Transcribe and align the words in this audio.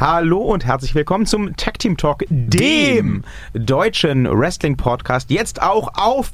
Hallo 0.00 0.38
und 0.38 0.66
herzlich 0.66 0.94
willkommen 0.94 1.24
zum 1.24 1.56
Tag 1.56 1.78
Team 1.78 1.96
Talk, 1.96 2.24
dem, 2.28 3.24
deutschen 3.54 4.26
Wrestling 4.30 4.76
Podcast, 4.76 5.30
jetzt 5.30 5.62
auch 5.62 5.88
auf 5.96 6.32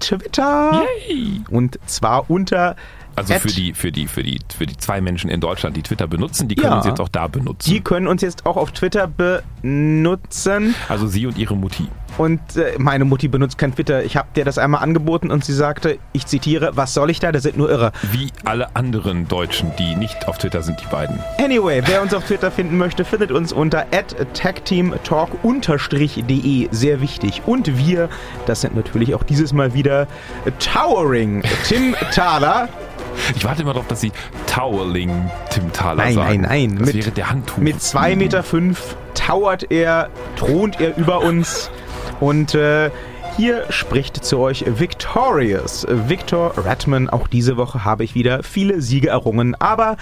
Twitter. 0.00 0.82
Yay. 1.08 1.40
Und 1.48 1.78
zwar 1.86 2.28
unter 2.28 2.74
Also 3.14 3.34
für 3.34 3.48
die, 3.48 3.72
für 3.72 3.92
die, 3.92 4.08
für 4.08 4.24
die, 4.24 4.40
für 4.56 4.66
die 4.66 4.76
zwei 4.76 5.00
Menschen 5.00 5.30
in 5.30 5.40
Deutschland, 5.40 5.76
die 5.76 5.82
Twitter 5.82 6.08
benutzen, 6.08 6.48
die 6.48 6.56
können 6.56 6.72
Ja. 6.72 6.76
uns 6.78 6.86
jetzt 6.86 7.00
auch 7.00 7.08
da 7.08 7.28
benutzen. 7.28 7.70
Die 7.70 7.80
können 7.80 8.08
uns 8.08 8.20
jetzt 8.20 8.46
auch 8.46 8.56
auf 8.56 8.72
Twitter 8.72 9.06
benutzen. 9.06 10.74
also 10.88 11.06
sie 11.06 11.26
und 11.26 11.38
ihre 11.38 11.56
Mutti. 11.56 11.86
Und 12.16 12.40
äh, 12.56 12.74
meine 12.78 13.04
Mutti 13.04 13.28
benutzt 13.28 13.58
kein 13.58 13.74
Twitter. 13.74 14.04
Ich 14.04 14.16
habe 14.16 14.28
dir 14.36 14.44
das 14.44 14.58
einmal 14.58 14.82
angeboten 14.82 15.30
und 15.30 15.44
sie 15.44 15.52
sagte, 15.52 15.98
ich 16.12 16.26
zitiere, 16.26 16.70
was 16.74 16.94
soll 16.94 17.10
ich 17.10 17.18
da? 17.20 17.32
Das 17.32 17.42
sind 17.42 17.56
nur 17.56 17.70
Irre. 17.70 17.92
Wie 18.12 18.30
alle 18.44 18.74
anderen 18.76 19.26
Deutschen, 19.26 19.72
die 19.78 19.96
nicht 19.96 20.28
auf 20.28 20.38
Twitter 20.38 20.62
sind, 20.62 20.80
die 20.80 20.86
beiden. 20.86 21.18
Anyway, 21.38 21.82
wer 21.86 22.02
uns 22.02 22.14
auf 22.14 22.24
Twitter 22.24 22.50
finden 22.52 22.78
möchte, 22.78 23.04
findet 23.04 23.32
uns 23.32 23.52
unter 23.52 23.86
tagteamtalk-de. 24.34 26.68
Sehr 26.70 27.00
wichtig. 27.00 27.42
Und 27.46 27.78
wir, 27.78 28.08
das 28.46 28.60
sind 28.60 28.76
natürlich 28.76 29.14
auch 29.14 29.22
dieses 29.22 29.52
Mal 29.52 29.74
wieder 29.74 30.06
Towering 30.58 31.42
Tim 31.66 31.94
Thaler 32.14 32.68
Ich 33.36 33.44
warte 33.44 33.62
immer 33.62 33.72
darauf, 33.72 33.86
dass 33.88 34.00
sie 34.00 34.12
Toweling 34.46 35.30
Tim 35.50 35.72
Thaler 35.72 36.04
Nein, 36.04 36.14
sagen. 36.14 36.40
nein, 36.42 36.48
nein. 36.70 36.78
Das 36.78 36.86
Mit- 36.86 36.96
wäre 36.96 37.10
der 37.10 37.30
Handtuch. 37.30 37.56
mit 37.58 37.76
2,5 37.76 38.16
Meter 38.16 38.42
fünf 38.42 38.96
towert 39.14 39.70
er, 39.70 40.08
thront 40.36 40.80
er 40.80 40.96
über 40.96 41.20
uns. 41.20 41.70
Und 42.24 42.54
äh, 42.54 42.90
hier 43.36 43.66
spricht 43.68 44.24
zu 44.24 44.38
euch 44.38 44.64
Victorious. 44.66 45.86
Victor 45.90 46.54
Redman. 46.56 47.10
Auch 47.10 47.28
diese 47.28 47.58
Woche 47.58 47.84
habe 47.84 48.02
ich 48.02 48.14
wieder 48.14 48.42
viele 48.42 48.80
Siege 48.80 49.08
errungen. 49.08 49.54
Aber 49.58 49.98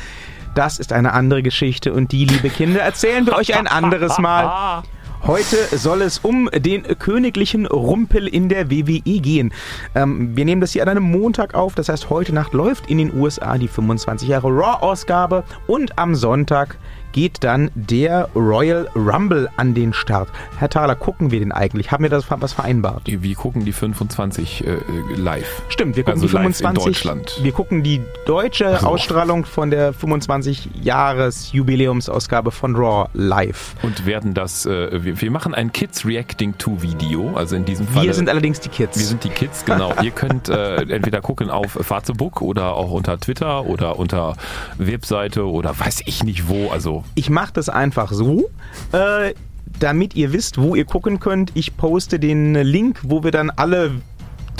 das 0.54 0.78
ist 0.78 0.92
eine 0.92 1.14
andere 1.14 1.42
Geschichte 1.42 1.92
und 1.92 2.12
die, 2.12 2.24
liebe 2.24 2.48
Kinder, 2.48 2.80
erzählen 2.80 3.26
wir 3.26 3.34
euch 3.34 3.56
ein 3.56 3.66
anderes 3.66 4.18
Mal. 4.18 4.84
Heute 5.26 5.56
soll 5.76 6.02
es 6.02 6.18
um 6.18 6.48
den 6.52 6.82
königlichen 7.00 7.66
Rumpel 7.66 8.28
in 8.28 8.48
der 8.48 8.70
WWE 8.70 9.00
gehen. 9.20 9.52
Ähm, 9.96 10.36
wir 10.36 10.44
nehmen 10.44 10.60
das 10.60 10.72
hier 10.72 10.82
an 10.82 10.88
einem 10.88 11.04
Montag 11.04 11.54
auf, 11.54 11.76
das 11.76 11.88
heißt, 11.88 12.10
heute 12.10 12.34
Nacht 12.34 12.54
läuft 12.54 12.90
in 12.90 12.98
den 12.98 13.14
USA 13.14 13.56
die 13.56 13.68
25 13.68 14.28
Jahre 14.28 14.48
Raw-Ausgabe 14.48 15.44
und 15.68 15.96
am 15.96 16.16
Sonntag 16.16 16.76
geht 17.12 17.44
dann 17.44 17.70
der 17.74 18.28
Royal 18.34 18.88
Rumble 18.94 19.48
an 19.56 19.74
den 19.74 19.92
Start. 19.92 20.28
Herr 20.58 20.68
Thaler, 20.68 20.96
gucken 20.96 21.30
wir 21.30 21.40
den 21.40 21.52
eigentlich? 21.52 21.92
Haben 21.92 22.04
wir 22.04 22.10
das 22.10 22.24
was 22.30 22.52
vereinbart? 22.52 23.02
Wir 23.06 23.34
gucken 23.34 23.64
die 23.64 23.72
25 23.72 24.66
äh, 24.66 24.78
live. 25.16 25.62
Stimmt, 25.68 25.96
wir 25.96 26.04
gucken 26.04 26.22
Also 26.22 26.26
die 26.26 26.42
live 26.42 26.46
in 26.46 26.54
25. 26.54 26.84
Deutschland. 26.84 27.38
Wir 27.42 27.52
gucken 27.52 27.82
die 27.82 28.00
deutsche 28.26 28.78
so. 28.80 28.86
Ausstrahlung 28.86 29.44
von 29.44 29.70
der 29.70 29.92
25 29.92 30.70
Jahres 30.82 31.52
Jubiläumsausgabe 31.52 32.50
von 32.50 32.74
Raw 32.74 33.08
live. 33.12 33.74
Und 33.82 34.06
werden 34.06 34.34
das, 34.34 34.66
äh, 34.66 35.04
wir, 35.04 35.20
wir 35.20 35.30
machen 35.30 35.54
ein 35.54 35.72
Kids 35.72 36.06
Reacting 36.06 36.56
to 36.58 36.80
Video. 36.82 37.32
Also 37.34 37.56
in 37.56 37.64
diesem 37.64 37.86
Fall. 37.86 38.04
Wir 38.04 38.14
sind 38.14 38.28
allerdings 38.28 38.60
die 38.60 38.68
Kids. 38.68 38.98
Wir 38.98 39.06
sind 39.06 39.24
die 39.24 39.30
Kids, 39.30 39.64
genau. 39.64 39.92
Ihr 40.02 40.10
könnt 40.10 40.48
äh, 40.48 40.76
entweder 40.76 41.20
gucken 41.20 41.50
auf 41.50 41.78
Fazebook 41.80 42.42
oder 42.42 42.74
auch 42.74 42.90
unter 42.90 43.18
Twitter 43.18 43.66
oder 43.66 43.98
unter 43.98 44.34
Webseite 44.78 45.46
oder 45.46 45.78
weiß 45.78 46.02
ich 46.06 46.24
nicht 46.24 46.48
wo. 46.48 46.70
Also 46.70 47.01
Ich 47.14 47.30
mache 47.30 47.52
das 47.52 47.68
einfach 47.68 48.12
so, 48.12 48.50
äh, 48.92 49.34
damit 49.78 50.14
ihr 50.14 50.32
wisst, 50.32 50.58
wo 50.58 50.74
ihr 50.74 50.84
gucken 50.84 51.20
könnt. 51.20 51.52
Ich 51.54 51.76
poste 51.76 52.18
den 52.18 52.54
Link, 52.54 53.00
wo 53.02 53.24
wir 53.24 53.30
dann 53.30 53.50
alle 53.50 53.92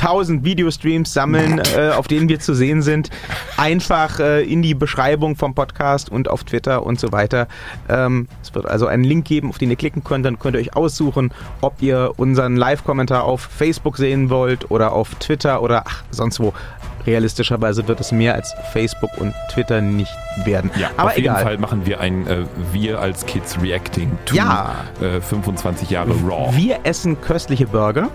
1000 0.03 0.45
Videostreams 0.45 1.13
sammeln, 1.13 1.61
äh, 1.77 1.91
auf 1.91 2.09
denen 2.09 2.29
wir 2.29 2.41
zu 2.41 2.55
sehen 2.55 2.83
sind, 2.83 3.11
einfach 3.57 4.19
äh, 4.19 4.43
in 4.43 4.63
die 4.63 4.75
Beschreibung 4.75 5.37
vom 5.37 5.55
Podcast 5.55 6.11
und 6.11 6.29
auf 6.29 6.45
Twitter 6.45 6.85
und 6.85 6.99
so 6.99 7.13
weiter. 7.13 7.47
Ähm, 7.89 8.27
es 8.43 8.55
wird 8.55 8.67
also 8.67 8.87
einen 8.87 9.05
Link 9.05 9.27
geben, 9.27 9.51
auf 9.51 9.59
den 9.59 9.71
ihr 9.71 9.77
klicken 9.77 10.03
könnt. 10.03 10.27
Dann 10.27 10.39
könnt 10.39 10.57
ihr 10.57 10.61
euch 10.61 10.75
aussuchen, 10.75 11.33
ob 11.61 11.81
ihr 11.83 12.13
unseren 12.17 12.57
Live-Kommentar 12.57 13.25
auf 13.25 13.43
Facebook 13.43 13.97
sehen 13.97 14.31
wollt 14.31 14.71
oder 14.71 14.93
auf 14.93 15.15
Twitter 15.17 15.63
oder 15.63 15.85
ach, 15.87 16.03
sonst 16.11 16.41
wo. 16.41 16.53
Realistischerweise 17.07 17.87
wird 17.89 18.01
es 18.01 18.13
mehr 18.13 18.35
als 18.35 18.55
Facebook 18.73 19.11
und 19.19 19.35
Twitter 19.51 19.81
nicht 19.81 20.13
werden. 20.45 20.71
ja, 20.79 20.91
Aber 20.97 21.11
auf 21.11 21.17
jeden 21.17 21.29
egal. 21.31 21.43
Fall 21.43 21.59
machen 21.59 21.85
wir 21.87 22.01
ein 22.01 22.27
äh, 22.27 22.45
Wir 22.73 23.01
als 23.01 23.27
Kids 23.27 23.59
Reacting 23.63 24.11
to 24.27 24.35
Ja. 24.37 24.75
äh, 25.01 25.21
25 25.21 25.91
Jahre 25.91 26.11
Raw. 26.27 26.57
Wir 26.57 26.81
essen 26.85 27.21
köstliche 27.21 27.67
Burger 27.67 28.09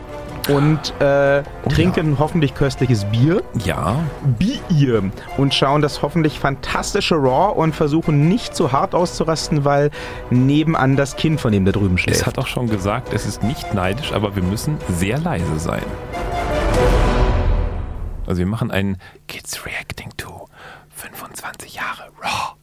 und 0.50 0.94
äh, 1.02 1.44
trinken 1.70 2.18
hoffentlich 2.20 2.56
köstliches 2.56 3.04
Bier. 3.06 3.44
Ja, 3.66 3.98
Bier. 4.40 5.04
Und 5.36 5.54
schauen 5.54 5.82
das 5.82 6.02
hoffentlich 6.02 6.40
fantastische 6.40 7.16
Raw 7.16 7.54
und 7.60 7.76
versuchen 7.76 8.30
nicht 8.30 8.56
zu 8.56 8.72
hart 8.72 8.96
auszurasten, 8.96 9.66
weil 9.66 9.92
nebenan 10.30 10.96
das 10.96 11.18
Kind 11.18 11.42
von 11.42 11.52
dem 11.52 11.66
da 11.66 11.74
drüben 11.74 11.96
es 11.96 12.02
schläft. 12.02 12.26
hat 12.26 12.38
auch 12.40 12.48
schon 12.48 12.70
gesagt, 12.70 13.14
es 13.14 13.26
ist 13.26 13.44
nicht 13.44 13.74
neidisch, 13.74 14.14
aber 14.14 14.36
wir 14.38 14.44
müssen 14.44 14.78
sehr 14.98 15.18
leise 15.20 15.60
sein. 15.60 15.84
Also 18.28 18.40
wir 18.40 18.46
machen 18.46 18.72
ein 18.72 18.98
Kids 19.28 19.66
Reacting 19.66 20.10
to 20.18 20.48
25 20.90 21.76
Jahre 21.76 22.12
Raw. 22.22 22.56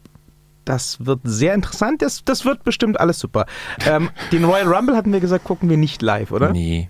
Das 0.64 1.04
wird 1.04 1.20
sehr 1.24 1.54
interessant. 1.54 2.02
Das, 2.02 2.24
das 2.24 2.44
wird 2.44 2.64
bestimmt 2.64 2.98
alles 3.00 3.18
super. 3.18 3.46
Ähm, 3.86 4.10
den 4.32 4.44
Royal 4.44 4.72
Rumble 4.72 4.96
hatten 4.96 5.12
wir 5.12 5.20
gesagt, 5.20 5.44
gucken 5.44 5.68
wir 5.68 5.76
nicht 5.76 6.00
live, 6.02 6.30
oder? 6.32 6.52
Nee. 6.52 6.88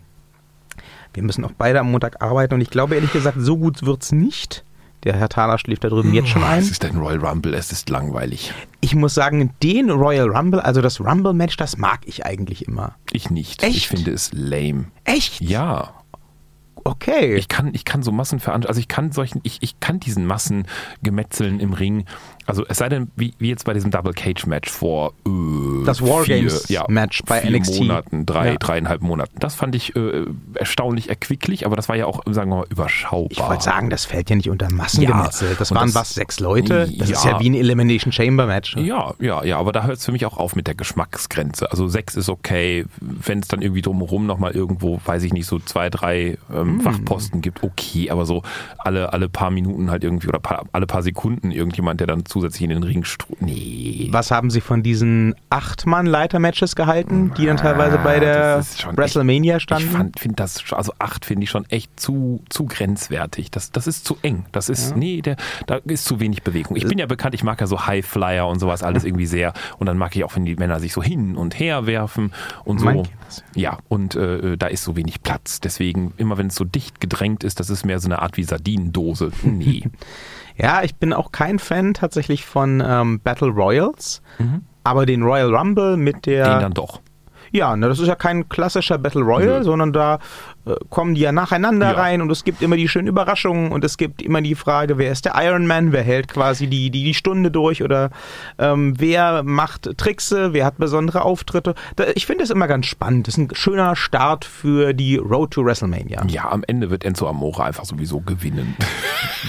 Wir 1.12 1.22
müssen 1.22 1.44
auch 1.44 1.52
beide 1.56 1.80
am 1.80 1.90
Montag 1.90 2.22
arbeiten 2.22 2.54
und 2.54 2.60
ich 2.60 2.70
glaube 2.70 2.96
ehrlich 2.96 3.12
gesagt, 3.12 3.36
so 3.40 3.56
gut 3.56 3.84
wird's 3.84 4.12
nicht. 4.12 4.64
Der 5.04 5.14
Herr 5.14 5.28
Thaler 5.28 5.58
schläft 5.58 5.84
da 5.84 5.88
drüben 5.88 6.14
jetzt 6.14 6.28
schon 6.28 6.42
ein. 6.42 6.60
Es 6.60 6.70
ist 6.70 6.84
ein 6.84 6.96
Royal 6.96 7.24
Rumble, 7.24 7.54
es 7.54 7.70
ist 7.72 7.90
langweilig. 7.90 8.52
Ich 8.80 8.94
muss 8.94 9.14
sagen, 9.14 9.52
den 9.62 9.90
Royal 9.90 10.34
Rumble, 10.34 10.60
also 10.60 10.80
das 10.80 10.98
Rumble-Match, 10.98 11.56
das 11.56 11.76
mag 11.76 12.00
ich 12.06 12.24
eigentlich 12.24 12.66
immer. 12.66 12.96
Ich 13.12 13.30
nicht. 13.30 13.62
Echt? 13.62 13.76
Ich 13.76 13.88
finde 13.88 14.12
es 14.12 14.30
lame. 14.32 14.86
Echt? 15.04 15.42
Ja. 15.42 15.92
Okay. 16.84 17.34
Ich 17.36 17.48
kann, 17.48 17.72
ich 17.72 17.86
kann 17.86 18.02
so 18.02 18.12
Massenveranstaltungen, 18.12 18.68
also 18.68 18.78
ich 18.78 18.88
kann 18.88 19.10
solchen, 19.10 19.40
ich, 19.42 19.58
ich 19.62 19.80
kann 19.80 20.00
diesen 20.00 20.26
Massengemetzeln 20.26 21.58
im 21.58 21.72
Ring, 21.72 22.04
also 22.46 22.64
es 22.68 22.78
sei 22.78 22.88
denn, 22.88 23.10
wie, 23.16 23.34
wie 23.38 23.48
jetzt 23.48 23.64
bei 23.64 23.72
diesem 23.74 23.90
Double 23.90 24.12
Cage 24.12 24.46
Match 24.46 24.70
vor 24.70 25.12
äh, 25.26 25.84
Das 25.84 26.02
Wargames 26.02 26.68
ja, 26.68 26.84
Match 26.88 27.22
bei 27.24 27.40
vier 27.40 27.50
NXT. 27.58 27.80
Monaten, 27.80 28.26
drei, 28.26 28.52
Ja. 28.52 28.56
dreieinhalb 28.56 29.02
Monaten. 29.02 29.38
Das 29.38 29.54
fand 29.54 29.74
ich 29.74 29.94
äh, 29.96 30.24
erstaunlich 30.54 31.08
erquicklich, 31.08 31.66
aber 31.66 31.76
das 31.76 31.88
war 31.88 31.96
ja 31.96 32.06
auch, 32.06 32.20
sagen 32.30 32.50
wir 32.50 32.56
mal, 32.56 32.66
überschaubar. 32.70 33.28
ich 33.30 33.40
wollte 33.40 33.62
sagen, 33.64 33.90
das 33.90 34.04
fällt 34.04 34.30
ja 34.30 34.36
nicht 34.36 34.50
unter 34.50 34.70
Massengemetzel. 34.72 35.50
Ja, 35.50 35.54
das 35.58 35.74
waren 35.74 35.86
das- 35.86 35.94
was, 35.94 36.14
sechs 36.14 36.40
Leute? 36.40 36.88
Das 36.98 37.10
ist 37.10 37.24
Ja. 37.24 37.32
ja 37.32 37.40
wie 37.40 37.50
ein 37.50 37.54
Elimination 37.54 38.12
Chamber 38.12 38.46
Match. 38.46 38.76
Ja, 38.76 39.14
ja, 39.20 39.44
ja, 39.44 39.58
aber 39.58 39.72
da 39.72 39.84
hört 39.84 39.98
es 39.98 40.04
für 40.04 40.12
mich 40.12 40.26
auch 40.26 40.36
auf 40.36 40.56
mit 40.56 40.66
der 40.66 40.74
Geschmacksgrenze. 40.74 41.70
Also 41.70 41.88
sechs 41.88 42.14
ist 42.16 42.28
okay, 42.28 42.84
wenn 43.00 43.40
es 43.40 43.48
dann 43.48 43.62
irgendwie 43.62 43.82
drumherum 43.82 44.26
nochmal 44.26 44.52
irgendwo, 44.52 45.00
weiß 45.04 45.22
ich 45.24 45.32
nicht, 45.32 45.46
so 45.46 45.58
zwei, 45.58 45.90
drei 45.90 46.38
ähm, 46.52 46.78
Hm. 46.78 46.84
Wachposten 46.84 47.40
gibt, 47.40 47.62
okay, 47.62 48.10
aber 48.10 48.26
so 48.26 48.42
alle, 48.78 49.12
alle 49.12 49.28
paar 49.28 49.50
Minuten 49.50 49.90
halt 49.90 50.04
irgendwie 50.04 50.28
oder 50.28 50.38
paar, 50.40 50.64
alle 50.72 50.86
paar 50.86 51.02
Sekunden 51.02 51.50
irgendjemand, 51.50 52.00
der 52.00 52.06
dann 52.06 52.24
zusätzlich 52.34 52.62
in 52.62 52.70
den 52.70 52.82
Ring 52.82 53.04
Nee. 53.38 54.08
Was 54.10 54.32
haben 54.32 54.50
Sie 54.50 54.60
von 54.60 54.82
diesen 54.82 55.36
Acht-Mann-Leiter-Matches 55.50 56.74
gehalten, 56.74 57.32
die 57.36 57.46
dann 57.46 57.56
teilweise 57.56 57.98
bei 57.98 58.18
der 58.18 58.64
schon 58.76 58.96
WrestleMania 58.96 59.58
Ich 59.58 59.62
standen? 59.62 60.10
finde 60.18 60.34
das, 60.34 60.64
also 60.72 60.92
acht 60.98 61.24
finde 61.24 61.44
ich 61.44 61.50
schon 61.50 61.64
echt 61.70 62.00
zu, 62.00 62.42
zu 62.48 62.64
grenzwertig. 62.64 63.52
Das, 63.52 63.70
das 63.70 63.86
ist 63.86 64.04
zu 64.04 64.16
eng. 64.22 64.46
Das 64.50 64.68
ist, 64.68 64.96
nee, 64.96 65.22
der, 65.22 65.36
da 65.68 65.76
ist 65.84 66.06
zu 66.06 66.18
wenig 66.18 66.42
Bewegung. 66.42 66.76
Ich 66.76 66.88
bin 66.88 66.98
ja 66.98 67.06
bekannt, 67.06 67.36
ich 67.36 67.44
mag 67.44 67.60
ja 67.60 67.68
so 67.68 67.86
Highflyer 67.86 68.48
und 68.48 68.58
sowas 68.58 68.82
alles 68.82 69.04
irgendwie 69.04 69.26
sehr. 69.26 69.52
Und 69.78 69.86
dann 69.86 69.96
mag 69.96 70.16
ich 70.16 70.24
auch, 70.24 70.34
wenn 70.34 70.44
die 70.44 70.56
Männer 70.56 70.80
sich 70.80 70.92
so 70.92 71.04
hin 71.04 71.36
und 71.36 71.56
her 71.60 71.86
werfen 71.86 72.32
und 72.64 72.80
so. 72.80 73.04
Ja, 73.54 73.78
und 73.88 74.16
äh, 74.16 74.56
da 74.56 74.66
ist 74.66 74.82
so 74.82 74.96
wenig 74.96 75.22
Platz. 75.22 75.60
Deswegen, 75.60 76.12
immer 76.16 76.36
wenn 76.36 76.48
es 76.48 76.56
so 76.56 76.64
dicht 76.64 77.00
gedrängt 77.00 77.44
ist, 77.44 77.60
das 77.60 77.70
ist 77.70 77.84
mehr 77.84 78.00
so 78.00 78.08
eine 78.08 78.20
Art 78.22 78.36
wie 78.36 78.42
Sardinendose. 78.42 79.30
Nee. 79.44 79.84
Ja, 80.56 80.82
ich 80.82 80.96
bin 80.96 81.12
auch 81.12 81.32
kein 81.32 81.58
Fan 81.58 81.94
tatsächlich 81.94 82.44
von 82.44 82.82
ähm, 82.86 83.20
Battle 83.20 83.48
Royals, 83.48 84.22
aber 84.84 85.06
den 85.06 85.22
Royal 85.22 85.54
Rumble 85.54 85.96
mit 85.96 86.26
der... 86.26 86.46
Mhm. 86.46 86.50
Den 86.52 86.60
dann 86.60 86.74
doch. 86.74 87.00
Ja, 87.50 87.76
ne, 87.76 87.88
das 87.88 88.00
ist 88.00 88.08
ja 88.08 88.16
kein 88.16 88.48
klassischer 88.48 88.98
Battle 88.98 89.22
Royale, 89.22 89.58
Nö. 89.58 89.64
sondern 89.64 89.92
da 89.92 90.18
kommen 90.88 91.14
die 91.14 91.20
ja 91.20 91.32
nacheinander 91.32 91.92
Ja. 91.92 91.96
rein 92.00 92.22
und 92.22 92.30
es 92.30 92.44
gibt 92.44 92.62
immer 92.62 92.76
die 92.76 92.88
schönen 92.88 93.08
Überraschungen 93.08 93.70
und 93.72 93.84
es 93.84 93.98
gibt 93.98 94.22
immer 94.22 94.40
die 94.40 94.54
Frage, 94.54 94.96
wer 94.98 95.12
ist 95.12 95.24
der 95.26 95.34
Iron 95.36 95.66
Man, 95.66 95.92
wer 95.92 96.02
hält 96.02 96.28
quasi 96.28 96.66
die, 96.66 96.90
die, 96.90 97.04
die 97.04 97.14
Stunde 97.14 97.50
durch 97.50 97.82
oder 97.82 98.10
ähm, 98.58 98.94
wer 98.98 99.42
macht 99.42 99.98
Trickse, 99.98 100.52
wer 100.54 100.64
hat 100.64 100.78
besondere 100.78 101.22
Auftritte. 101.22 101.74
Da, 101.96 102.04
ich 102.14 102.24
finde 102.26 102.44
das 102.44 102.50
immer 102.50 102.66
ganz 102.66 102.86
spannend. 102.86 103.26
Das 103.28 103.34
ist 103.36 103.38
ein 103.38 103.54
schöner 103.54 103.94
Start 103.96 104.44
für 104.46 104.94
die 104.94 105.16
Road 105.16 105.50
to 105.50 105.64
WrestleMania. 105.64 106.24
Ja, 106.28 106.50
am 106.50 106.64
Ende 106.66 106.88
wird 106.90 107.04
Enzo 107.04 107.28
Amore 107.28 107.64
einfach 107.64 107.84
sowieso 107.84 108.20
gewinnen. 108.20 108.76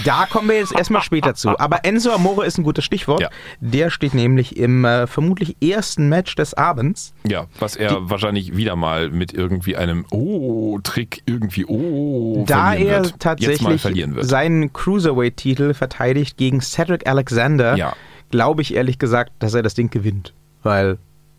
Da 0.04 0.26
kommen 0.26 0.48
wir 0.48 0.56
jetzt 0.56 0.74
erstmal 0.76 1.02
später 1.02 1.34
zu. 1.34 1.58
Aber 1.58 1.84
Enzo 1.84 2.10
Amore 2.12 2.44
ist 2.44 2.58
ein 2.58 2.62
gutes 2.64 2.84
Stichwort. 2.84 3.20
Ja. 3.22 3.30
Der 3.60 3.88
steht 3.90 4.12
nämlich 4.12 4.56
im 4.56 4.84
äh, 4.84 5.06
vermutlich 5.06 5.56
ersten 5.62 6.08
Match 6.08 6.34
des 6.34 6.52
Abends. 6.54 7.14
Ja, 7.26 7.46
was 7.58 7.76
er 7.76 8.10
wahrscheinlich 8.10 8.56
wieder 8.56 8.76
mal 8.76 9.10
mit 9.10 9.32
irgendwie 9.32 9.76
einem 9.76 10.04
Oh-Trick 10.10 11.05
irgendwie 11.26 11.64
Oh 11.66 12.44
Da 12.46 12.74
er 12.74 13.02
wird. 13.04 13.20
Tatsächlich 13.20 13.80
verlieren 13.80 14.14
wird. 14.14 14.26
seinen 14.26 14.72
Cruiserweight-Titel 14.72 15.74
verteidigt 15.74 16.36
gegen 16.36 16.60
Cedric 16.60 17.06
Alexander, 17.08 17.76
Ja. 17.76 17.94
glaube 18.30 18.62
ich 18.62 18.74
ehrlich 18.74 18.98
gesagt, 18.98 19.32
dass 19.38 19.54
er 19.54 19.62
das 19.62 19.74
Ding 19.74 19.90
gewinnt. 19.90 20.32
Weil 20.62 20.98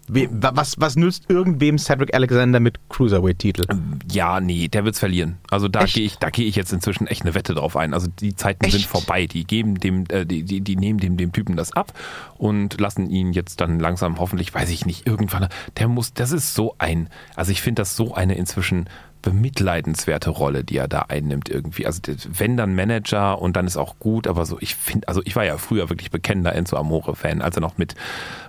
We 0.10 0.30
was, 0.32 0.76
was 0.78 0.96
nützt 0.96 1.26
irgendwem 1.30 1.78
Cedric 1.78 2.14
Alexander 2.16 2.62
mit 2.62 2.80
Cruiserweight-Titel? 2.88 3.64
Ja, 4.10 4.40
nee, 4.40 4.70
der 4.70 4.86
wird's 4.86 5.00
verlieren. 5.00 5.36
Also 5.52 5.68
da 5.68 5.84
gehe 5.84 6.06
ich, 6.06 6.16
da 6.16 6.30
gehe 6.30 6.46
ich 6.46 6.56
jetzt 6.56 6.72
inzwischen 6.72 7.08
echt 7.08 7.24
eine 7.24 7.36
Wette 7.36 7.54
drauf 7.54 7.76
ein. 7.76 7.94
Also 7.94 8.08
die 8.22 8.34
Zeiten 8.34 8.64
Echt? 8.64 8.72
sind 8.74 8.86
vorbei. 8.86 9.26
Die 9.28 9.44
geben 9.44 9.76
dem, 9.82 10.06
äh, 10.08 10.26
die, 10.26 10.44
die, 10.44 10.62
die 10.62 10.78
nehmen 10.78 11.00
dem, 11.02 11.18
dem 11.18 11.34
Typen 11.34 11.58
das 11.58 11.74
ab 11.74 11.92
und 12.38 12.80
lassen 12.80 13.10
ihn 13.10 13.34
jetzt 13.34 13.60
dann 13.60 13.82
langsam, 13.82 14.18
hoffentlich, 14.18 14.54
weiß 14.54 14.70
ich 14.70 14.86
nicht, 14.86 15.06
irgendwann. 15.06 15.50
Der 15.76 15.90
muss, 15.90 16.14
das 16.14 16.32
ist 16.32 16.56
so 16.56 16.76
ein, 16.78 17.10
also 17.36 17.52
ich 17.52 17.62
finde 17.62 17.82
das 17.82 17.98
so 17.98 18.14
eine 18.14 18.36
inzwischen 18.36 18.88
bemitleidenswerte 19.22 20.30
Rolle, 20.30 20.64
die 20.64 20.78
er 20.78 20.88
da 20.88 21.06
einnimmt 21.08 21.50
irgendwie. 21.50 21.86
Also 21.86 22.02
wenn 22.30 22.58
dann 22.58 22.76
Manager 22.76 23.42
und 23.42 23.56
dann 23.56 23.68
ist 23.68 23.78
auch 23.78 24.00
gut, 24.00 24.28
aber 24.28 24.46
so 24.46 24.58
ich 24.60 24.76
finde, 24.76 25.08
also 25.08 25.22
ich 25.26 25.36
war 25.36 25.46
ja 25.46 25.58
früher 25.58 25.90
wirklich 25.90 26.12
bekennender 26.12 26.54
Enzo 26.54 26.78
Amore 26.78 27.16
Fan, 27.16 27.42
als 27.42 27.58
er 27.58 27.62
noch 27.62 27.78
mit 27.78 27.96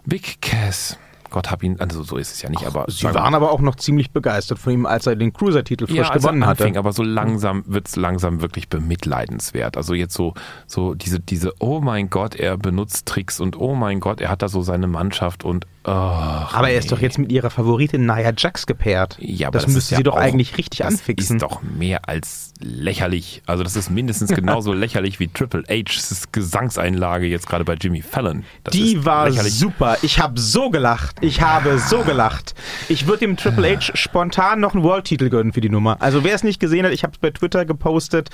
Big 0.05 0.41
Cass 0.41 0.99
Gott 1.31 1.51
hab 1.51 1.63
ihn, 1.63 1.79
also 1.79 2.03
so 2.03 2.17
ist 2.17 2.33
es 2.33 2.43
ja 2.43 2.49
nicht, 2.49 2.65
aber 2.65 2.87
Sie 2.89 3.05
waren 3.05 3.35
aber 3.35 3.53
auch 3.53 3.61
noch 3.61 3.77
ziemlich 3.77 4.13
begeistert 4.13 4.59
von 4.59 4.73
ihm, 4.73 4.87
als 4.87 5.07
er 5.07 5.17
den 5.17 5.33
Cruiser-Titel 5.33 5.87
frisch 5.87 5.97
ja, 5.97 6.15
gewonnen 6.15 6.47
hatte. 6.47 6.65
anfing, 6.65 6.77
aber 6.77 6.93
so 6.93 7.03
langsam 7.03 7.65
wird's 7.67 7.97
langsam 7.97 8.41
wirklich 8.41 8.69
bemitleidenswert. 8.69 9.77
Also 9.77 9.95
jetzt 9.95 10.15
so, 10.15 10.35
so 10.67 10.95
diese, 10.95 11.21
diese, 11.21 11.53
oh 11.59 11.81
mein 11.81 12.09
Gott, 12.11 12.35
er 12.35 12.57
benutzt 12.57 13.07
Tricks 13.07 13.41
und 13.41 13.59
oh 13.59 13.75
mein 13.75 14.01
Gott, 14.01 14.21
er 14.21 14.31
hat 14.31 14.43
da 14.43 14.49
so 14.49 14.63
seine 14.63 14.87
Mannschaft 14.87 15.45
und 15.45 15.67
ach, 15.89 16.55
Aber 16.55 16.71
er 16.71 16.79
ist 16.79 16.93
doch 16.93 17.01
jetzt 17.01 17.19
mit 17.19 17.33
ihrer 17.33 17.51
Favoritin 17.51 18.07
Nia 18.07 18.33
Jax 18.37 18.67
gepaart. 18.67 19.17
Ja, 19.21 19.49
aber 19.49 19.59
das, 19.59 19.65
das 19.67 19.75
müsste 19.75 19.95
ist 19.95 19.99
sie 19.99 20.05
ja 20.05 20.11
doch 20.11 20.17
eigentlich 20.17 20.57
richtig 20.59 20.79
das 20.81 20.87
anfixen. 20.95 21.37
ist 21.37 21.43
doch 21.43 21.63
mehr 21.63 22.09
als 22.09 22.53
lächerlich. 22.61 23.43
Also 23.47 23.63
das 23.63 23.77
ist 23.77 23.91
mindestens 23.91 24.31
genauso 24.31 24.73
lächerlich 24.75 25.21
wie 25.21 25.29
Triple 25.29 25.63
H's 25.69 26.29
Gesangseinlage 26.33 27.27
jetzt 27.27 27.49
gerade 27.49 27.65
bei 27.65 27.75
Jimmy 27.75 28.03
Fallon. 28.03 28.45
Das 28.65 28.73
Die 28.73 29.05
war 29.05 29.29
lächerlich. 29.31 29.55
super. 29.55 29.97
Ich 30.03 30.19
habe 30.19 30.39
so 30.41 30.71
gelacht. 30.71 31.17
Ich 31.21 31.41
habe 31.41 31.79
so 31.79 32.03
gelacht. 32.03 32.55
Ich 32.89 33.07
würde 33.07 33.21
dem 33.21 33.37
Triple 33.37 33.77
H 33.77 33.93
spontan 33.95 34.61
noch 34.61 34.75
einen 34.75 34.83
World-Titel 34.83 35.29
gönnen 35.29 35.53
für 35.53 35.61
die 35.61 35.69
Nummer. 35.71 35.97
Also 36.01 36.25
wer 36.25 36.35
es 36.35 36.43
nicht 36.45 36.61
gesehen 36.61 36.85
hat, 36.85 36.93
ich 36.93 37.03
habe 37.05 37.13
es 37.13 37.19
bei 37.19 37.31
Twitter 37.31 37.65
gepostet. 37.65 38.31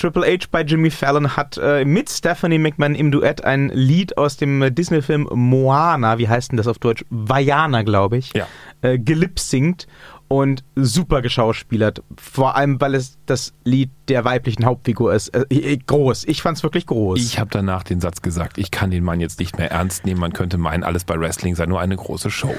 Triple 0.00 0.24
H 0.26 0.46
bei 0.50 0.62
Jimmy 0.62 0.90
Fallon 0.90 1.36
hat 1.36 1.58
äh, 1.62 1.84
mit 1.84 2.08
Stephanie 2.08 2.58
McMahon 2.58 2.94
im 2.94 3.10
Duett 3.10 3.44
ein 3.44 3.68
Lied 3.74 4.16
aus 4.16 4.38
dem 4.38 4.62
äh, 4.62 4.72
Disney-Film 4.72 5.28
Moana, 5.30 6.16
wie 6.16 6.26
heißt 6.26 6.52
denn 6.52 6.56
das 6.56 6.66
auf 6.66 6.78
Deutsch? 6.78 7.04
Vajana, 7.10 7.82
glaube 7.82 8.16
ich, 8.16 8.32
Ja. 8.34 8.46
äh, 8.80 8.98
gelipsingt 8.98 9.86
und 10.32 10.62
super 10.76 11.22
geschauspielert. 11.22 12.04
Vor 12.16 12.54
allem, 12.56 12.80
weil 12.80 12.94
es 12.94 13.18
das 13.26 13.52
Lied 13.64 13.90
der 14.08 14.24
weiblichen 14.24 14.64
Hauptfigur 14.64 15.12
ist. 15.12 15.28
Äh, 15.30 15.44
äh, 15.50 15.76
groß. 15.76 16.22
Ich 16.28 16.40
fand 16.40 16.56
es 16.56 16.62
wirklich 16.62 16.86
groß. 16.86 17.18
Ich 17.18 17.40
habe 17.40 17.50
danach 17.50 17.82
den 17.82 18.00
Satz 18.00 18.22
gesagt, 18.22 18.56
ich 18.56 18.70
kann 18.70 18.92
den 18.92 19.02
Mann 19.02 19.18
jetzt 19.18 19.40
nicht 19.40 19.58
mehr 19.58 19.72
ernst 19.72 20.06
nehmen. 20.06 20.20
Man 20.20 20.32
könnte 20.32 20.56
meinen, 20.56 20.84
alles 20.84 21.02
bei 21.02 21.18
Wrestling 21.18 21.56
sei 21.56 21.66
nur 21.66 21.80
eine 21.80 21.96
große 21.96 22.30
Show. 22.30 22.54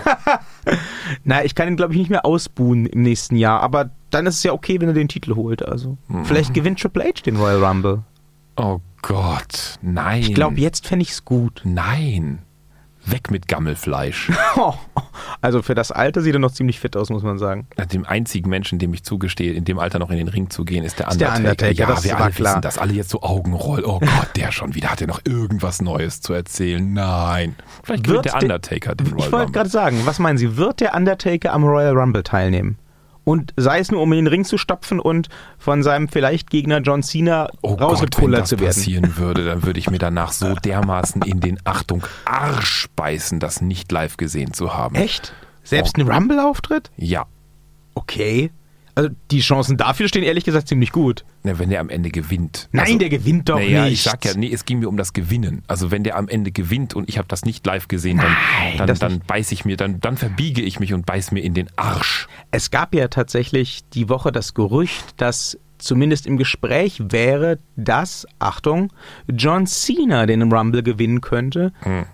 Na, 1.24 1.46
ich 1.46 1.56
kann 1.56 1.70
ihn, 1.70 1.78
glaube 1.78 1.94
ich, 1.94 2.00
nicht 2.00 2.10
mehr 2.10 2.26
ausbuhen 2.26 2.86
im 2.88 3.04
nächsten 3.04 3.38
Jahr. 3.38 3.62
Aber 3.62 3.92
dann 4.10 4.26
ist 4.28 4.36
es 4.36 4.44
ja 4.44 4.52
okay, 4.52 4.82
wenn 4.82 4.90
er 4.90 4.94
den 4.94 5.08
Titel 5.08 5.36
holt. 5.36 5.64
Also 5.66 5.98
Mhm. 6.10 6.26
vielleicht 6.26 6.54
gewinnt 6.54 6.82
Triple 6.82 7.06
H 7.06 7.22
den 7.26 7.38
Royal 7.38 7.64
Rumble. 7.64 8.04
Oh 8.58 8.82
Gott, 9.02 9.80
nein. 9.82 10.22
Ich 10.24 10.34
glaube, 10.34 10.60
jetzt 10.60 10.88
fände 10.88 11.04
ich 11.04 11.12
es 11.12 11.24
gut. 11.24 11.62
Nein. 11.64 12.40
Weg 13.06 13.32
mit 13.32 13.48
Gammelfleisch. 13.48 14.32
Also 15.44 15.64
für 15.64 15.74
das 15.74 15.92
Alter 15.92 16.22
sieht 16.22 16.36
er 16.36 16.40
noch 16.40 16.52
ziemlich 16.52 16.80
fit 16.80 16.96
aus, 16.96 17.10
muss 17.10 17.24
man 17.24 17.40
sagen. 17.40 17.66
Dem 17.92 18.06
einzigen 18.06 18.48
Menschen, 18.50 18.78
dem 18.78 18.94
ich 18.94 19.04
zugestehe, 19.04 19.54
in 19.54 19.66
dem 19.66 19.80
Alter 19.80 19.98
noch 19.98 20.12
in 20.12 20.18
den 20.18 20.28
Ring 20.28 20.52
zu 20.52 20.64
gehen, 20.66 20.84
ist 20.84 21.00
der 21.00 21.08
Ist 21.08 21.20
der 21.20 21.30
Undertaker. 21.30 21.70
Undertaker, 21.70 21.80
ja, 21.80 21.86
das 21.96 22.04
wir 22.04 22.18
alle 22.20 22.32
klar. 22.32 22.52
wissen 22.54 22.62
das. 22.62 22.78
Alle 22.78 22.94
jetzt 22.94 23.10
so 23.10 23.22
Augenroll. 23.24 23.84
Oh 23.86 24.00
Gott, 24.00 24.30
der 24.36 24.52
schon 24.52 24.76
wieder. 24.76 24.90
Hat 24.90 25.02
er 25.02 25.08
noch 25.08 25.22
irgendwas 25.26 25.82
Neues 25.82 26.22
zu 26.22 26.34
erzählen? 26.34 26.94
Nein. 26.94 27.56
Vielleicht 27.84 28.04
gewinnt 28.04 28.26
Wird 28.26 28.26
der 28.26 28.34
der- 28.34 28.42
Undertaker 28.44 28.96
den 28.96 29.08
Ich 29.08 29.14
Royal 29.14 29.32
wollte 29.32 29.36
Rumble. 29.46 29.52
gerade 29.54 29.70
sagen, 29.70 30.02
was 30.06 30.20
meinen 30.20 30.38
Sie, 30.38 30.58
wird 30.58 30.80
der 30.80 30.94
Undertaker 30.94 31.54
am 31.54 31.64
Royal 31.64 31.98
Rumble 31.98 32.22
teilnehmen? 32.24 32.78
Und 33.24 33.54
sei 33.56 33.80
es 33.80 33.92
nur, 33.92 34.02
um 34.02 34.12
in 34.14 34.18
den 34.26 34.28
Ring 34.28 34.46
zu 34.46 34.58
stopfen 34.58 35.00
und 35.00 35.30
von 35.60 35.84
seinem 35.84 36.08
vielleicht 36.08 36.50
Gegner 36.50 36.80
John 36.80 37.04
Cena 37.04 37.50
Oh 37.62 37.78
wenn 38.18 38.32
das 38.32 38.50
zu 38.50 38.60
werden. 38.60 38.68
passieren 38.68 39.18
würde, 39.18 39.46
dann 39.46 39.64
würde 39.64 39.80
ich 39.80 39.90
mir 39.92 40.00
danach 40.00 40.32
so 40.32 40.56
dermaßen 40.56 41.22
in 41.24 41.40
den, 41.40 41.60
Achtung, 41.64 42.04
Arsch 42.26 42.88
beißen, 42.96 43.40
das 43.40 43.62
nicht 43.62 43.92
live 43.92 44.18
gesehen 44.18 44.54
zu 44.54 44.74
haben. 44.74 44.96
Echt? 44.96 45.34
Selbst 45.64 45.98
Oh. 45.98 46.02
ein 46.02 46.10
Rumble-Auftritt? 46.12 46.90
Ja. 46.98 47.26
Okay. 47.94 48.52
Also 48.96 49.10
die 49.32 49.40
Chancen 49.40 49.78
dafür 49.78 50.08
stehen 50.08 50.24
ehrlich 50.24 50.44
gesagt 50.44 50.68
ziemlich 50.68 50.92
gut. 50.92 51.24
Na, 51.44 51.58
wenn 51.60 51.70
der 51.70 51.80
am 51.80 51.90
Ende 51.90 52.10
gewinnt. 52.10 52.68
Nein, 52.72 52.86
Also- 52.86 52.98
der 53.00 53.10
gewinnt 53.10 53.50
doch 53.50 53.56
naja, 53.60 53.86
nicht. 53.86 53.94
ich 53.94 54.02
sag 54.04 54.24
ja, 54.26 54.34
nee, 54.36 54.52
es 54.54 54.66
ging 54.66 54.80
mir 54.80 54.90
um 54.90 54.98
das 54.98 55.14
Gewinnen. 55.14 55.64
Also 55.68 55.92
wenn 55.92 56.04
der 56.04 56.18
am 56.18 56.28
Ende 56.28 56.52
gewinnt 56.52 56.94
und 56.94 57.08
ich 57.10 57.18
habe 57.18 57.28
das 57.28 57.46
nicht 57.46 57.66
live 57.66 57.88
gesehen, 57.88 58.18
dann, 58.18 58.32
Nein, 58.78 58.78
dann, 58.88 58.98
dann 59.00 59.12
nicht. 59.14 59.28
beiß 59.28 59.52
ich 59.52 59.66
mir, 59.66 59.78
dann, 59.78 60.00
dann 60.02 60.18
verbiege 60.18 60.62
ich 60.62 60.80
mich 60.80 60.94
und 60.94 61.06
beiß 61.06 61.32
mir 61.32 61.42
in 61.42 61.54
den 61.54 61.68
Arsch. 61.78 62.28
Es 62.52 62.72
gab 62.72 62.94
ja 62.94 63.08
tatsächlich 63.08 63.82
die 63.94 64.10
Woche 64.10 64.32
das 64.32 64.54
Gerücht, 64.54 65.14
dass 65.18 65.58
zumindest 65.78 66.28
im 66.28 66.38
Gespräch 66.38 67.02
wäre, 67.10 67.58
dass, 67.76 68.28
Achtung, 68.40 68.92
John 69.28 69.66
Cena 69.66 70.26
den 70.28 70.52
Rumble 70.52 70.84
gewinnen 70.84 71.22
könnte, 71.22 71.74
Hm. 71.82 72.06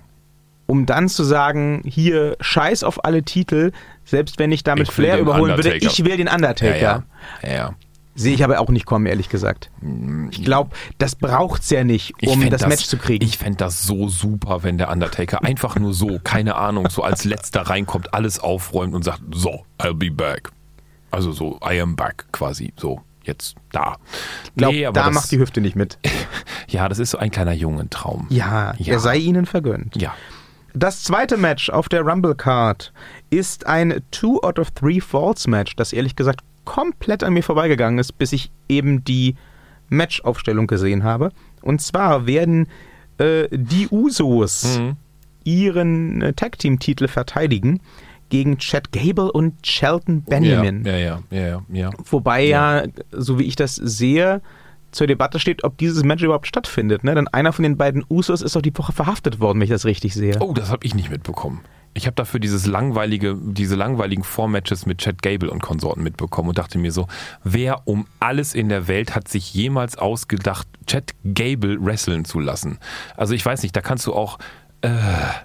Um 0.68 0.86
dann 0.86 1.10
zu 1.10 1.24
sagen, 1.24 1.82
hier, 1.86 2.36
scheiß 2.40 2.84
auf 2.84 3.04
alle 3.06 3.24
Titel, 3.24 3.72
selbst 4.06 4.38
wenn 4.40 4.52
ich 4.52 4.64
damit 4.64 4.88
Ich 4.90 4.94
Flair 4.94 5.18
überholen 5.20 5.56
würde, 5.58 5.70
Undertaker. 5.70 5.92
ich 5.92 6.06
will 6.06 6.18
den 6.18 6.28
Undertaker. 6.28 6.78
Ja, 6.78 7.04
ja. 7.44 7.50
ja. 7.50 7.74
Sehe 8.16 8.34
ich 8.34 8.44
aber 8.44 8.60
auch 8.60 8.70
nicht 8.70 8.88
kommen, 8.88 9.06
ehrlich 9.06 9.30
gesagt. 9.30 9.70
Ich 10.32 10.44
glaube, 10.44 10.72
das 10.98 11.16
braucht's 11.16 11.70
ja 11.70 11.84
nicht, 11.84 12.14
Ich 12.20 12.30
um 12.30 12.42
fänd 12.42 12.52
das, 12.52 12.66
Match 12.66 12.86
zu 12.86 12.98
kriegen. 12.98 13.24
Ich 13.24 13.38
fände 13.38 13.58
das 13.58 13.84
so 13.84 14.08
super, 14.10 14.64
wenn 14.64 14.80
der 14.80 14.90
Undertaker 14.90 15.44
einfach 15.44 15.76
nur 15.76 15.94
so, 15.94 16.20
keine 16.24 16.56
Ahnung, 16.56 16.90
so 16.90 17.04
als 17.04 17.26
letzter 17.26 17.62
reinkommt, 17.62 18.16
alles 18.16 18.40
aufräumt 18.40 18.96
und 18.96 19.04
sagt, 19.04 19.22
so, 19.34 19.66
I'll 19.78 19.94
be 19.94 20.10
back. 20.10 20.50
Also 21.12 21.32
so, 21.32 21.60
I 21.64 21.80
am 21.80 21.96
back 21.96 22.26
quasi, 22.32 22.74
so, 22.76 23.02
jetzt 23.24 23.56
da. 23.72 23.98
Ich 24.46 24.54
glaube, 24.56 24.74
Nee, 24.76 24.84
da 24.86 24.92
das, 24.92 25.14
macht 25.14 25.32
die 25.32 25.38
Hüfte 25.38 25.62
nicht 25.62 25.76
mit. 25.76 25.98
Ja, 26.70 26.90
das 26.90 27.00
ist 27.00 27.12
so 27.12 27.18
ein 27.18 27.32
kleiner 27.32 27.54
Jungentraum. 27.54 28.26
Ja, 28.30 28.74
Ja. 28.78 28.94
er 28.96 29.00
sei 29.00 29.16
ihnen 29.18 29.46
vergönnt. 29.46 29.96
Ja. 30.02 30.14
Das 30.80 31.04
zweite 31.04 31.38
Match 31.38 31.72
auf 31.72 31.90
der 31.90 32.02
Rumble 32.02 32.36
Card 32.36 32.94
ist 33.32 33.66
ein 33.66 34.04
Two 34.12 34.40
out 34.42 34.60
of 34.60 34.70
Three 34.72 35.00
Falls 35.00 35.48
Match, 35.48 35.76
das 35.76 35.92
ehrlich 35.92 36.16
gesagt 36.16 36.42
komplett 36.66 37.24
an 37.24 37.34
mir 37.34 37.42
vorbeigegangen 37.42 37.98
ist, 37.98 38.18
bis 38.20 38.32
ich 38.32 38.52
eben 38.70 39.04
die 39.04 39.36
Matchaufstellung 39.90 40.68
gesehen 40.68 41.04
habe. 41.04 41.32
Und 41.64 41.82
zwar 41.82 42.28
werden 42.28 42.68
äh, 43.18 43.48
die 43.52 43.88
Usos 43.90 44.78
Mhm. 44.78 44.98
ihren 45.46 46.22
äh, 46.22 46.34
Tag 46.34 46.60
Team 46.60 46.78
Titel 46.78 47.08
verteidigen 47.08 47.80
gegen 48.30 48.60
Chad 48.60 48.92
Gable 48.92 49.32
und 49.32 49.66
Shelton 49.66 50.22
Benjamin. 50.22 50.86
Ja, 50.86 50.98
ja, 50.98 51.24
ja, 51.32 51.40
ja, 51.40 51.62
ja. 51.70 51.90
Wobei 52.06 52.44
ja. 52.46 52.84
so 53.12 53.40
wie 53.40 53.46
ich 53.46 53.56
das 53.56 53.76
sehe, 53.76 54.42
zur 54.98 55.08
Debatte 55.08 55.40
steht, 55.40 55.64
ob 55.64 55.78
dieses 55.78 56.04
Match 56.04 56.24
überhaupt 56.24 56.48
stattfindet. 56.48 57.04
Ne? 57.04 57.16
Denn 57.16 57.28
einer 57.30 57.54
von 57.54 57.64
den 57.64 57.78
beiden 57.78 58.04
Usos 58.10 58.42
ist 58.42 58.56
doch 58.56 58.62
die 58.62 58.78
Woche 58.78 58.92
verhaftet 58.92 59.40
worden, 59.40 59.60
wenn 59.60 59.66
ich 59.66 59.70
das 59.70 59.86
richtig 59.86 60.14
sehe. 60.14 60.38
Oh, 60.40 60.54
das 60.54 60.70
habe 60.70 60.86
ich 60.86 60.96
nicht 60.96 61.10
mitbekommen. 61.10 61.62
Ich 61.94 62.06
habe 62.06 62.16
dafür 62.16 62.40
dieses 62.40 62.68
langweilige, 62.68 63.36
diese 63.42 63.76
langweiligen 63.76 64.24
Vormatches 64.24 64.86
mit 64.86 65.00
Chad 65.00 65.24
Gable 65.24 65.50
und 65.50 65.64
Konsorten 65.64 66.04
mitbekommen 66.04 66.50
und 66.50 66.58
dachte 66.58 66.78
mir 66.78 66.92
so, 66.92 67.08
wer 67.44 67.88
um 67.88 68.06
alles 68.20 68.54
in 68.54 68.70
der 68.70 68.88
Welt 68.88 69.16
hat 69.16 69.28
sich 69.28 69.54
jemals 69.54 69.98
ausgedacht, 69.98 70.68
Chad 70.86 71.16
Gable 71.24 71.78
wresteln 71.84 72.26
zu 72.26 72.40
lassen? 72.40 72.78
Also 73.16 73.34
ich 73.34 73.44
weiß 73.44 73.64
nicht, 73.64 73.76
da 73.76 73.82
kannst 73.82 74.06
du 74.06 74.14
auch 74.14 74.38
äh, 74.82 74.90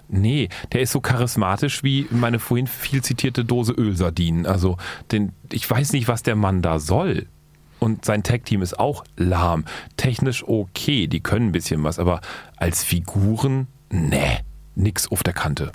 nee, 0.09 0.51
der 0.73 0.83
ist 0.83 0.93
so 0.93 1.01
charismatisch 1.01 1.83
wie 1.83 2.07
meine 2.11 2.39
vorhin 2.39 2.67
viel 2.67 3.03
zitierte 3.03 3.47
Dose 3.47 3.73
Ölsardinen. 3.73 4.45
Also, 4.45 4.77
den, 5.11 5.33
ich 5.51 5.69
weiß 5.69 5.95
nicht, 5.95 6.07
was 6.07 6.23
der 6.23 6.37
Mann 6.37 6.61
da 6.61 6.79
soll. 6.79 7.29
Und 7.83 8.05
sein 8.05 8.23
Tag-Team 8.23 8.63
ist 8.63 8.79
auch 8.79 9.05
lahm. 9.17 9.65
Technisch 9.97 10.45
okay, 10.47 11.07
die 11.07 11.21
können 11.21 11.47
ein 11.49 11.53
bisschen 11.53 11.83
was, 11.85 11.99
aber 11.99 12.21
als 12.57 12.85
Figuren, 12.85 13.67
nee, 13.91 14.39
nix 14.75 15.11
auf 15.11 15.23
der 15.23 15.33
Kante. 15.35 15.73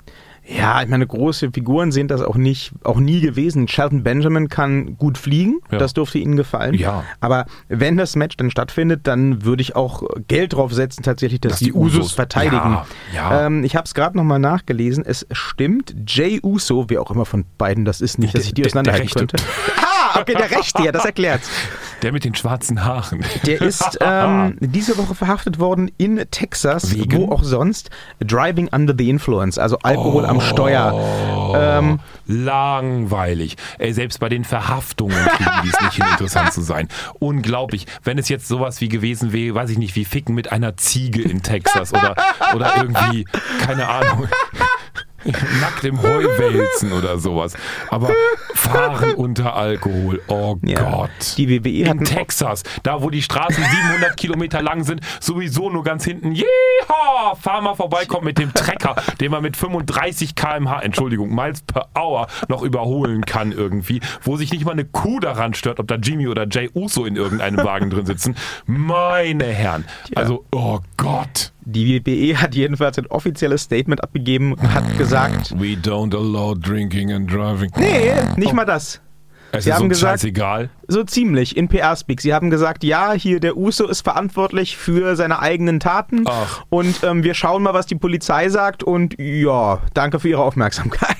Ja, 0.50 0.80
ich 0.82 0.88
meine, 0.88 1.06
große 1.06 1.50
Figuren 1.52 1.92
sind 1.92 2.10
das 2.10 2.22
auch 2.22 2.36
nicht, 2.36 2.72
auch 2.82 2.98
nie 2.98 3.20
gewesen. 3.20 3.68
Shelton 3.68 4.02
Benjamin 4.02 4.48
kann 4.48 4.96
gut 4.96 5.18
fliegen, 5.18 5.58
Ja. 5.70 5.76
das 5.76 5.92
durfte 5.92 6.16
Ihnen 6.18 6.36
gefallen. 6.36 6.72
Ja. 6.72 7.04
Aber 7.20 7.44
wenn 7.68 7.98
das 7.98 8.16
Match 8.16 8.34
dann 8.38 8.50
stattfindet, 8.50 9.06
dann 9.06 9.44
würde 9.44 9.60
ich 9.60 9.76
auch 9.76 10.04
Geld 10.26 10.54
drauf 10.54 10.72
setzen, 10.72 11.02
tatsächlich, 11.02 11.42
dass, 11.42 11.52
Dass 11.52 11.58
die, 11.58 11.74
Usos, 11.74 12.06
Usos- 12.06 12.14
verteidigen. 12.14 12.56
Ja, 12.56 12.86
ja. 13.14 13.46
Ähm, 13.46 13.62
ich 13.62 13.76
habe 13.76 13.84
es 13.84 13.92
gerade 13.92 14.16
nochmal 14.16 14.38
nachgelesen. 14.38 15.04
Es 15.04 15.26
stimmt, 15.32 15.94
Jay 16.06 16.40
Uso, 16.42 16.86
wer 16.88 17.02
auch 17.02 17.10
immer 17.10 17.26
von 17.26 17.44
beiden 17.58 17.84
das 17.84 18.00
ist, 18.00 18.18
nicht, 18.18 18.34
dass 18.34 18.44
ich 18.46 18.54
die 18.54 18.62
Der- 18.62 18.72
der- 18.72 18.82
der 18.84 18.92
auseinanderhalten 18.94 19.28
könnte. 19.28 19.36
Ah, 20.14 20.20
okay, 20.20 20.34
der 20.34 20.50
Rechte, 20.50 20.82
ja, 20.82 20.92
das 20.92 21.04
erklärt's. 21.04 21.48
Der 22.02 22.12
mit 22.12 22.24
den 22.24 22.34
schwarzen 22.34 22.84
Haaren. 22.84 23.24
Der 23.44 23.60
ist 23.60 23.98
ähm, 24.00 24.56
diese 24.60 24.96
Woche 24.98 25.14
verhaftet 25.14 25.58
worden 25.58 25.90
in 25.98 26.24
Texas, 26.30 26.94
Wegen? 26.94 27.18
wo 27.18 27.32
auch 27.32 27.42
sonst, 27.42 27.90
Driving 28.20 28.68
Under 28.68 28.94
the 28.96 29.10
Influence, 29.10 29.58
also 29.58 29.78
Alkohol 29.82 30.24
am 30.24 30.40
Steuer. 30.40 30.94
Ähm, 31.56 32.00
Langweilig. 32.26 33.56
Ey, 33.78 33.92
selbst 33.92 34.20
bei 34.20 34.28
den 34.28 34.44
Verhaftungen 34.44 35.16
kriegen 35.16 35.50
die 35.64 35.68
es 35.70 35.80
nicht 35.80 35.94
hin, 35.94 36.06
interessant 36.10 36.52
zu 36.52 36.60
sein. 36.60 36.88
Unglaublich. 37.18 37.86
Wenn 38.04 38.18
es 38.18 38.28
jetzt 38.28 38.48
sowas 38.48 38.80
wie 38.80 38.88
gewesen 38.88 39.32
wäre, 39.32 39.54
weiß 39.54 39.70
ich 39.70 39.78
nicht, 39.78 39.96
wie 39.96 40.04
Ficken 40.04 40.34
mit 40.34 40.52
einer 40.52 40.76
Ziege 40.76 41.22
in 41.22 41.42
Texas 41.42 41.92
oder, 41.92 42.14
oder 42.54 42.76
irgendwie, 42.76 43.24
keine 43.64 43.88
Ahnung. 43.88 44.28
nackt 45.60 45.84
im 45.84 46.02
Heu 46.02 46.24
wälzen 46.38 46.92
oder 46.92 47.18
sowas. 47.18 47.54
Aber 47.90 48.10
fahren 48.54 49.14
unter 49.14 49.54
Alkohol, 49.54 50.20
oh 50.28 50.56
Ja. 50.62 50.80
Gott. 50.82 51.10
Die 51.36 51.48
WWE 51.48 51.90
In 51.90 52.04
Texas, 52.04 52.62
da 52.82 53.02
wo 53.02 53.10
die 53.10 53.22
Straßen 53.22 53.62
700 53.62 54.16
Kilometer 54.16 54.62
lang 54.62 54.84
sind, 54.84 55.00
sowieso 55.20 55.70
nur 55.70 55.84
ganz 55.84 56.04
hinten. 56.04 56.32
Jeha! 56.32 57.34
Fahr 57.40 57.60
mal 57.60 57.74
vorbei, 57.74 58.04
kommt 58.06 58.24
mit 58.24 58.38
dem 58.38 58.52
Trecker, 58.54 58.96
den 59.20 59.30
man 59.30 59.42
mit 59.42 59.56
35 59.56 60.34
km/h, 60.34 60.80
Entschuldigung, 60.80 61.34
Miles 61.34 61.62
per 61.62 61.88
Hour 61.96 62.26
noch 62.48 62.62
überholen 62.62 63.24
kann 63.24 63.52
irgendwie, 63.52 64.00
wo 64.22 64.36
sich 64.36 64.52
nicht 64.52 64.64
mal 64.64 64.72
eine 64.72 64.84
Kuh 64.84 65.20
daran 65.20 65.54
stört, 65.54 65.80
ob 65.80 65.86
da 65.88 65.96
Jimmy 65.96 66.28
oder 66.28 66.46
Jay 66.48 66.70
Uso 66.74 67.04
in 67.04 67.16
irgendeinem 67.16 67.64
Wagen 67.64 67.90
drin 67.90 68.06
sitzen. 68.06 68.36
Meine 68.66 69.44
Herren. 69.46 69.84
Also, 70.14 70.44
oh 70.52 70.80
Gott. 70.96 71.52
Die 71.70 72.02
WWE 72.02 72.40
hat 72.40 72.54
jedenfalls 72.54 72.96
ein 72.98 73.06
offizielles 73.08 73.60
Statement 73.62 74.02
abgegeben 74.02 74.54
und 74.54 74.72
hat 74.74 74.96
gesagt, 74.96 75.52
We 75.58 75.74
don't 75.76 76.16
allow 76.16 76.54
drinking 76.54 77.12
and 77.12 77.30
driving. 77.30 77.70
nee, 77.76 78.10
nicht 78.36 78.54
mal 78.54 78.64
das. 78.64 79.02
es 79.52 79.64
Sie 79.64 79.70
ist 79.70 79.76
haben 79.76 79.90
gesagt- 79.90 80.20
scheißegal. 80.20 80.70
So 80.86 81.04
ziemlich 81.04 81.58
in 81.58 81.68
PR-Speak. 81.68 82.22
Sie 82.22 82.32
haben 82.32 82.48
gesagt, 82.48 82.84
ja, 82.84 83.12
hier 83.12 83.38
der 83.38 83.58
Uso 83.58 83.86
ist 83.86 84.00
verantwortlich 84.00 84.78
für 84.78 85.14
seine 85.14 85.40
eigenen 85.40 85.78
Taten 85.78 86.24
Ach. 86.26 86.64
und 86.70 87.02
ähm, 87.04 87.22
wir 87.22 87.34
schauen 87.34 87.62
mal, 87.62 87.74
was 87.74 87.84
die 87.84 87.96
Polizei 87.96 88.48
sagt 88.48 88.82
und 88.82 89.16
ja, 89.18 89.80
danke 89.92 90.20
für 90.20 90.30
Ihre 90.30 90.42
Aufmerksamkeit. 90.42 91.16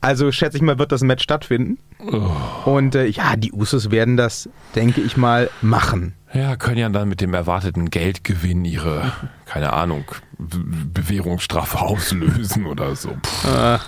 Also 0.00 0.30
schätze 0.30 0.56
ich 0.56 0.62
mal, 0.62 0.78
wird 0.78 0.92
das 0.92 1.02
Match 1.02 1.22
stattfinden. 1.24 1.78
Oh. 2.00 2.70
Und 2.70 2.94
äh, 2.94 3.06
ja, 3.06 3.36
die 3.36 3.52
Usos 3.52 3.90
werden 3.90 4.16
das, 4.16 4.48
denke 4.74 5.00
ich 5.00 5.16
mal, 5.16 5.50
machen. 5.62 6.14
Ja, 6.34 6.56
können 6.56 6.76
ja 6.78 6.88
dann 6.90 7.08
mit 7.08 7.20
dem 7.20 7.32
erwarteten 7.34 7.90
Geldgewinn 7.90 8.64
ihre, 8.64 9.12
keine 9.46 9.72
Ahnung, 9.72 10.04
Be- 10.38 10.58
Bewährungsstrafe 10.92 11.78
auslösen 11.80 12.66
oder 12.66 12.94
so. 12.94 13.10
Äh, 13.10 13.78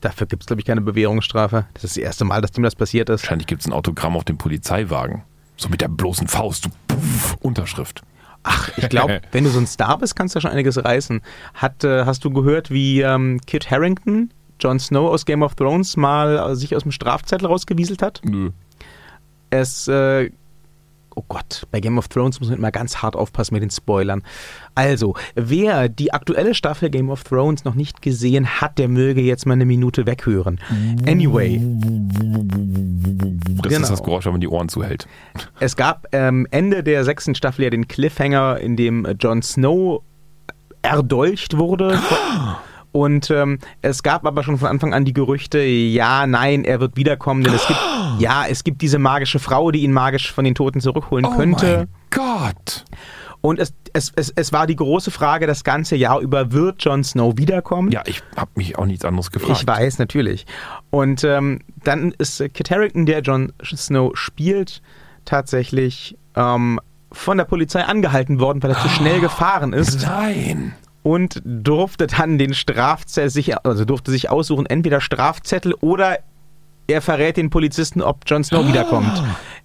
dafür 0.00 0.26
gibt 0.26 0.42
es, 0.42 0.46
glaube 0.46 0.60
ich, 0.60 0.66
keine 0.66 0.82
Bewährungsstrafe. 0.82 1.64
Das 1.74 1.84
ist 1.84 1.96
das 1.96 2.02
erste 2.02 2.24
Mal, 2.24 2.42
dass 2.42 2.52
dem 2.52 2.62
das 2.62 2.76
passiert 2.76 3.08
ist. 3.08 3.22
Wahrscheinlich 3.22 3.46
gibt 3.46 3.62
es 3.62 3.66
ein 3.66 3.72
Autogramm 3.72 4.16
auf 4.16 4.24
dem 4.24 4.36
Polizeiwagen. 4.38 5.22
So 5.56 5.68
mit 5.68 5.80
der 5.80 5.88
bloßen 5.88 6.28
Faust, 6.28 6.64
so 6.64 6.70
puff, 6.88 7.36
Unterschrift. 7.40 8.02
Ach, 8.42 8.68
ich 8.76 8.88
glaube, 8.88 9.22
wenn 9.32 9.44
du 9.44 9.50
so 9.50 9.58
ein 9.58 9.66
Star 9.66 9.96
bist, 9.98 10.14
kannst 10.16 10.34
du 10.36 10.40
schon 10.40 10.50
einiges 10.50 10.82
reißen. 10.84 11.22
Hat, 11.54 11.84
äh, 11.84 12.04
hast 12.04 12.24
du 12.24 12.30
gehört, 12.30 12.70
wie 12.70 13.00
ähm, 13.00 13.40
Kit 13.46 13.70
Harrington, 13.70 14.30
Jon 14.62 14.78
Snow 14.78 15.10
aus 15.10 15.24
Game 15.26 15.42
of 15.42 15.54
Thrones, 15.54 15.96
mal 15.96 16.50
äh, 16.52 16.54
sich 16.56 16.74
aus 16.76 16.82
dem 16.82 16.92
Strafzettel 16.92 17.46
rausgewieselt 17.48 18.02
hat? 18.02 18.20
Nö. 18.24 18.50
Es, 19.50 19.86
äh, 19.88 20.30
oh 21.14 21.24
Gott, 21.28 21.66
bei 21.70 21.80
Game 21.80 21.98
of 21.98 22.08
Thrones 22.08 22.40
muss 22.40 22.48
man 22.48 22.56
immer 22.58 22.70
ganz 22.70 23.02
hart 23.02 23.16
aufpassen 23.16 23.52
mit 23.54 23.62
den 23.62 23.70
Spoilern. 23.70 24.22
Also, 24.74 25.14
wer 25.34 25.88
die 25.90 26.12
aktuelle 26.14 26.54
Staffel 26.54 26.88
Game 26.88 27.10
of 27.10 27.22
Thrones 27.24 27.64
noch 27.64 27.74
nicht 27.74 28.00
gesehen 28.00 28.60
hat, 28.62 28.78
der 28.78 28.88
möge 28.88 29.20
jetzt 29.20 29.44
mal 29.44 29.52
eine 29.54 29.66
Minute 29.66 30.06
weghören. 30.06 30.58
Anyway, 31.06 31.60
Das 33.62 33.68
Genau. 33.72 33.82
ist 33.82 33.90
das 33.90 34.02
Geräusch, 34.02 34.24
wenn 34.24 34.32
man 34.32 34.40
die 34.40 34.48
Ohren 34.48 34.68
zuhält. 34.68 35.06
es 35.60 35.76
gab 35.76 36.06
ähm, 36.12 36.46
Ende 36.50 36.82
der 36.82 37.04
sechsten 37.04 37.34
Staffel 37.34 37.64
ja 37.64 37.70
den 37.70 37.88
Cliffhanger, 37.88 38.58
in 38.58 38.76
dem 38.76 39.06
Jon 39.20 39.42
Snow 39.42 40.02
erdolcht 40.82 41.56
wurde. 41.58 41.98
Und 42.92 43.30
ähm, 43.30 43.58
es 43.80 44.02
gab 44.02 44.26
aber 44.26 44.42
schon 44.42 44.58
von 44.58 44.68
Anfang 44.68 44.92
an 44.92 45.04
die 45.06 45.14
Gerüchte, 45.14 45.60
ja, 45.62 46.26
nein, 46.26 46.64
er 46.64 46.78
wird 46.78 46.96
wiederkommen, 46.96 47.42
denn 47.42 47.54
es 47.54 47.66
gibt, 47.66 47.80
ja, 48.18 48.44
es 48.48 48.64
gibt 48.64 48.82
diese 48.82 48.98
magische 48.98 49.38
Frau, 49.38 49.70
die 49.70 49.80
ihn 49.80 49.92
magisch 49.92 50.30
von 50.30 50.44
den 50.44 50.54
Toten 50.54 50.80
zurückholen 50.80 51.24
Oh 51.24 51.30
könnte. 51.36 51.76
mein 51.76 51.88
Gott. 52.10 52.84
Und 53.40 53.58
es, 53.58 53.74
es, 53.92 54.12
es, 54.14 54.30
es 54.36 54.52
war 54.52 54.66
die 54.68 54.76
große 54.76 55.10
Frage 55.10 55.46
das 55.48 55.64
ganze 55.64 55.96
Jahr 55.96 56.20
über, 56.20 56.52
wird 56.52 56.84
Jon 56.84 57.02
Snow 57.02 57.36
wiederkommen? 57.38 57.90
Ja, 57.90 58.02
ich 58.06 58.22
habe 58.36 58.52
mich 58.54 58.78
auch 58.78 58.86
nichts 58.86 59.04
anderes 59.04 59.30
gefragt. 59.32 59.58
Ich 59.60 59.66
weiß, 59.66 59.98
natürlich. 59.98 60.46
Und 60.90 61.24
ähm, 61.24 61.58
dann 61.82 62.12
ist 62.18 62.38
Kit 62.54 62.70
Harington, 62.70 63.06
der 63.06 63.20
Jon 63.20 63.52
Snow 63.64 64.12
spielt, 64.16 64.80
tatsächlich 65.24 66.16
ähm, 66.36 66.78
von 67.10 67.36
der 67.36 67.44
Polizei 67.44 67.82
angehalten 67.82 68.38
worden, 68.38 68.62
weil 68.62 68.70
er 68.70 68.78
zu 68.80 68.88
schnell 68.90 69.20
gefahren 69.20 69.72
ist 69.72 70.02
Nein. 70.02 70.74
Und 71.02 71.40
durfte 71.44 72.06
dann 72.06 72.38
den 72.38 72.54
Strafzettel 72.54 73.30
sich, 73.30 73.56
also 73.66 73.84
durfte 73.84 74.10
sich 74.10 74.30
aussuchen, 74.30 74.66
entweder 74.66 75.00
Strafzettel 75.00 75.74
oder 75.80 76.18
er 76.86 77.00
verrät 77.02 77.36
den 77.36 77.50
Polizisten, 77.50 78.02
ob 78.02 78.20
Jon 78.26 78.44
Snow 78.44 78.66
wiederkommt. 78.66 79.22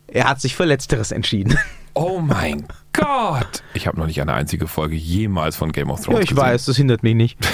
Er 0.08 0.30
hat 0.30 0.40
sich 0.42 0.56
für 0.56 0.66
Letzteres 0.66 1.12
entschieden. 1.12 1.58
Oh 2.00 2.20
mein 2.20 2.68
Gott. 2.94 3.64
Ich 3.74 3.88
habe 3.88 3.98
noch 3.98 4.06
nicht 4.06 4.22
eine 4.22 4.32
einzige 4.36 4.68
Folge 4.68 4.96
jemals 4.96 5.56
von 5.56 5.72
Game 5.72 5.90
of 5.90 6.00
Thrones 6.02 6.18
Ja, 6.20 6.22
ich 6.22 6.30
gesehen. 6.30 6.44
weiß, 6.44 6.66
das 6.66 6.78
hindert 6.78 7.02
mich 7.02 7.16
nicht. 7.16 7.40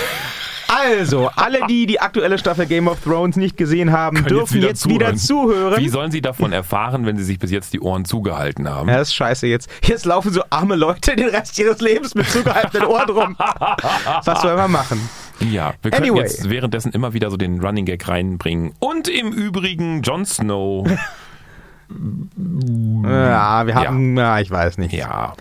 Also, 0.74 1.30
alle, 1.36 1.60
die 1.68 1.86
die 1.86 2.00
aktuelle 2.00 2.38
Staffel 2.38 2.66
Game 2.66 2.88
of 2.88 3.00
Thrones 3.02 3.36
nicht 3.36 3.58
gesehen 3.58 3.92
haben, 3.92 4.18
Können 4.18 4.28
dürfen 4.30 4.62
jetzt 4.62 4.88
wieder, 4.90 5.16
zuhören. 5.16 5.80
Wie 5.80 5.90
sollen 5.90 6.12
sie 6.12 6.22
davon 6.22 6.52
erfahren, 6.52 7.06
wenn 7.06 7.18
sie 7.18 7.24
sich 7.24 7.40
bis 7.40 7.52
jetzt 7.52 7.74
die 7.74 7.80
Ohren 7.80 8.06
zugehalten 8.06 8.68
haben? 8.70 8.90
Ja, 8.90 8.98
das 8.98 9.10
ist 9.10 9.16
scheiße 9.16 9.48
jetzt. 9.48 9.70
Jetzt 9.84 10.06
laufen 10.06 10.32
so 10.32 10.42
arme 10.50 10.76
Leute 10.76 11.16
den 11.16 11.30
Rest 11.30 11.58
ihres 11.60 11.80
Lebens 11.82 12.16
mit 12.16 12.30
zugehaltenen 12.30 12.88
Ohren 12.88 13.10
rum. 13.10 13.36
Was 14.26 14.42
soll 14.42 14.56
man 14.56 14.72
machen? 14.72 15.10
Ja, 15.40 15.74
wir 15.82 15.92
können 15.92 16.10
Anyway. 16.10 16.22
jetzt 16.22 16.50
währenddessen 16.50 16.92
immer 16.92 17.14
wieder 17.14 17.30
so 17.30 17.38
den 17.38 17.60
Running 17.60 17.86
Gag 17.86 18.08
reinbringen. 18.08 18.74
Und 18.80 19.08
im 19.08 19.32
Übrigen 19.32 20.02
Jon 20.02 20.26
Snow. 20.26 20.88
Ja, 23.04 23.68
wir 23.68 23.76
haben, 23.76 24.18
ja. 24.18 24.40
ich 24.40 24.50
weiß 24.50 24.78
nicht. 24.78 24.94
ja, 24.94 25.34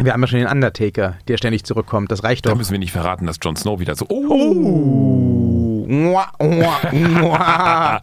Wir 0.00 0.12
haben 0.12 0.20
ja 0.20 0.26
schon 0.28 0.38
den 0.38 0.48
Undertaker, 0.48 1.16
der 1.26 1.36
ständig 1.38 1.64
zurückkommt. 1.64 2.12
Das 2.12 2.22
reicht 2.22 2.46
da 2.46 2.50
doch. 2.50 2.56
müssen 2.56 2.70
wir 2.72 2.78
nicht 2.78 2.92
verraten, 2.92 3.26
dass 3.26 3.38
Jon 3.42 3.56
Snow 3.56 3.80
wieder 3.80 3.96
so. 3.96 4.06
Oh, 4.08 4.24
mua. 5.88 6.28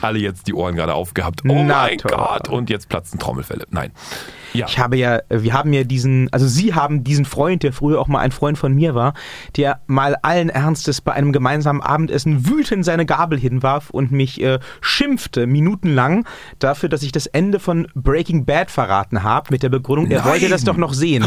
alle 0.00 0.18
jetzt 0.18 0.48
die 0.48 0.54
Ohren 0.54 0.74
gerade 0.74 0.94
aufgehabt. 0.94 1.42
Oh 1.44 1.62
Na 1.62 1.82
mein 1.84 1.98
toll. 1.98 2.10
Gott. 2.16 2.48
Und 2.48 2.68
jetzt 2.68 2.88
platzen 2.88 3.20
Trommelfälle. 3.20 3.64
Nein. 3.70 3.92
Ja. 4.56 4.66
Ich 4.66 4.78
habe 4.78 4.96
ja, 4.96 5.20
wir 5.28 5.52
haben 5.52 5.72
ja 5.72 5.84
diesen, 5.84 6.28
also 6.32 6.46
Sie 6.46 6.74
haben 6.74 7.04
diesen 7.04 7.24
Freund, 7.24 7.62
der 7.62 7.72
früher 7.72 8.00
auch 8.00 8.08
mal 8.08 8.20
ein 8.20 8.32
Freund 8.32 8.58
von 8.58 8.74
mir 8.74 8.94
war, 8.94 9.14
der 9.56 9.80
mal 9.86 10.16
allen 10.22 10.48
Ernstes 10.48 11.00
bei 11.00 11.12
einem 11.12 11.32
gemeinsamen 11.32 11.82
Abendessen 11.82 12.48
wütend 12.48 12.84
seine 12.84 13.06
Gabel 13.06 13.38
hinwarf 13.38 13.90
und 13.90 14.12
mich 14.12 14.42
äh, 14.42 14.58
schimpfte 14.80 15.46
minutenlang 15.46 16.26
dafür, 16.58 16.88
dass 16.88 17.02
ich 17.02 17.12
das 17.12 17.26
Ende 17.26 17.58
von 17.60 17.88
Breaking 17.94 18.44
Bad 18.44 18.70
verraten 18.70 19.22
habe, 19.22 19.48
mit 19.50 19.62
der 19.62 19.68
Begründung, 19.68 20.10
er 20.10 20.20
Nein. 20.20 20.30
wollte 20.30 20.48
das 20.48 20.64
doch 20.64 20.76
noch 20.76 20.92
sehen. 20.92 21.24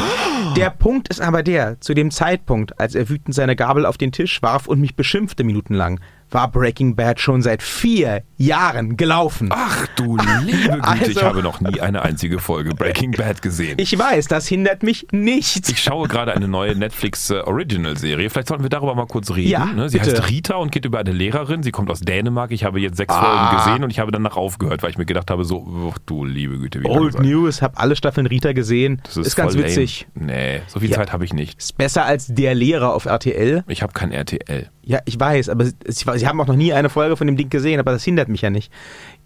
Der 0.55 0.69
Punkt 0.69 1.09
ist 1.09 1.21
aber 1.21 1.43
der, 1.43 1.79
zu 1.81 1.93
dem 1.93 2.11
Zeitpunkt, 2.11 2.79
als 2.79 2.95
er 2.95 3.09
wütend 3.09 3.35
seine 3.35 3.55
Gabel 3.55 3.85
auf 3.85 3.97
den 3.97 4.11
Tisch 4.11 4.41
warf 4.41 4.67
und 4.67 4.79
mich 4.79 4.95
beschimpfte 4.95 5.43
minutenlang, 5.43 5.99
war 6.31 6.49
Breaking 6.51 6.95
Bad 6.95 7.19
schon 7.19 7.41
seit 7.41 7.63
vier 7.63 8.23
Jahren 8.37 8.97
gelaufen. 8.97 9.49
Ach 9.51 9.87
du 9.95 10.17
liebe 10.45 10.79
Güte, 10.79 11.11
ich 11.11 11.17
Also- 11.17 11.21
habe 11.23 11.41
noch 11.43 11.59
nie 11.61 11.81
eine 11.81 12.01
einzige 12.03 12.39
Folge 12.39 12.73
Breaking 12.75 13.11
Bad 13.11 13.41
gesehen. 13.41 13.75
Ich 13.79 13.97
weiß, 13.97 14.27
das 14.27 14.47
hindert 14.47 14.83
mich 14.83 15.07
nicht. 15.11 15.69
Ich 15.69 15.81
schaue 15.81 16.07
gerade 16.07 16.33
eine 16.33 16.47
neue 16.47 16.75
Netflix 16.75 17.29
äh, 17.29 17.39
Original 17.39 17.97
Serie. 17.97 18.29
Vielleicht 18.29 18.47
sollten 18.47 18.63
wir 18.63 18.69
darüber 18.69 18.95
mal 18.95 19.07
kurz 19.07 19.31
reden. 19.31 19.49
Ja, 19.49 19.65
ne? 19.65 19.89
Sie 19.89 19.97
bitte. 19.99 20.11
heißt 20.17 20.29
Rita 20.29 20.55
und 20.55 20.71
geht 20.71 20.85
über 20.85 20.99
eine 20.99 21.11
Lehrerin. 21.11 21.63
Sie 21.63 21.71
kommt 21.71 21.89
aus 21.89 21.99
Dänemark. 22.01 22.51
Ich 22.51 22.63
habe 22.63 22.79
jetzt 22.79 22.97
sechs 22.97 23.13
Ah. 23.13 23.21
Folgen 23.51 23.57
gesehen 23.65 23.83
und 23.83 23.89
ich 23.89 23.99
habe 23.99 24.11
danach 24.11 24.37
aufgehört, 24.37 24.83
weil 24.83 24.91
ich 24.91 24.97
mir 24.97 25.05
gedacht 25.05 25.29
habe, 25.31 25.43
so, 25.43 25.57
oh, 25.57 25.93
du 26.05 26.25
liebe 26.25 26.57
Güte, 26.59 26.81
wie 26.81 26.87
Old. 26.87 27.19
News, 27.19 27.61
hab 27.61 27.79
alle 27.79 27.95
Staffeln 27.95 28.27
Rita 28.27 28.53
gesehen. 28.53 29.01
Das 29.03 29.17
ist, 29.17 29.27
ist, 29.27 29.35
ganz 29.35 29.55
witzig. 29.57 30.07
Lame. 30.15 30.27
Nee, 30.27 30.61
so 30.67 30.79
viel 30.79 30.89
Ja. 30.91 30.97
Zeit 30.97 31.11
habe 31.11 31.25
ich 31.25 31.33
nicht. 31.33 31.59
Ist 31.59 31.77
besser 31.77 32.05
als 32.05 32.27
der 32.27 32.55
Lehrer 32.55 32.93
auf 32.93 33.05
RTL. 33.05 33.63
Ich 33.67 33.81
habe 33.81 33.93
kein 33.93 34.11
RTL. 34.11 34.69
Ja, 34.89 35.01
ich 35.05 35.19
weiß, 35.19 35.49
aber 35.49 35.65
sie, 35.65 35.73
sie 35.87 36.27
haben 36.27 36.41
auch 36.41 36.47
noch 36.47 36.55
nie 36.55 36.73
eine 36.73 36.89
Folge 36.89 37.15
von 37.15 37.27
dem 37.27 37.37
Ding 37.37 37.49
gesehen, 37.49 37.79
aber 37.79 37.91
das 37.91 38.03
hindert 38.03 38.27
mich 38.27 38.41
ja 38.41 38.49
nicht. 38.49 38.73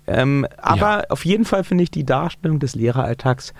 Ähm, 0.08 0.46
aber 0.58 1.05
auf 1.08 1.24
jeden 1.24 1.46
Fall 1.46 1.63
finde 1.63 1.86
ich 1.86 1.89
die 1.89 2.03
Darstellung 2.03 2.60
des 2.60 2.75
Lehreralltags 2.75 3.53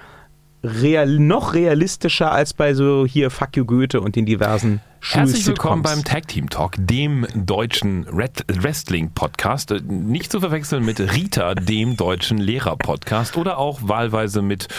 real, 0.63 1.20
noch 1.20 1.53
realistischer 1.53 2.32
als 2.32 2.53
bei 2.53 2.74
so 2.74 3.05
hier 3.05 3.29
Fuck 3.29 3.58
You 3.58 3.65
Goethe 3.65 4.00
und 4.00 4.15
den 4.15 4.25
diversen 4.25 4.82
Herzlich 5.05 5.46
willkommen 5.46 5.82
beim 5.82 6.05
Tag 6.05 6.29
Team 6.29 6.50
Talk, 6.50 6.75
dem 6.77 7.27
deutschen 7.36 8.05
Red 8.05 8.46
Wrestling 8.48 9.12
Podcast. 9.12 9.72
Äh, 9.72 9.82
Nicht 9.82 10.32
zu 10.32 10.39
verwechseln 10.39 10.86
mit 10.86 11.01
Rita, 11.01 11.55
dem 11.55 11.98
deutschen 11.98 12.38
Lehrer-Podcast 12.38 13.36
oder 13.36 13.58
auch 13.58 13.82
wahlweise 13.84 14.41
mit 14.41 14.70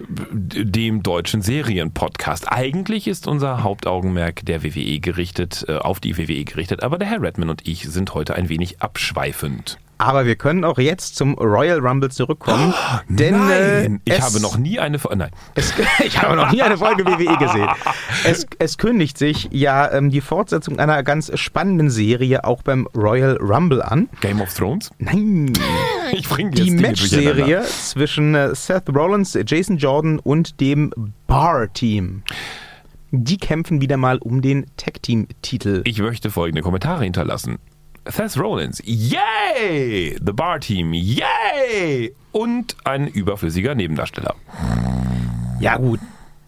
äh, 0.00 0.64
dem 0.64 1.04
deutschen 1.04 1.42
Serien-Podcast. 1.42 2.50
Eigentlich 2.50 3.06
ist 3.06 3.28
unser 3.28 3.62
Hauptaugenmerk 3.62 4.44
der 4.44 4.64
WWE 4.64 4.98
gerichtet, 4.98 5.64
äh, 5.68 5.76
auf 5.76 6.00
die 6.00 6.18
WWE 6.18 6.44
gerichtet, 6.44 6.82
aber 6.82 6.98
der 6.98 7.06
Herr 7.06 7.22
Redman 7.22 7.48
und 7.48 7.66
ich 7.68 7.88
sind 7.88 8.14
heute 8.14 8.34
ein 8.34 8.48
wenig 8.48 8.82
abschweifend. 8.82 9.78
Aber 10.00 10.26
wir 10.26 10.36
können 10.36 10.64
auch 10.64 10.78
jetzt 10.78 11.16
zum 11.16 11.34
Royal 11.34 11.80
Rumble 11.80 12.10
zurückkommen. 12.10 12.72
denn 13.08 13.34
Nein, 13.36 13.50
äh, 13.50 14.10
ich 14.12 14.14
es- 14.18 14.20
habe 14.20 14.40
noch 14.40 14.56
nie 14.56 14.78
eine. 14.78 14.98
Fo- 15.00 15.12
Nein. 15.14 15.30
Es, 15.56 15.74
ich 16.04 16.22
habe 16.22 16.36
noch 16.36 16.52
nie 16.52 16.62
eine 16.62 16.78
Folge 16.78 17.04
WWE 17.04 17.36
gesehen. 17.36 17.68
Es, 18.24 18.46
es 18.60 18.78
kündigt 18.78 19.18
sich 19.18 19.48
ja 19.50 19.90
ähm, 19.92 20.10
die 20.10 20.20
Fortsetzung 20.20 20.78
einer 20.78 21.02
ganz 21.02 21.32
spannenden 21.36 21.90
Serie 21.90 22.44
auch 22.44 22.62
beim 22.62 22.86
Royal 22.96 23.36
Rumble 23.40 23.82
an. 23.82 24.08
Game 24.20 24.40
of 24.40 24.54
Thrones? 24.54 24.90
Nein, 24.98 25.52
Ich 26.12 26.28
bringe 26.28 26.52
die 26.52 26.70
Matchserie 26.70 27.62
zwischen 27.64 28.34
äh, 28.36 28.54
Seth 28.54 28.88
Rollins, 28.88 29.36
Jason 29.46 29.76
Jordan 29.78 30.20
und 30.20 30.60
dem 30.60 30.92
Bar-Team. 31.26 32.22
Die 33.10 33.38
kämpfen 33.38 33.80
wieder 33.80 33.96
mal 33.96 34.18
um 34.18 34.42
den 34.42 34.66
Team-Titel. 34.76 35.82
Ich 35.86 35.98
möchte 36.00 36.30
folgende 36.30 36.60
Kommentare 36.62 37.04
hinterlassen. 37.04 37.58
Seth 38.10 38.38
Rollins, 38.38 38.80
yay! 38.84 40.16
The 40.24 40.32
Bar 40.32 40.60
Team, 40.60 40.92
yay! 40.94 42.14
Und 42.32 42.76
ein 42.84 43.06
überflüssiger 43.06 43.74
Nebendarsteller. 43.74 44.34
Ja, 45.60 45.76
gut. 45.76 46.00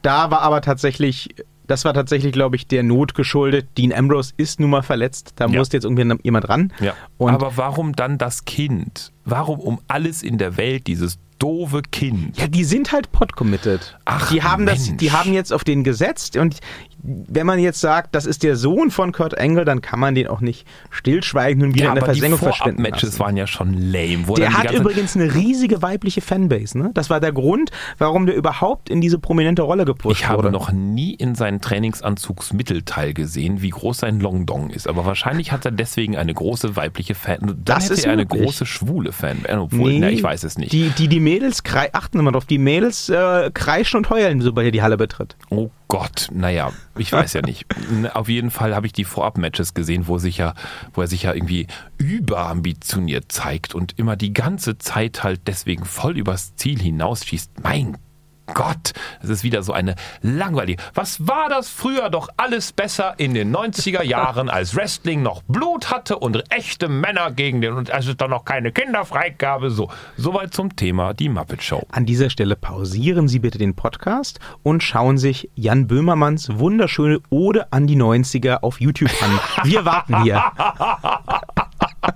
Da 0.02 0.30
war 0.30 0.40
aber 0.42 0.62
tatsächlich, 0.62 1.34
das 1.66 1.84
war 1.84 1.92
tatsächlich, 1.92 2.32
glaube 2.32 2.56
ich, 2.56 2.66
der 2.66 2.82
Not 2.82 3.14
geschuldet. 3.14 3.68
Dean 3.76 3.92
Ambrose 3.92 4.32
ist 4.36 4.60
nun 4.60 4.70
mal 4.70 4.82
verletzt. 4.82 5.32
Da 5.36 5.46
Ja. 5.46 5.58
musste 5.58 5.76
jetzt 5.76 5.84
irgendwie 5.84 6.16
jemand 6.22 6.48
ran. 6.48 6.72
Ja. 6.80 6.94
Aber 7.18 7.56
warum 7.56 7.94
dann 7.94 8.16
das 8.18 8.44
Kind? 8.44 9.12
Warum 9.24 9.60
um 9.60 9.80
alles 9.88 10.22
in 10.22 10.38
der 10.38 10.56
Welt 10.56 10.86
dieses 10.86 11.18
doofe 11.38 11.82
Kind? 11.82 12.38
Ja, 12.38 12.46
die 12.46 12.64
sind 12.64 12.92
halt 12.92 13.12
pot-committed. 13.12 13.98
Ach, 14.04 14.30
die 14.30 14.42
haben 14.42 14.64
das, 14.66 14.86
Mensch. 14.88 14.98
die 15.00 15.12
haben 15.12 15.32
jetzt 15.32 15.52
auf 15.52 15.64
den 15.64 15.84
gesetzt 15.84 16.36
und 16.36 16.60
wenn 17.02 17.46
man 17.46 17.58
jetzt 17.58 17.80
sagt, 17.80 18.14
das 18.14 18.26
ist 18.26 18.42
der 18.42 18.56
Sohn 18.56 18.90
von 18.90 19.12
Kurt 19.12 19.38
Angle, 19.38 19.64
dann 19.64 19.80
kann 19.80 19.98
man 20.00 20.14
den 20.14 20.26
auch 20.28 20.40
nicht 20.40 20.66
stillschweigend 20.90 21.62
und 21.62 21.74
wieder 21.74 21.88
in 21.88 21.94
der 21.94 22.02
aber 22.02 22.12
die 22.12 22.20
Versenkung 22.20 22.38
verschwinden 22.38 22.82
Vorab-Matches 22.82 23.10
lassen. 23.10 23.20
waren 23.20 23.36
ja 23.36 23.46
schon 23.46 23.72
lame. 23.74 24.24
Der 24.36 24.52
hat 24.56 24.72
übrigens 24.72 25.16
eine 25.16 25.34
riesige 25.34 25.82
weibliche 25.82 26.20
Fanbase, 26.20 26.78
ne? 26.78 26.90
Das 26.94 27.10
war 27.10 27.20
der 27.20 27.32
Grund, 27.32 27.70
warum 27.98 28.26
der 28.26 28.34
überhaupt 28.34 28.90
in 28.90 29.00
diese 29.00 29.18
prominente 29.18 29.62
Rolle 29.62 29.84
gepusht 29.84 30.20
Ich 30.20 30.28
habe 30.28 30.38
wurde. 30.38 30.50
noch 30.50 30.72
nie 30.72 31.14
in 31.14 31.34
seinen 31.34 31.60
Trainingsanzugsmittelteil 31.60 33.14
gesehen, 33.14 33.62
wie 33.62 33.70
groß 33.70 33.98
sein 33.98 34.20
Long 34.20 34.46
Dong 34.46 34.70
ist. 34.70 34.88
Aber 34.88 35.04
wahrscheinlich 35.06 35.52
hat 35.52 35.64
er 35.64 35.70
deswegen 35.70 36.16
eine 36.16 36.34
große 36.34 36.76
weibliche 36.76 37.14
Fan. 37.14 37.38
Dann 37.40 37.60
Das 37.64 37.84
hätte 37.84 37.94
ist 37.94 38.04
er 38.04 38.12
eine 38.12 38.22
möglich. 38.22 38.42
große 38.44 38.66
schwule 38.66 39.12
Fan. 39.12 39.38
Obwohl, 39.48 39.92
Nee, 39.92 39.98
na, 39.98 40.10
ich 40.10 40.22
weiß 40.22 40.44
es 40.44 40.58
nicht. 40.58 40.72
Die, 40.72 40.90
die, 40.90 41.08
die 41.08 41.20
Mädels, 41.20 41.62
achten 41.92 42.18
immer 42.18 42.32
drauf, 42.32 42.44
die 42.44 42.58
Mädels 42.58 43.08
äh, 43.08 43.50
kreischen 43.52 43.98
und 43.98 44.10
heulen, 44.10 44.40
sobald 44.40 44.66
er 44.66 44.70
die 44.72 44.82
Halle 44.82 44.96
betritt. 44.96 45.36
Oh 45.50 45.70
Gott, 45.88 46.28
naja, 46.32 46.70
ich 47.00 47.12
weiß 47.12 47.32
ja 47.32 47.42
nicht. 47.42 47.66
Auf 48.14 48.28
jeden 48.28 48.50
Fall 48.50 48.74
habe 48.74 48.86
ich 48.86 48.92
die 48.92 49.04
Vorab-Matches 49.04 49.74
gesehen, 49.74 50.06
wo, 50.06 50.18
sich 50.18 50.38
ja, 50.38 50.54
wo 50.92 51.00
er 51.00 51.06
sich 51.06 51.24
ja 51.24 51.34
irgendwie 51.34 51.66
überambitioniert 51.98 53.32
zeigt 53.32 53.74
und 53.74 53.98
immer 53.98 54.16
die 54.16 54.32
ganze 54.32 54.78
Zeit 54.78 55.24
halt 55.24 55.42
deswegen 55.46 55.84
voll 55.84 56.16
übers 56.16 56.54
Ziel 56.56 56.78
hinausschießt. 56.80 57.62
Mein 57.62 57.96
Gott, 58.54 58.92
es 59.22 59.28
ist 59.28 59.44
wieder 59.44 59.62
so 59.62 59.72
eine 59.72 59.94
langweilige. 60.22 60.82
Was 60.94 61.26
war 61.26 61.48
das 61.48 61.68
früher 61.68 62.10
doch 62.10 62.28
alles 62.36 62.72
besser 62.72 63.14
in 63.18 63.34
den 63.34 63.54
90er 63.54 64.02
Jahren, 64.02 64.48
als 64.50 64.74
Wrestling 64.76 65.22
noch 65.22 65.42
Blut 65.42 65.90
hatte 65.90 66.18
und 66.18 66.42
echte 66.52 66.88
Männer 66.88 67.30
gegen 67.30 67.60
den 67.60 67.74
und 67.74 67.90
als 67.90 68.06
es 68.06 68.16
dann 68.16 68.30
noch 68.30 68.44
keine 68.44 68.72
Kinderfreigabe. 68.72 69.70
So, 69.70 69.90
soweit 70.16 70.54
zum 70.54 70.74
Thema 70.76 71.14
die 71.14 71.28
Muppet 71.28 71.62
Show. 71.62 71.86
An 71.90 72.06
dieser 72.06 72.30
Stelle 72.30 72.56
pausieren 72.56 73.28
Sie 73.28 73.38
bitte 73.38 73.58
den 73.58 73.74
Podcast 73.74 74.40
und 74.62 74.82
schauen 74.82 75.18
sich 75.18 75.50
Jan 75.54 75.86
Böhmermanns 75.86 76.58
wunderschöne 76.58 77.20
Ode 77.30 77.72
an 77.72 77.86
die 77.86 77.96
90er 77.96 78.62
auf 78.62 78.80
YouTube 78.80 79.10
an. 79.22 79.40
Wir 79.64 79.84
warten 79.84 80.22
hier. 80.22 80.42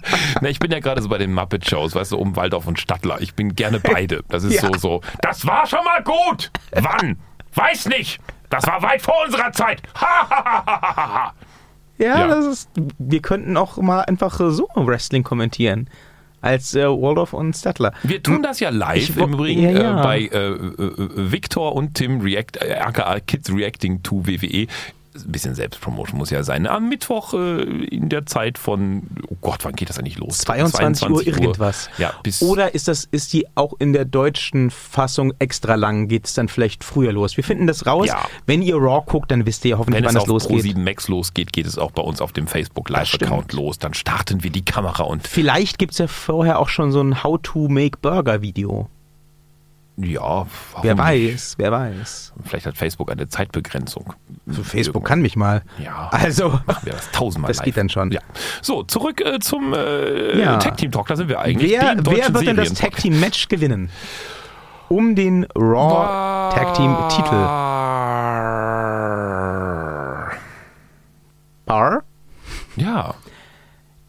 Na, 0.40 0.48
ich 0.48 0.58
bin 0.58 0.70
ja 0.70 0.80
gerade 0.80 1.00
so 1.02 1.08
bei 1.08 1.18
den 1.18 1.32
Muppet 1.32 1.68
Shows, 1.68 1.94
weißt 1.94 2.12
du, 2.12 2.18
um 2.18 2.36
Waldorf 2.36 2.66
und 2.66 2.78
Stadtler. 2.78 3.20
Ich 3.20 3.34
bin 3.34 3.54
gerne 3.54 3.80
beide. 3.80 4.22
Das 4.28 4.44
ist 4.44 4.54
Ja. 4.62 4.68
so, 4.72 4.78
so. 4.78 5.00
Das 5.22 5.46
war 5.46 5.66
schon 5.66 5.84
mal 5.84 6.02
gut. 6.02 6.50
Wann? 6.72 7.18
Weiß 7.54 7.86
nicht. 7.88 8.20
Das 8.50 8.66
war 8.66 8.82
weit 8.82 9.02
vor 9.02 9.14
unserer 9.24 9.52
Zeit. 9.52 9.82
Ha, 10.00 10.26
ha, 10.28 10.44
ha, 10.44 10.62
ha, 10.66 10.96
ha, 10.96 11.14
ha. 11.14 11.34
Ja, 11.98 12.18
Ja. 12.20 12.26
das 12.28 12.46
ist. 12.46 12.70
Wir 12.98 13.20
könnten 13.22 13.56
auch 13.56 13.76
mal 13.78 14.00
einfach 14.02 14.34
so 14.38 14.68
Wrestling 14.74 15.22
kommentieren. 15.22 15.88
Als 16.40 16.74
äh, 16.74 16.84
Waldorf 16.86 17.32
und 17.32 17.56
Statler. 17.56 17.94
Wir 18.02 18.22
tun 18.22 18.42
das 18.42 18.60
ja 18.60 18.68
live 18.68 18.96
Ich 19.10 19.16
im 19.16 19.32
Übrigen 19.32 19.62
ja, 19.62 19.70
ja. 19.70 20.00
Äh, 20.00 20.02
bei 20.02 20.18
äh, 20.20 20.48
äh, 20.48 21.32
Victor 21.32 21.74
und 21.74 21.94
Tim 21.94 22.20
React, 22.20 22.58
äh, 22.60 22.74
aka 22.74 23.18
Kids 23.20 23.50
Reacting 23.50 24.02
to 24.02 24.26
WWE. 24.26 24.66
Ein 25.14 25.30
bisschen 25.30 25.54
Selbstpromotion 25.54 26.18
muss 26.18 26.30
ja 26.30 26.42
sein. 26.42 26.66
Am 26.66 26.88
Mittwoch 26.88 27.34
äh, 27.34 27.62
in 27.62 28.08
der 28.08 28.26
Zeit 28.26 28.58
von, 28.58 29.02
oh 29.28 29.36
Gott, 29.40 29.58
wann 29.62 29.74
geht 29.74 29.88
das 29.88 29.98
eigentlich 29.98 30.18
los? 30.18 30.38
22, 30.38 31.08
Uhr 31.08 31.26
irgendwas. 31.26 31.88
Ja, 31.98 32.14
Oder 32.40 32.74
ist 32.74 32.88
das, 32.88 33.04
ist 33.04 33.32
die 33.32 33.46
auch 33.54 33.74
in 33.78 33.92
der 33.92 34.04
deutschen 34.04 34.70
Fassung 34.70 35.32
extra 35.38 35.76
lang? 35.76 36.08
Geht 36.08 36.26
es 36.26 36.34
dann 36.34 36.48
vielleicht 36.48 36.82
früher 36.82 37.12
los? 37.12 37.36
Wir 37.36 37.44
finden 37.44 37.66
das 37.66 37.86
raus. 37.86 38.08
Ja. 38.08 38.26
Wenn 38.46 38.60
ihr 38.60 38.76
Raw 38.76 39.04
guckt, 39.06 39.30
dann 39.30 39.46
wisst 39.46 39.64
ihr 39.64 39.72
ja 39.72 39.78
hoffentlich, 39.78 40.02
Wenn 40.02 40.08
wann 40.08 40.16
es 40.16 40.24
das 40.24 40.30
auf 40.30 40.50
losgeht. 40.50 40.76
Pro7 40.76 40.78
Max 40.78 41.08
losgeht, 41.08 41.52
geht 41.52 41.66
es 41.66 41.78
auch 41.78 41.92
bei 41.92 42.02
uns 42.02 42.20
auf 42.20 42.32
dem 42.32 42.48
Facebook 42.48 42.88
Live-Account 42.88 43.52
los. 43.52 43.78
Dann 43.78 43.94
starten 43.94 44.42
wir 44.42 44.50
die 44.50 44.64
Kamera 44.64 45.04
und 45.04 45.26
Vielleicht 45.28 45.78
gibt 45.78 45.92
es 45.92 45.98
ja 45.98 46.06
vorher 46.06 46.58
auch 46.58 46.68
schon 46.68 46.90
so 46.90 47.00
ein 47.00 47.22
How-to-Make-Burger-Video. 47.22 48.88
Ja, 49.96 50.20
warum 50.20 50.46
Wer 50.82 50.94
nicht? 50.94 51.04
weiß, 51.04 51.54
wer 51.58 51.70
weiß. 51.72 52.32
Vielleicht 52.44 52.66
hat 52.66 52.76
Facebook 52.76 53.12
eine 53.12 53.28
Zeitbegrenzung. 53.28 54.12
So 54.46 54.62
Facebook 54.64 55.04
kann 55.04 55.22
mich 55.22 55.36
mal. 55.36 55.62
Ja. 55.78 56.08
Also, 56.10 56.48
Machen 56.66 56.84
wir 56.86 56.94
das 56.94 57.10
tausendmal 57.12 57.48
Das 57.48 57.58
live. 57.58 57.64
geht 57.66 57.76
dann 57.76 57.88
schon. 57.88 58.10
Ja. 58.10 58.20
So, 58.60 58.82
zurück 58.82 59.20
äh, 59.20 59.38
zum 59.38 59.72
äh, 59.72 60.38
Ja. 60.40 60.56
Tag 60.58 60.76
Team 60.78 60.90
Talk. 60.90 61.06
Da 61.06 61.16
sind 61.16 61.28
wir 61.28 61.38
eigentlich. 61.40 61.70
wer, 61.70 61.94
wer 62.04 62.34
wird 62.34 62.46
denn 62.46 62.56
das. 62.56 62.74
Tag 62.74 62.96
Team 62.96 63.20
Match 63.20 63.48
gewinnen? 63.48 63.88
Um 64.88 65.14
den 65.14 65.44
Raw 65.56 66.52
Tag 66.54 66.74
Team 66.74 66.94
Titel. 67.08 67.44
Bar? 71.66 72.02
Ja. 72.76 73.14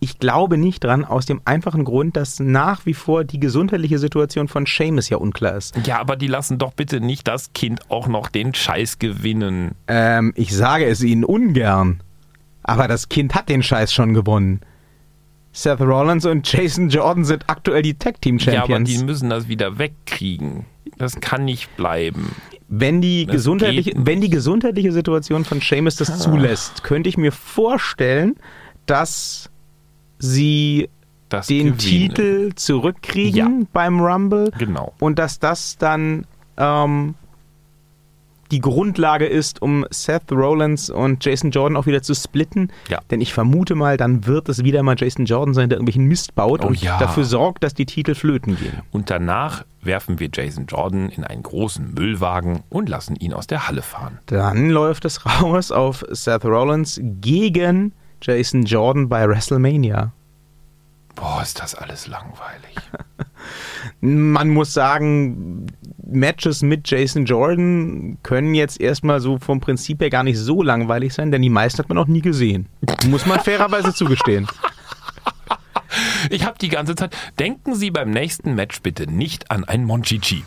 Ich 0.06 0.20
glaube 0.20 0.60
nicht 0.60 0.84
dran, 0.84 1.04
aus 1.04 1.26
dem 1.26 1.42
einfachen 1.46 1.84
Grund, 1.84 2.16
dass 2.16 2.40
nach 2.40 2.86
wie 2.86 2.94
vor 2.94 3.24
die 3.24 3.40
gesundheitliche 3.40 3.98
Situation 3.98 4.48
von 4.48 4.68
Seamus 4.68 5.10
ja 5.10 5.18
unklar 5.18 5.56
ist. 5.56 5.76
Ja, 5.88 6.00
aber 6.00 6.16
die 6.16 6.28
lassen 6.28 6.60
doch 6.60 6.74
bitte 6.74 7.02
nicht 7.02 7.28
das 7.28 7.54
Kind 7.54 7.90
auch 7.90 8.08
noch 8.08 8.28
den 8.30 8.54
Scheiß 8.54 9.00
gewinnen. 9.00 9.72
Ähm, 9.88 10.32
ich 10.36 10.56
sage 10.56 10.86
es 10.86 11.02
Ihnen 11.02 11.24
ungern. 11.24 12.04
Aber 12.62 12.88
das 12.88 13.10
Kind 13.10 13.34
hat 13.34 13.50
den 13.50 13.64
Scheiß 13.64 13.92
schon 13.92 14.14
gewonnen. 14.14 14.62
Seth 15.54 15.82
Rollins 15.82 16.28
und 16.28 16.52
Jason 16.52 16.90
Jordan 16.90 17.26
sind 17.26 17.44
aktuell 17.50 17.82
die 17.82 17.96
Tag 17.96 18.22
Team 18.22 18.38
Ja, 18.38 18.60
aber 18.64 18.74
Champions. 18.76 18.90
die 18.90 19.04
müssen 19.06 19.32
das 19.32 19.48
wieder 19.48 19.80
wegkriegen. 19.80 20.66
Das 21.00 21.20
kann 21.20 21.46
nicht 21.46 21.76
bleiben. 21.78 22.36
wenn, 22.68 23.02
die 23.02 23.26
Das 23.26 23.38
gesundheitliche, 23.38 23.94
wenn 23.96 24.22
die 24.22 24.30
gesundheitliche 24.30 24.92
Situation 24.92 25.46
von 25.46 25.62
Seamus 25.62 25.96
das 25.96 26.20
zulässt, 26.20 26.84
könnte 26.84 27.10
ich 27.10 27.18
mir 27.18 27.32
vorstellen, 27.32 28.36
dass 28.86 29.50
sie 30.20 30.90
Das 31.30 31.48
den 31.48 31.58
Gewinnen. 31.58 31.78
Titel 31.78 32.52
zurückkriegen 32.56 33.62
Ja. 33.62 33.68
beim 33.74 34.00
Rumble 34.00 34.52
Genau. 34.58 34.94
und 35.00 35.20
dass 35.20 35.40
das 35.40 35.78
dann 35.78 36.26
ähm, 36.58 37.16
die 38.52 38.62
Grundlage 38.62 39.26
ist, 39.26 39.60
um 39.64 39.88
Seth 39.90 40.32
Rollins 40.32 40.92
und 40.92 41.26
Jason 41.26 41.50
Jordan 41.50 41.76
auch 41.76 41.88
wieder 41.88 42.04
zu 42.04 42.14
splitten. 42.14 42.72
Ja. 42.90 43.00
Denn 43.10 43.20
ich 43.20 43.34
vermute 43.34 43.74
mal, 43.74 43.98
dann 43.98 44.28
wird 44.28 44.50
es 44.50 44.64
wieder 44.64 44.84
mal 44.84 44.96
Jason 44.98 45.26
Jordan 45.26 45.56
sein, 45.56 45.68
der 45.70 45.78
irgendwelchen 45.80 46.06
Mist 46.06 46.36
baut 46.36 46.64
Oh 46.64 46.68
und 46.68 46.80
ja. 46.80 47.00
dafür 47.00 47.24
sorgt, 47.24 47.64
dass 47.64 47.74
die 47.74 47.88
Titel 47.88 48.14
flöten 48.14 48.56
gehen. 48.56 48.84
Und 48.92 49.10
danach 49.10 49.66
werfen 49.82 50.20
wir 50.20 50.30
Jason 50.32 50.68
Jordan 50.68 51.10
in 51.10 51.24
einen 51.24 51.42
großen 51.42 51.96
Müllwagen 51.96 52.60
und 52.70 52.88
lassen 52.88 53.16
ihn 53.16 53.34
aus 53.34 53.48
der 53.48 53.68
Halle 53.68 53.82
fahren. 53.82 54.20
Dann 54.28 54.70
läuft 54.70 55.06
es 55.06 55.26
raus 55.42 55.72
auf 55.72 56.06
Seth 56.12 56.46
Rollins 56.46 57.02
gegen 57.04 57.94
Jason 58.22 58.64
Jordan 58.64 59.10
bei 59.10 59.28
WrestleMania. 59.28 60.12
Boah, 61.16 61.42
ist 61.42 61.62
das 61.62 61.76
alles 61.76 62.08
langweilig. 62.08 62.76
Man 64.02 64.50
muss 64.50 64.74
sagen, 64.74 65.68
Matches 66.06 66.62
mit 66.62 66.90
Jason 66.90 67.26
Jordan 67.26 68.18
können 68.22 68.54
jetzt 68.54 68.80
erstmal 68.80 69.20
so 69.22 69.38
vom 69.40 69.62
Prinzip 69.62 70.02
her 70.02 70.10
gar 70.10 70.24
nicht 70.24 70.38
so 70.38 70.62
langweilig 70.62 71.14
sein, 71.14 71.32
denn 71.32 71.42
die 71.42 71.50
meisten 71.50 71.80
hat 71.80 71.90
man 71.90 71.98
auch 71.98 72.08
nie 72.08 72.22
gesehen. 72.22 72.68
Muss 73.08 73.26
man 73.26 73.40
fairerweise 73.40 73.94
zugestehen. 73.94 74.48
Ich 76.30 76.46
habe 76.46 76.58
die 76.60 76.70
ganze 76.70 76.96
Zeit. 76.96 77.16
Denken 77.40 77.76
Sie 77.76 77.92
beim 77.92 78.10
nächsten 78.10 78.56
Match 78.56 78.82
bitte 78.82 79.10
nicht 79.10 79.52
an 79.52 79.64
ein 79.64 79.86
Monchichi. 79.86 80.44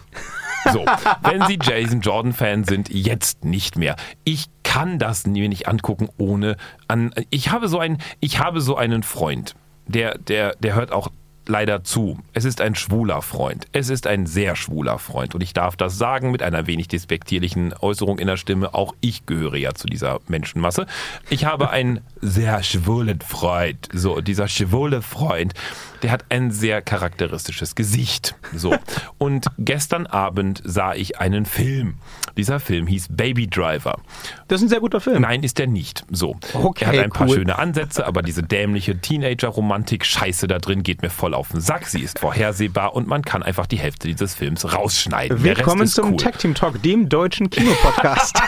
So, 0.73 0.85
wenn 1.23 1.43
Sie 1.47 1.59
Jason 1.61 2.01
Jordan-Fan 2.01 2.65
sind, 2.65 2.89
jetzt 2.89 3.45
nicht 3.45 3.77
mehr. 3.77 3.97
Ich 4.25 4.47
kann 4.63 4.99
das 4.99 5.27
mir 5.27 5.49
nicht 5.49 5.69
angucken, 5.69 6.09
ohne 6.19 6.57
an. 6.89 7.15
Ich 7.31 7.51
habe 7.51 7.69
so 7.69 7.79
einen, 7.79 7.99
ich 8.21 8.39
habe 8.39 8.61
so 8.61 8.77
einen 8.77 9.03
Freund, 9.03 9.55
der, 9.87 10.19
der, 10.19 10.55
der 10.57 10.75
hört 10.75 10.93
auch 10.93 11.11
leider 11.49 11.83
zu. 11.83 12.19
Es 12.35 12.45
ist 12.45 12.61
ein 12.61 12.75
schwuler 12.75 13.23
Freund. 13.23 13.67
Es 13.73 13.89
ist 13.89 14.07
ein 14.07 14.27
sehr 14.27 14.55
schwuler 14.55 14.99
Freund. 14.99 15.35
Und 15.35 15.43
ich 15.43 15.55
darf 15.55 15.77
das 15.77 15.99
sagen 15.99 16.31
mit 16.31 16.43
einer 16.43 16.67
wenig 16.67 16.89
despektierlichen 16.89 17.75
Äußerung 17.81 18.19
in 18.19 18.27
der 18.27 18.37
Stimme. 18.37 18.75
Auch 18.75 18.95
ich 19.01 19.27
gehöre 19.27 19.57
ja 19.57 19.75
zu 19.75 19.89
dieser 19.89 20.21
Menschenmasse. 20.29 20.87
Ich 21.31 21.47
habe 21.47 21.71
einen 21.71 22.01
sehr 22.21 22.63
schwulen 22.63 23.21
Freund. 23.21 23.89
So, 23.93 24.21
dieser 24.21 24.47
schwule 24.47 25.03
Freund 25.03 25.55
Der 26.03 26.11
hat 26.11 26.27
ein 26.29 26.51
sehr 26.51 26.83
charakteristisches 26.83 27.75
Gesicht. 27.75 28.37
So. 28.55 28.75
Und 29.19 29.47
gestern 29.59 30.07
Abend 30.07 30.63
sah 30.65 30.95
ich 30.95 31.19
einen 31.19 31.45
Film. 31.45 31.95
Dieser 32.37 32.61
Film 32.61 32.87
hieß 32.87 33.09
Baby 33.11 33.49
Driver. 33.49 34.01
Das 34.47 34.61
ist 34.61 34.67
ein 34.67 34.69
sehr 34.69 34.81
guter 34.81 35.01
Film. 35.01 35.23
Nein, 35.23 35.43
ist 35.43 35.59
der 35.59 35.67
nicht. 35.67 36.05
So. 36.11 36.37
Okay, 36.55 36.85
er 36.85 36.93
hat 36.93 36.99
ein 36.99 37.11
paar 37.11 37.29
cool. 37.29 37.37
schöne 37.37 37.59
Ansätze, 37.59 38.07
aber 38.07 38.23
diese 38.23 38.43
dämliche 38.43 38.99
Teenager-Romantik-Scheiße 38.99 40.47
da 40.47 40.59
drin 40.59 40.83
geht 40.83 41.03
mir 41.03 41.11
voll 41.11 41.35
auf 41.35 41.49
den 41.49 41.61
Sack. 41.61 41.87
Sie 41.87 42.01
ist 42.01 42.21
vorhersehbar 42.21 42.95
und 42.95 43.09
man 43.09 43.23
kann 43.23 43.43
einfach 43.43 43.67
die 43.67 43.79
Hälfte 43.79 44.09
dieses 44.09 44.35
Films 44.35 44.73
rausschneiden. 44.73 45.43
Willkommen 45.43 45.87
zum 45.87 46.13
cool. 46.13 46.17
Tag 46.17 46.39
Team 46.39 46.55
Talk, 46.55 46.83
dem 46.83 47.09
deutschen 47.09 47.51
Kinopodcast. 47.51 48.41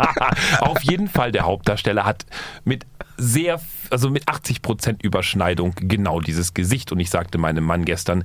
Auf 0.60 0.82
jeden 0.82 1.08
Fall, 1.08 1.32
der 1.32 1.42
Hauptdarsteller 1.42 2.04
hat 2.04 2.24
mit 2.64 2.86
sehr, 3.16 3.60
also 3.90 4.10
mit 4.10 4.28
80% 4.28 5.02
Überschneidung 5.02 5.74
genau 5.76 6.20
dieses 6.20 6.54
Gesicht. 6.54 6.92
Und 6.92 7.00
ich 7.00 7.10
sagte 7.10 7.38
meinem 7.38 7.64
Mann 7.64 7.84
gestern, 7.84 8.24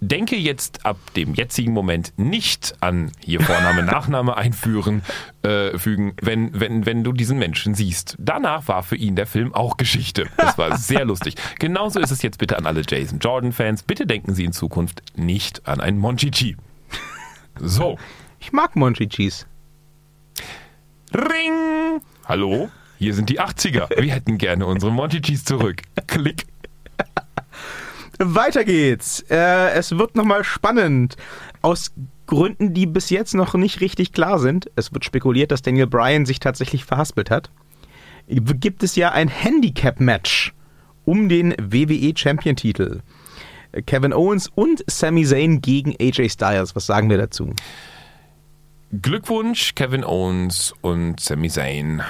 denke 0.00 0.36
jetzt 0.36 0.84
ab 0.84 0.98
dem 1.14 1.34
jetzigen 1.34 1.72
Moment 1.72 2.12
nicht 2.16 2.74
an 2.80 3.12
hier 3.20 3.40
Vorname, 3.40 3.82
Nachname 3.84 4.36
einführen, 4.36 5.02
äh, 5.42 5.78
fügen, 5.78 6.14
wenn, 6.20 6.58
wenn, 6.58 6.86
wenn 6.86 7.04
du 7.04 7.12
diesen 7.12 7.38
Menschen 7.38 7.74
siehst. 7.74 8.16
Danach 8.18 8.68
war 8.68 8.82
für 8.82 8.96
ihn 8.96 9.16
der 9.16 9.26
Film 9.26 9.54
auch 9.54 9.76
Geschichte. 9.76 10.26
Das 10.36 10.58
war 10.58 10.76
sehr 10.76 11.04
lustig. 11.06 11.36
Genauso 11.58 12.00
ist 12.00 12.10
es 12.10 12.22
jetzt 12.22 12.38
bitte 12.38 12.58
an 12.58 12.66
alle 12.66 12.82
Jason 12.86 13.18
Jordan-Fans. 13.18 13.82
Bitte 13.84 14.06
denken 14.06 14.34
Sie 14.34 14.44
in 14.44 14.52
Zukunft 14.52 15.02
nicht 15.16 15.66
an 15.66 15.80
einen 15.80 15.98
Monchichi. 15.98 16.56
So. 17.58 17.98
ich 18.38 18.52
mag 18.52 18.76
Monchi 18.76 19.08
Cheese. 19.08 19.46
Ring! 21.14 22.00
Hallo? 22.26 22.68
Hier 22.98 23.14
sind 23.14 23.28
die 23.28 23.40
80er. 23.40 23.88
Wir 24.00 24.14
hätten 24.14 24.38
gerne 24.38 24.66
unsere 24.66 24.92
Monchichis 24.92 25.44
zurück. 25.44 25.82
Klick. 26.06 26.46
Weiter 28.18 28.64
geht's. 28.64 29.20
Äh, 29.28 29.70
es 29.72 29.98
wird 29.98 30.16
nochmal 30.16 30.44
spannend. 30.44 31.16
Aus 31.60 31.92
Gründen, 32.26 32.74
die 32.74 32.86
bis 32.86 33.10
jetzt 33.10 33.34
noch 33.34 33.54
nicht 33.54 33.80
richtig 33.80 34.12
klar 34.12 34.38
sind, 34.38 34.70
es 34.74 34.92
wird 34.92 35.04
spekuliert, 35.04 35.52
dass 35.52 35.62
Daniel 35.62 35.86
Bryan 35.86 36.26
sich 36.26 36.40
tatsächlich 36.40 36.84
verhaspelt 36.84 37.30
hat, 37.30 37.50
gibt 38.26 38.82
es 38.82 38.96
ja 38.96 39.12
ein 39.12 39.28
Handicap-Match 39.28 40.52
um 41.04 41.28
den 41.28 41.54
WWE 41.60 42.12
Champion-Titel. 42.16 43.00
Kevin 43.86 44.12
Owens 44.12 44.50
und 44.54 44.82
Sami 44.90 45.24
Zayn 45.24 45.60
gegen 45.60 45.94
AJ 46.00 46.30
Styles. 46.30 46.74
Was 46.74 46.86
sagen 46.86 47.10
wir 47.10 47.18
dazu? 47.18 47.52
Glückwunsch, 49.02 49.74
Kevin 49.74 50.04
Owens 50.04 50.74
und 50.80 51.20
Sami 51.20 51.50
Zayn. 51.50 52.02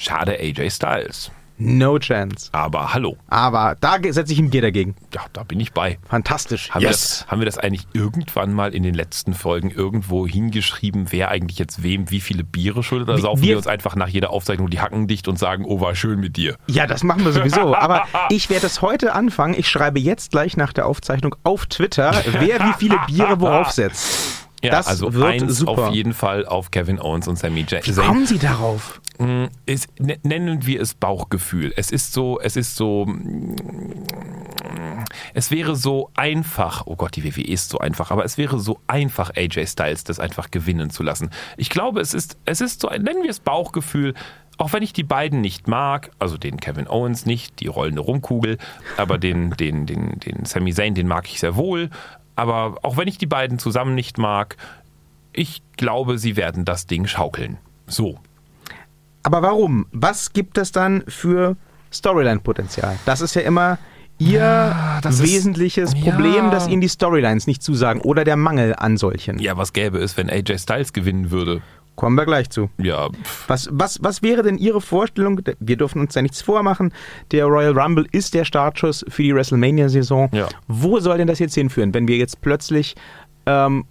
Schade, 0.00 0.38
AJ 0.38 0.70
Styles. 0.70 1.30
No 1.60 1.98
chance. 1.98 2.50
Aber 2.52 2.94
hallo. 2.94 3.16
Aber 3.26 3.76
da 3.80 3.96
setze 4.10 4.32
ich 4.32 4.38
ein 4.38 4.48
Bier 4.50 4.62
dagegen. 4.62 4.94
Ja, 5.12 5.22
da 5.32 5.42
bin 5.42 5.58
ich 5.58 5.72
bei. 5.72 5.98
Fantastisch. 6.08 6.70
Haben, 6.70 6.82
wir 6.82 6.88
das, 6.90 7.26
haben 7.26 7.40
wir 7.40 7.46
das 7.46 7.58
eigentlich 7.58 7.88
irgendwann 7.94 8.52
mal 8.52 8.72
in 8.72 8.84
den 8.84 8.94
letzten 8.94 9.34
Folgen 9.34 9.72
irgendwo 9.72 10.24
hingeschrieben, 10.24 11.06
wer 11.10 11.30
eigentlich 11.32 11.58
jetzt 11.58 11.82
wem 11.82 12.12
wie 12.12 12.20
viele 12.20 12.44
Biere 12.44 12.84
schuldet? 12.84 13.08
Oder 13.08 13.18
Wir- 13.18 13.22
saufen 13.22 13.42
wir, 13.42 13.48
wir- 13.48 13.56
uns 13.56 13.66
einfach 13.66 13.96
nach 13.96 14.06
jeder 14.06 14.30
Aufzeichnung 14.30 14.70
die 14.70 14.80
Hacken 14.80 15.08
dicht 15.08 15.26
und 15.26 15.36
sagen, 15.36 15.64
oh, 15.66 15.80
war 15.80 15.96
schön 15.96 16.20
mit 16.20 16.36
dir? 16.36 16.54
Ja, 16.68 16.86
das 16.86 17.02
machen 17.02 17.24
wir 17.24 17.32
sowieso. 17.32 17.74
Aber 17.76 18.04
ich 18.30 18.50
werde 18.50 18.66
es 18.66 18.80
heute 18.80 19.12
anfangen. 19.14 19.54
Ich 19.58 19.68
schreibe 19.68 19.98
jetzt 19.98 20.30
gleich 20.30 20.56
nach 20.56 20.72
der 20.72 20.86
Aufzeichnung 20.86 21.34
auf 21.42 21.66
Twitter, 21.66 22.22
wer 22.38 22.60
wie 22.60 22.74
viele 22.78 23.00
Biere 23.08 23.40
worauf 23.40 23.72
setzt. 23.72 24.46
Ja, 24.62 24.70
das 24.70 24.86
also 24.86 25.12
wird 25.12 25.24
eins 25.24 25.58
super. 25.58 25.88
auf 25.88 25.94
jeden 25.94 26.14
Fall 26.14 26.44
auf 26.46 26.70
Kevin 26.70 27.00
Owens 27.00 27.26
und 27.26 27.36
Sami 27.36 27.60
J- 27.60 27.84
Wie 27.84 27.92
Zayn. 27.92 28.06
kommen 28.06 28.26
Sie 28.26 28.38
darauf? 28.38 29.00
Ist, 29.66 30.00
ne- 30.00 30.18
nennen 30.22 30.64
wir 30.64 30.80
es 30.80 30.94
Bauchgefühl. 30.94 31.72
Es 31.76 31.90
ist 31.90 32.12
so, 32.12 32.38
es 32.40 32.56
ist 32.56 32.76
so, 32.76 33.04
mm, 33.06 33.56
es 35.34 35.50
wäre 35.50 35.74
so 35.74 36.10
einfach, 36.14 36.84
oh 36.86 36.94
Gott, 36.94 37.16
die 37.16 37.24
WWE 37.24 37.48
ist 37.48 37.68
so 37.70 37.78
einfach, 37.78 38.12
aber 38.12 38.24
es 38.24 38.38
wäre 38.38 38.60
so 38.60 38.78
einfach, 38.86 39.30
AJ 39.36 39.66
Styles 39.66 40.04
das 40.04 40.20
einfach 40.20 40.50
gewinnen 40.52 40.90
zu 40.90 41.02
lassen. 41.02 41.30
Ich 41.56 41.68
glaube, 41.68 42.00
es 42.00 42.14
ist, 42.14 42.38
es 42.44 42.60
ist 42.60 42.80
so, 42.80 42.88
nennen 42.88 43.22
wir 43.24 43.30
es 43.30 43.40
Bauchgefühl, 43.40 44.14
auch 44.56 44.72
wenn 44.72 44.82
ich 44.82 44.92
die 44.92 45.04
beiden 45.04 45.40
nicht 45.40 45.66
mag, 45.68 46.10
also 46.18 46.36
den 46.36 46.58
Kevin 46.58 46.88
Owens 46.88 47.26
nicht, 47.26 47.60
die 47.60 47.68
rollende 47.68 48.02
Rumkugel, 48.02 48.58
aber 48.96 49.18
den, 49.18 49.50
den, 49.50 49.86
den, 49.86 50.18
den 50.20 50.44
Sami 50.44 50.72
Zayn, 50.72 50.94
den 50.94 51.06
mag 51.06 51.26
ich 51.26 51.40
sehr 51.40 51.56
wohl. 51.56 51.90
Aber 52.36 52.76
auch 52.82 52.96
wenn 52.96 53.08
ich 53.08 53.18
die 53.18 53.26
beiden 53.26 53.58
zusammen 53.58 53.94
nicht 53.94 54.18
mag, 54.18 54.56
ich 55.32 55.62
glaube, 55.76 56.18
sie 56.18 56.36
werden 56.36 56.64
das 56.64 56.86
Ding 56.86 57.06
schaukeln. 57.06 57.58
So. 57.86 58.18
Aber 59.22 59.42
warum? 59.42 59.86
Was 59.92 60.32
gibt 60.32 60.58
es 60.58 60.72
dann 60.72 61.02
für 61.08 61.56
Storyline-Potenzial? 61.92 62.98
Das 63.04 63.20
ist 63.20 63.34
ja 63.34 63.42
immer 63.42 63.78
Ihr 64.20 64.74
das 65.02 65.16
ist- 65.16 65.22
wesentliches 65.22 65.92
ja. 65.94 66.10
Problem, 66.10 66.50
dass 66.50 66.66
Ihnen 66.66 66.80
die 66.80 66.88
Storylines 66.88 67.46
nicht 67.46 67.62
zusagen 67.62 68.00
oder 68.00 68.24
der 68.24 68.36
Mangel 68.36 68.74
an 68.76 68.96
solchen. 68.96 69.38
Ja, 69.38 69.56
was 69.56 69.72
gäbe 69.72 69.98
es, 69.98 70.16
wenn 70.16 70.28
AJ 70.28 70.58
Styles 70.58 70.92
gewinnen 70.92 71.30
würde? 71.30 71.62
Kommen 71.94 72.16
wir 72.16 72.26
gleich 72.26 72.48
zu. 72.50 72.68
Ja, 72.78 73.08
Was, 73.48 73.68
was, 73.72 73.98
was 74.02 74.22
wäre 74.22 74.42
denn 74.42 74.56
Ihre 74.58 74.80
Vorstellung? 74.80 75.40
Wir 75.60 75.76
dürfen 75.76 76.00
uns 76.00 76.14
ja 76.14 76.22
nichts 76.22 76.40
vormachen. 76.42 76.92
Der 77.32 77.44
Royal 77.46 77.76
Rumble 77.78 78.06
ist 78.12 78.34
der 78.34 78.44
Startschuss 78.44 79.04
für 79.08 79.22
die 79.22 79.34
WrestleMania-Saison. 79.34 80.28
Ja. 80.32 80.48
Wo 80.68 80.98
soll 81.00 81.18
denn 81.18 81.26
das 81.28 81.38
jetzt 81.40 81.54
hinführen, 81.54 81.94
wenn 81.94 82.06
wir 82.08 82.16
jetzt 82.16 82.40
plötzlich 82.40 82.94
ähm, 83.46 83.84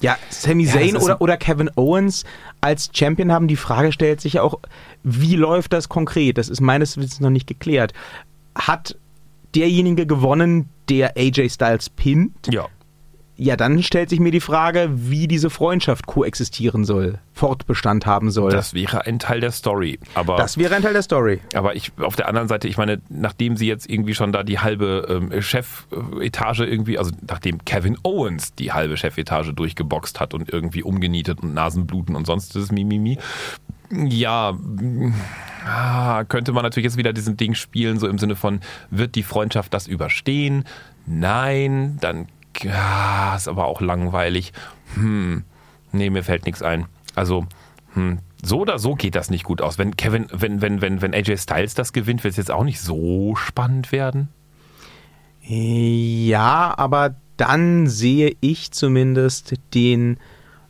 ja, 0.00 0.16
Sami 0.30 0.64
Ja, 0.64 0.72
Zayn 0.72 0.96
oder, 0.96 1.20
oder 1.20 1.36
Kevin 1.36 1.70
Owens 1.76 2.24
als 2.60 2.90
Champion 2.92 3.32
haben? 3.32 3.48
Die 3.48 3.56
Frage 3.56 3.92
stellt 3.92 4.20
sich 4.20 4.34
ja 4.34 4.42
auch, 4.42 4.58
wie 5.02 5.36
läuft 5.36 5.72
das 5.72 5.88
konkret? 5.88 6.38
Das 6.38 6.48
ist 6.48 6.60
meines 6.60 6.96
Wissens 6.96 7.20
noch 7.20 7.30
nicht 7.30 7.46
geklärt. 7.46 7.92
Hat 8.54 8.96
derjenige 9.54 10.06
gewonnen, 10.06 10.68
der 10.88 11.16
AJ 11.16 11.50
Styles 11.50 11.90
pinnt? 11.90 12.48
ja. 12.50 12.66
Ja, 13.40 13.56
dann 13.56 13.84
stellt 13.84 14.10
sich 14.10 14.18
mir 14.18 14.32
die 14.32 14.40
Frage, 14.40 14.90
wie 14.92 15.28
diese 15.28 15.48
Freundschaft 15.48 16.08
koexistieren 16.08 16.84
soll, 16.84 17.20
Fortbestand 17.32 18.04
haben 18.04 18.32
soll. 18.32 18.50
Das 18.50 18.74
wäre 18.74 19.06
ein 19.06 19.20
Teil 19.20 19.38
der 19.38 19.52
Story. 19.52 20.00
Aber, 20.14 20.36
Das 20.36 20.58
wäre 20.58 20.74
ein 20.74 20.82
Teil 20.82 20.92
der 20.92 21.02
Story. 21.02 21.40
aber 21.54 21.76
ich 21.76 21.92
auf 22.00 22.16
der 22.16 22.26
anderen 22.26 22.48
Seite, 22.48 22.66
ich 22.66 22.76
meine, 22.76 23.00
nachdem 23.08 23.56
sie 23.56 23.68
jetzt 23.68 23.88
irgendwie 23.88 24.14
schon 24.14 24.32
da 24.32 24.42
die 24.42 24.58
halbe 24.58 25.06
ähm, 25.08 25.40
Chefetage 25.40 26.64
irgendwie, 26.64 26.98
also 26.98 27.12
nachdem 27.28 27.64
Kevin 27.64 27.96
Owens 28.02 28.56
die 28.56 28.72
halbe 28.72 28.96
Chefetage 28.96 29.52
durchgeboxt 29.54 30.18
hat 30.18 30.34
und 30.34 30.52
irgendwie 30.52 30.82
umgenietet 30.82 31.40
und 31.40 31.54
Nasenbluten 31.54 32.16
und 32.16 32.26
sonstiges 32.26 32.72
Mimimi, 32.72 33.18
ja, 33.90 34.50
mm, 34.50 35.14
ah, 35.64 36.24
könnte 36.24 36.50
man 36.50 36.64
natürlich 36.64 36.86
jetzt 36.86 36.96
wieder 36.96 37.12
diesen 37.12 37.36
Ding 37.36 37.54
spielen, 37.54 38.00
so 38.00 38.08
im 38.08 38.18
Sinne 38.18 38.34
von, 38.34 38.62
wird 38.90 39.14
die 39.14 39.22
Freundschaft 39.22 39.72
das 39.72 39.86
überstehen? 39.86 40.64
Nein, 41.06 41.98
dann 42.00 42.26
ah, 42.66 43.36
ist 43.36 43.48
aber 43.48 43.66
auch 43.66 43.80
langweilig. 43.80 44.52
Hm, 44.94 45.44
nee, 45.92 46.10
mir 46.10 46.24
fällt 46.24 46.46
nichts 46.46 46.62
ein. 46.62 46.86
Also, 47.14 47.46
hm, 47.94 48.18
so 48.42 48.60
oder 48.60 48.78
so 48.78 48.94
geht 48.94 49.14
das 49.14 49.30
nicht 49.30 49.44
gut 49.44 49.60
aus. 49.60 49.78
Wenn 49.78 49.96
Kevin, 49.96 50.26
wenn, 50.32 50.60
wenn, 50.62 50.80
wenn, 50.80 51.02
wenn 51.02 51.14
AJ 51.14 51.38
Styles 51.38 51.74
das 51.74 51.92
gewinnt, 51.92 52.24
wird 52.24 52.32
es 52.32 52.38
jetzt 52.38 52.50
auch 52.50 52.64
nicht 52.64 52.80
so 52.80 53.34
spannend 53.36 53.92
werden. 53.92 54.28
Ja, 55.40 56.74
aber 56.76 57.16
dann 57.36 57.86
sehe 57.86 58.36
ich 58.40 58.70
zumindest 58.72 59.54
den 59.74 60.18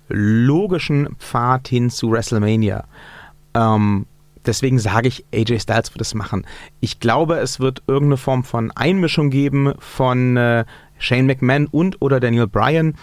logischen 0.09 1.17
Pfad 1.17 1.69
hin 1.69 1.91
zu 1.91 2.13
WrestleMania. 2.13 2.85
Ähm, 3.55 4.07
deswegen 4.47 4.79
sage 4.79 5.09
ich, 5.09 5.25
AJ 5.35 5.61
Styles 5.61 5.95
wird 5.95 6.01
es 6.01 6.15
machen. 6.15 6.47
Ich 6.81 7.01
glaube, 7.01 7.37
es 7.39 7.61
wird 7.61 7.83
irgendeine 7.87 8.17
Form 8.17 8.45
von 8.45 8.71
Einmischung 8.71 9.31
geben 9.31 9.75
von 9.79 10.37
äh, 10.37 10.65
Shane 10.99 11.27
McMahon 11.27 11.67
und 11.67 12.01
oder 12.03 12.21
Daniel 12.21 12.47
Bryan. 12.47 12.95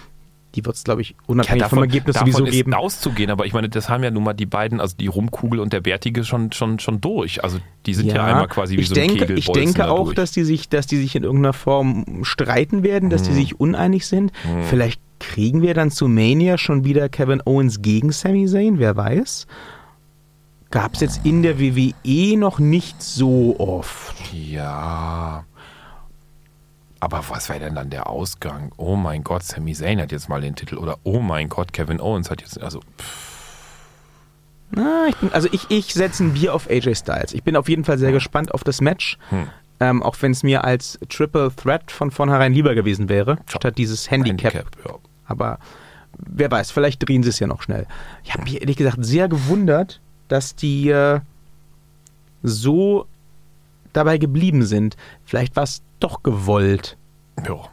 Die 0.56 0.64
wird 0.64 0.78
es, 0.78 0.86
glaube 0.86 1.02
ich, 1.02 1.16
unabhängig 1.28 1.66
vom 1.66 1.80
Ergebnis 1.80 2.14
davon 2.14 2.32
sowieso 2.32 2.46
ist 2.46 2.54
geben. 2.54 2.74
auszugehen, 2.74 3.30
aber 3.30 3.46
ich 3.46 3.52
meine, 3.52 3.68
das 3.68 3.90
haben 3.90 4.04
ja 4.06 4.10
nun 4.12 4.24
mal 4.24 4.34
die 4.34 4.46
beiden, 4.46 4.80
also 4.80 4.96
die 4.98 5.08
Rumkugel 5.08 5.60
und 5.60 5.74
der 5.74 5.82
Bärtige 5.82 6.24
schon, 6.24 6.54
schon, 6.54 6.80
schon 6.80 7.02
durch. 7.02 7.44
Also 7.44 7.58
die 7.86 7.94
sind 7.94 8.08
ja, 8.08 8.24
einmal 8.24 8.48
quasi 8.48 8.78
wie 8.78 8.82
ich 8.82 8.88
so 8.88 8.96
denke, 8.96 9.16
ein 9.16 9.20
Kegelbolzen 9.28 9.52
Ich 9.52 9.74
denke 9.74 9.90
auch, 9.92 10.06
durch. 10.06 10.16
dass 10.16 10.32
die, 10.32 10.46
sich, 10.46 10.70
dass 10.70 10.88
die 10.88 10.96
sich 10.96 11.14
in 11.18 11.24
irgendeiner 11.26 11.52
Form 11.52 12.24
streiten 12.24 12.84
werden, 12.84 13.10
dass 13.10 13.24
die 13.24 13.32
Mhm. 13.32 13.36
sich 13.36 13.60
uneinig 13.60 14.06
sind. 14.08 14.32
Vielleicht 14.70 15.02
kriegen 15.20 15.62
wir 15.62 15.74
dann 15.74 15.92
zu 15.92 16.08
Mania 16.08 16.58
schon 16.58 16.86
wieder 16.86 17.10
Kevin 17.10 17.42
Owens 17.44 17.82
gegen 17.82 18.14
Sami 18.14 18.46
Zayn, 18.48 18.80
wer 18.80 18.96
weiß. 18.96 19.48
Gab 20.72 20.94
es 20.94 21.02
jetzt 21.02 21.26
in 21.26 21.44
der 21.44 21.60
WWE 21.60 22.38
noch 22.38 22.60
nicht 22.60 23.02
so 23.04 23.56
oft. 23.60 24.16
Ja. 24.34 25.44
Aber 27.06 27.24
was 27.30 27.50
wäre 27.50 27.60
denn 27.60 27.76
dann 27.76 27.92
der 27.92 28.10
Ausgang? 28.10 28.72
Oh 28.78 28.96
mein 28.96 29.24
Gott, 29.24 29.44
Sami 29.44 29.76
Zayn 29.76 30.02
hat 30.02 30.12
jetzt 30.12 30.28
mal 30.28 30.42
den 30.42 30.56
Titel. 30.56 30.76
Oder 30.78 30.98
oh 31.04 31.20
mein 31.20 31.50
Gott, 31.50 31.72
Kevin 31.72 32.02
Owens 32.02 32.32
hat 32.32 32.42
jetzt. 32.42 32.60
Also, 32.60 32.80
pff, 32.80 34.72
Na, 34.72 35.06
ich 35.10 35.16
bin, 35.18 35.32
also 35.32 35.48
ich, 35.52 35.70
ich 35.70 35.94
setze 35.94 36.24
ein 36.24 36.34
Bier 36.34 36.56
auf 36.56 36.68
AJ 36.68 36.96
Styles. 36.96 37.34
Ich 37.34 37.44
bin 37.44 37.56
auf 37.58 37.70
jeden 37.70 37.84
Fall 37.84 38.00
sehr 38.00 38.12
gespannt 38.12 38.56
auf 38.56 38.64
das 38.64 38.82
Match. 38.82 39.20
Hm. 39.30 39.48
Ähm, 39.80 40.02
auch 40.02 40.16
wenn 40.22 40.32
es 40.32 40.42
mir 40.42 40.64
als 40.64 40.98
Triple 41.08 41.52
Threat 41.56 41.92
von 41.92 42.10
vornherein 42.10 42.54
lieber 42.54 42.74
gewesen 42.74 43.08
wäre, 43.08 43.38
statt 43.48 43.78
dieses 43.78 44.10
Handicap. 44.10 44.56
Handicap, 44.56 44.76
ja. 44.84 44.96
Aber 45.28 45.60
wer 46.18 46.50
weiß, 46.50 46.72
vielleicht 46.72 47.08
drehen 47.08 47.22
sie 47.22 47.30
es 47.30 47.38
ja 47.38 47.46
noch 47.46 47.62
schnell. 47.62 47.86
Ich 48.24 48.34
habe 48.34 48.42
mich 48.42 48.60
ehrlich 48.62 48.78
gesagt 48.78 48.98
sehr 49.06 49.28
gewundert, 49.28 50.02
dass 50.28 50.56
die 50.56 50.90
äh, 50.90 51.20
so 52.42 53.06
dabei 53.94 54.18
geblieben 54.18 54.66
sind. 54.66 54.98
Vielleicht 55.24 55.56
war 55.56 55.64
es 55.64 55.84
doch 56.06 56.22
gewollt. 56.24 56.98
Ja, 57.48 57.68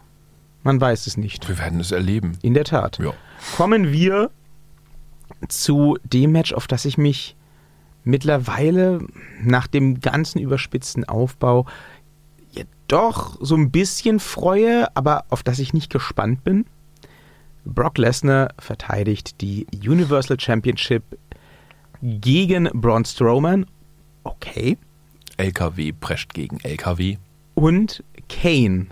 Man 0.62 0.80
weiß 0.80 1.06
es 1.06 1.16
nicht. 1.18 1.48
wir 1.48 1.58
werden 1.58 1.80
es 1.80 1.92
erleben. 1.92 2.38
In 2.42 2.54
der 2.54 2.64
Tat. 2.64 2.98
Ja. 2.98 3.12
Kommen 3.56 3.92
wir 3.92 4.30
zu 5.48 5.98
dem 6.04 6.32
Match, 6.32 6.52
auf 6.54 6.66
das 6.66 6.84
ich 6.86 6.96
mich 6.96 7.36
mittlerweile 8.04 9.00
nach 9.42 9.66
dem 9.66 10.00
ganzen 10.00 10.38
überspitzten 10.40 11.04
Aufbau 11.04 11.66
ja 12.52 12.64
doch 12.88 13.36
so 13.40 13.54
ein 13.54 13.70
bisschen 13.70 14.18
freue, 14.18 14.94
aber 14.96 15.24
auf 15.28 15.42
das 15.42 15.58
ich 15.58 15.74
nicht 15.74 15.90
gespannt 15.92 16.42
bin. 16.42 16.64
Brock 17.64 17.98
Lesnar 17.98 18.54
verteidigt 18.58 19.40
die 19.40 19.66
Universal 19.74 20.40
Championship 20.40 21.02
gegen 22.02 22.64
Braun 22.72 23.04
Strowman. 23.04 23.66
Okay. 24.24 24.78
LKW 25.36 25.92
prescht 25.92 26.34
gegen 26.34 26.58
LKW 26.60 27.18
Und 27.54 28.02
Kane. 28.40 28.86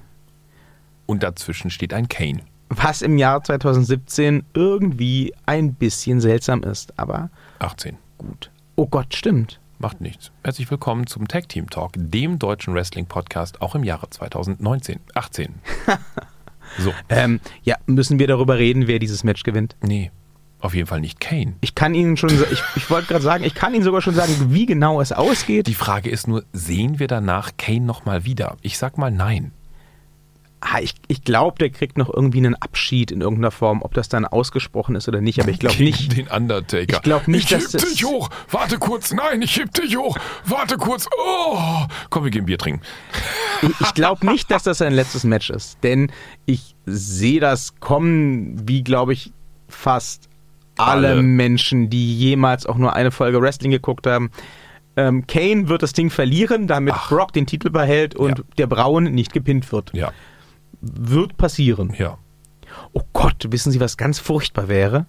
und 1.06 1.22
dazwischen 1.22 1.70
steht 1.70 1.92
ein 1.92 2.08
Kane. 2.08 2.40
Was 2.68 3.02
im 3.02 3.18
Jahr 3.18 3.42
2017 3.42 4.44
irgendwie 4.54 5.34
ein 5.46 5.74
bisschen 5.74 6.20
seltsam 6.20 6.62
ist, 6.62 6.96
aber 6.98 7.30
18. 7.58 7.96
gut. 8.18 8.50
Oh 8.76 8.86
Gott, 8.86 9.14
stimmt. 9.14 9.58
Macht 9.78 10.00
nichts. 10.00 10.30
Herzlich 10.44 10.70
willkommen 10.70 11.06
zum 11.06 11.26
Tag 11.26 11.48
Team 11.48 11.68
Talk, 11.68 11.92
dem 11.96 12.38
deutschen 12.38 12.74
Wrestling 12.74 13.06
Podcast, 13.06 13.60
auch 13.60 13.74
im 13.74 13.82
Jahre 13.82 14.08
2019. 14.10 15.00
18. 15.14 15.54
so. 16.78 16.92
Ähm, 17.08 17.40
ja, 17.62 17.76
müssen 17.86 18.18
wir 18.18 18.28
darüber 18.28 18.58
reden, 18.58 18.86
wer 18.86 18.98
dieses 18.98 19.24
Match 19.24 19.42
gewinnt? 19.42 19.74
Nee, 19.82 20.12
auf 20.60 20.74
jeden 20.74 20.86
Fall 20.86 21.00
nicht 21.00 21.20
Kane. 21.20 21.54
Ich 21.60 21.74
kann 21.74 21.94
Ihnen 21.94 22.16
schon, 22.16 22.30
ich, 22.30 22.62
ich 22.76 22.90
wollte 22.90 23.08
gerade 23.08 23.22
sagen, 23.24 23.44
ich 23.44 23.54
kann 23.54 23.74
Ihnen 23.74 23.84
sogar 23.84 24.02
schon 24.02 24.14
sagen, 24.14 24.32
wie 24.50 24.66
genau 24.66 25.00
es 25.00 25.12
ausgeht. 25.12 25.66
Die 25.66 25.74
Frage 25.74 26.10
ist 26.10 26.28
nur, 26.28 26.44
sehen 26.52 26.98
wir 26.98 27.06
danach 27.08 27.52
Kane 27.56 27.80
nochmal 27.80 28.24
wieder? 28.24 28.56
Ich 28.62 28.76
sag 28.78 28.98
mal 28.98 29.10
nein. 29.10 29.52
Ah, 30.62 30.78
ich 30.82 30.92
ich 31.08 31.24
glaube, 31.24 31.56
der 31.58 31.70
kriegt 31.70 31.96
noch 31.96 32.12
irgendwie 32.12 32.36
einen 32.36 32.54
Abschied 32.54 33.10
in 33.10 33.22
irgendeiner 33.22 33.50
Form, 33.50 33.80
ob 33.80 33.94
das 33.94 34.10
dann 34.10 34.26
ausgesprochen 34.26 34.94
ist 34.94 35.08
oder 35.08 35.22
nicht, 35.22 35.40
aber 35.40 35.48
ich 35.50 35.58
glaube 35.58 35.82
nicht. 35.82 36.14
Den 36.14 36.28
Undertaker. 36.28 36.96
Ich 36.96 37.00
glaub 37.02 37.28
nicht, 37.28 37.44
ich 37.44 37.56
dass 37.58 37.72
heb 37.72 37.80
das- 37.80 37.90
dich 37.90 38.04
hoch. 38.04 38.28
Warte 38.50 38.76
kurz. 38.78 39.10
Nein, 39.14 39.40
ich 39.40 39.56
heb 39.56 39.72
dich 39.72 39.96
hoch. 39.96 40.18
Warte 40.44 40.76
kurz. 40.76 41.06
Oh. 41.18 41.58
Komm, 42.10 42.24
wir 42.24 42.30
gehen 42.30 42.44
Bier 42.46 42.58
trinken. 42.58 42.82
Ich, 43.62 43.78
ich 43.78 43.92
glaube 43.92 44.24
nicht, 44.26 44.50
dass 44.50 44.62
das 44.62 44.78
sein 44.78 44.94
letztes 44.94 45.22
Match 45.24 45.50
ist, 45.50 45.76
denn 45.82 46.10
ich 46.46 46.74
sehe 46.86 47.40
das 47.40 47.78
kommen, 47.78 48.66
wie 48.66 48.82
glaube 48.82 49.12
ich 49.12 49.34
fast 49.68 50.29
alle, 50.80 51.08
Alle. 51.10 51.22
Menschen, 51.22 51.90
die 51.90 52.16
jemals 52.16 52.66
auch 52.66 52.76
nur 52.76 52.94
eine 52.94 53.10
Folge 53.10 53.40
Wrestling 53.40 53.70
geguckt 53.70 54.06
haben. 54.06 54.30
Ähm, 54.96 55.26
Kane 55.26 55.68
wird 55.68 55.82
das 55.82 55.92
Ding 55.92 56.10
verlieren, 56.10 56.66
damit 56.66 56.94
Ach. 56.96 57.08
Brock 57.08 57.32
den 57.32 57.46
Titel 57.46 57.70
behält 57.70 58.14
und 58.14 58.38
Ja. 58.38 58.44
der 58.58 58.66
Braun 58.66 59.04
nicht 59.04 59.32
gepinnt 59.32 59.70
wird. 59.72 59.92
Ja, 59.94 60.12
Wird 60.80 61.36
passieren. 61.36 61.94
ja. 61.98 62.18
Oh 62.92 63.02
Gott, 63.12 63.46
wissen 63.50 63.70
Sie, 63.72 63.80
was 63.80 63.96
ganz 63.96 64.18
furchtbar 64.18 64.68
wäre? 64.68 65.06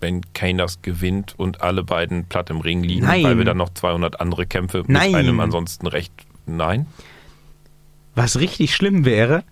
Wenn 0.00 0.20
Kane 0.34 0.58
das 0.58 0.82
gewinnt 0.82 1.34
und 1.38 1.60
alle 1.62 1.82
beiden 1.84 2.24
platt 2.26 2.50
im 2.50 2.60
Ring 2.60 2.82
liegen, 2.82 3.06
Nein. 3.06 3.22
weil 3.24 3.38
wir 3.38 3.44
dann 3.44 3.56
noch 3.56 3.70
200 3.72 4.20
andere 4.20 4.44
Kämpfe 4.46 4.78
mit 4.78 4.88
Nein. 4.90 5.14
einem 5.14 5.40
ansonsten 5.40 5.86
recht. 5.86 6.12
Nein. 6.46 6.86
Was 8.14 8.38
richtig 8.38 8.74
schlimm 8.74 9.04
wäre, 9.04 9.44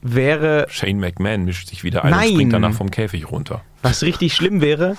wäre, 0.00 0.66
Shane 0.70 0.98
McMahon 1.00 1.44
mischt 1.44 1.68
sich 1.68 1.84
wieder 1.84 2.04
ein 2.04 2.10
Nein. 2.10 2.28
und 2.28 2.32
springt 2.34 2.52
danach 2.52 2.72
vom 2.72 2.90
Käfig 2.90 3.30
runter. 3.30 3.62
Was 3.84 4.02
richtig 4.02 4.34
schlimm 4.34 4.60
wäre, 4.60 4.96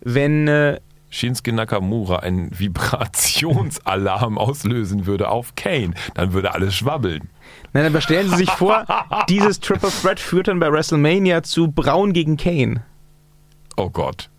wenn 0.00 0.48
äh, 0.48 0.80
Shinsuke 1.10 1.52
Nakamura 1.52 2.20
einen 2.20 2.58
Vibrationsalarm 2.58 4.38
auslösen 4.38 5.06
würde 5.06 5.28
auf 5.28 5.54
Kane, 5.56 5.92
dann 6.14 6.32
würde 6.32 6.54
alles 6.54 6.74
schwabbeln. 6.74 7.28
Nein, 7.72 7.86
aber 7.86 8.00
stellen 8.00 8.30
Sie 8.30 8.36
sich 8.36 8.50
vor, 8.50 8.86
dieses 9.28 9.60
Triple 9.60 9.90
Threat 9.90 10.20
führt 10.20 10.48
dann 10.48 10.60
bei 10.60 10.72
WrestleMania 10.72 11.42
zu 11.42 11.70
Braun 11.70 12.12
gegen 12.12 12.36
Kane. 12.36 12.84
Oh 13.76 13.90
Gott. 13.90 14.30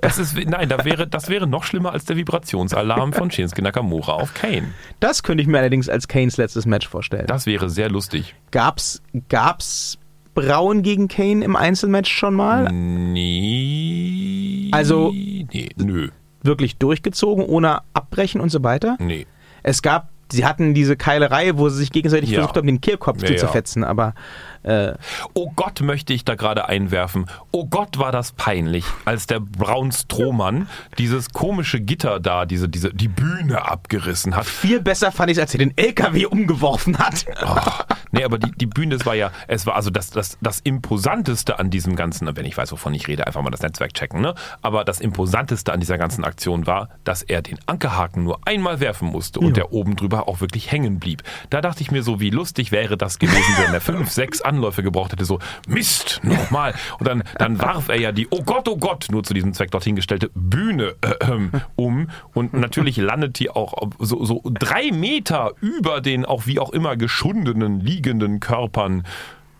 Das 0.00 0.18
ist, 0.18 0.34
nein, 0.34 0.68
da 0.68 0.84
wäre, 0.84 1.06
das 1.06 1.28
wäre 1.28 1.46
noch 1.46 1.64
schlimmer 1.64 1.92
als 1.92 2.06
der 2.06 2.16
Vibrationsalarm 2.16 3.12
von 3.12 3.30
Shinsuke 3.30 3.62
Nakamura 3.62 4.14
auf 4.14 4.34
Kane. 4.34 4.72
Das 5.00 5.22
könnte 5.22 5.42
ich 5.42 5.48
mir 5.48 5.58
allerdings 5.58 5.88
als 5.88 6.08
Kanes 6.08 6.36
letztes 6.36 6.66
Match 6.66 6.88
vorstellen. 6.88 7.26
Das 7.26 7.46
wäre 7.46 7.68
sehr 7.68 7.90
lustig. 7.90 8.34
Gab's, 8.50 9.02
gab's 9.28 9.98
Braun 10.36 10.82
gegen 10.82 11.08
Kane 11.08 11.44
im 11.44 11.56
Einzelmatch 11.56 12.12
schon 12.12 12.34
mal? 12.34 12.70
Nee. 13.56 14.68
Also- 14.72 15.10
Nee, 15.12 15.68
nö. 15.76 16.08
Wirklich 16.42 16.76
durchgezogen, 16.76 17.44
ohne 17.44 17.80
Abbrechen 17.94 18.40
und 18.40 18.50
so 18.50 18.62
weiter? 18.62 18.96
Nee. 19.00 19.26
Es 19.64 19.82
gab, 19.82 20.10
sie 20.30 20.44
hatten 20.44 20.74
diese 20.74 20.96
Keilerei, 20.96 21.56
wo 21.56 21.68
sie 21.68 21.78
sich 21.78 21.90
gegenseitig 21.90 22.30
Ja. 22.30 22.36
versucht 22.40 22.56
haben, 22.56 22.66
den 22.66 22.80
Kehlkopf 22.80 23.20
Ja, 23.22 23.28
zu 23.28 23.36
zerfetzen, 23.36 23.82
aber 23.82 24.14
äh, 24.66 24.94
Oh 25.34 25.50
Gott, 25.56 25.80
möchte 25.80 26.12
ich 26.12 26.24
da 26.24 26.34
gerade 26.34 26.68
einwerfen. 26.68 27.26
Oh 27.52 27.64
Gott, 27.66 27.98
war 27.98 28.12
das 28.12 28.32
peinlich, 28.32 28.84
als 29.04 29.26
der 29.26 29.40
Braun 29.40 29.92
Strohmann 29.92 30.68
dieses 30.98 31.30
komische 31.30 31.80
Gitter 31.80 32.20
da, 32.20 32.44
diese, 32.46 32.68
diese, 32.68 32.92
die 32.92 33.08
Bühne 33.08 33.64
abgerissen 33.70 34.36
hat. 34.36 34.44
viel 34.46 34.80
besser 34.80 35.12
fand 35.12 35.30
ich 35.30 35.40
als 35.40 35.54
er 35.54 35.58
den 35.58 35.76
LKW 35.76 36.26
umgeworfen 36.26 36.98
hat. 36.98 37.24
Oh, 37.44 37.84
nee, 38.12 38.24
aber 38.24 38.38
die, 38.38 38.50
die 38.52 38.66
Bühne, 38.66 38.96
das 38.96 39.06
war 39.06 39.14
ja, 39.14 39.30
es 39.48 39.66
war 39.66 39.74
also 39.76 39.90
das, 39.90 40.10
das, 40.10 40.36
das 40.40 40.60
Imposanteste 40.60 41.58
an 41.58 41.70
diesem 41.70 41.96
ganzen, 41.96 42.34
wenn 42.36 42.44
ich 42.44 42.56
weiß, 42.56 42.72
wovon 42.72 42.94
ich 42.94 43.08
rede, 43.08 43.26
einfach 43.26 43.42
mal 43.42 43.50
das 43.50 43.62
Netzwerk 43.62 43.94
checken, 43.94 44.20
ne? 44.20 44.34
Aber 44.62 44.84
das 44.84 45.00
Imposanteste 45.00 45.72
an 45.72 45.80
dieser 45.80 45.98
ganzen 45.98 46.24
Aktion 46.24 46.66
war, 46.66 46.88
dass 47.04 47.22
er 47.22 47.42
den 47.42 47.58
Ankerhaken 47.66 48.24
nur 48.24 48.40
einmal 48.46 48.80
werfen 48.80 49.08
musste 49.08 49.40
und 49.40 49.48
Ja. 49.48 49.52
der 49.64 49.72
oben 49.72 49.96
drüber 49.96 50.28
auch 50.28 50.40
wirklich 50.40 50.70
hängen 50.72 50.98
blieb. 50.98 51.22
Da 51.50 51.60
dachte 51.60 51.82
ich 51.82 51.90
mir 51.90 52.02
so, 52.02 52.20
wie 52.20 52.30
lustig 52.30 52.72
wäre 52.72 52.96
das 52.96 53.18
gewesen, 53.18 53.54
wenn 53.58 53.74
er 53.74 53.80
fünf, 53.80 54.10
sechs 54.10 54.40
Anläufe 54.56 54.82
gebraucht 54.82 55.12
hätte, 55.12 55.24
so, 55.24 55.38
Mist, 55.68 56.20
nochmal. 56.22 56.74
Und 56.98 57.06
dann, 57.06 57.22
dann 57.38 57.60
warf 57.60 57.88
er 57.88 58.00
ja 58.00 58.12
die, 58.12 58.26
oh 58.30 58.42
Gott, 58.42 58.68
oh 58.68 58.76
Gott, 58.76 59.06
nur 59.10 59.22
zu 59.22 59.34
diesem 59.34 59.52
Zweck 59.52 59.70
dorthin 59.70 59.96
gestellte 59.96 60.30
Bühne 60.34 60.94
äh, 61.02 61.14
ähm, 61.30 61.50
um. 61.76 62.08
Und 62.34 62.54
natürlich 62.54 62.96
landet 62.96 63.38
die 63.38 63.50
auch 63.50 63.74
so, 63.98 64.24
so 64.24 64.42
drei 64.44 64.90
Meter 64.92 65.52
über 65.60 66.00
den 66.00 66.24
auch 66.24 66.46
wie 66.46 66.58
auch 66.58 66.70
immer 66.70 66.96
geschundenen, 66.96 67.80
liegenden 67.80 68.40
Körpern. 68.40 69.04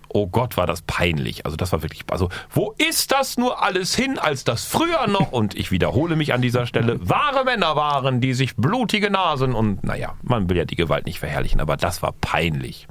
Oh 0.09 0.27
Gott, 0.29 0.57
war 0.57 0.67
das 0.67 0.83
peinlich. 0.83 1.45
Also 1.45 1.57
das 1.57 1.73
war 1.73 1.83
wirklich, 1.83 2.05
also 2.11 2.31
wo 2.51 2.75
ist 2.79 3.13
das 3.13 3.37
nur 3.37 3.63
alles 3.63 3.95
hin, 3.95 4.19
als 4.19 4.45
das 4.45 4.65
früher 4.65 5.07
noch, 5.09 5.33
und 5.33 5.55
ich 5.55 5.71
wiederhole 5.71 6.17
mich 6.17 6.33
an 6.33 6.41
dieser 6.41 6.65
Stelle, 6.65 6.99
wahre 7.07 7.45
Männer 7.45 7.77
waren, 7.77 8.21
die 8.21 8.33
sich 8.33 8.57
blutige 8.57 9.11
Nasen 9.11 9.55
und, 9.55 9.85
naja, 9.85 10.15
man 10.23 10.49
will 10.49 10.57
ja 10.57 10.65
die 10.65 10.77
Gewalt 10.77 11.05
nicht 11.05 11.19
verherrlichen, 11.19 11.61
aber 11.61 11.77
das 11.77 12.03
war 12.03 12.13
peinlich. 12.13 12.89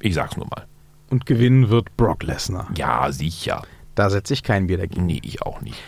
Ich 0.00 0.14
sag's 0.14 0.36
nur 0.36 0.46
mal. 0.46 0.66
Und 1.10 1.26
gewinnen 1.26 1.70
wird 1.70 1.96
Brock 1.96 2.22
Lesnar. 2.22 2.68
Ja, 2.76 3.10
sicher. 3.12 3.62
Da 3.94 4.10
setze 4.10 4.34
ich 4.34 4.42
kein 4.42 4.66
Bier 4.66 4.78
dagegen. 4.78 5.06
Nee, 5.06 5.20
ich 5.22 5.42
auch 5.42 5.60
nicht. 5.60 5.78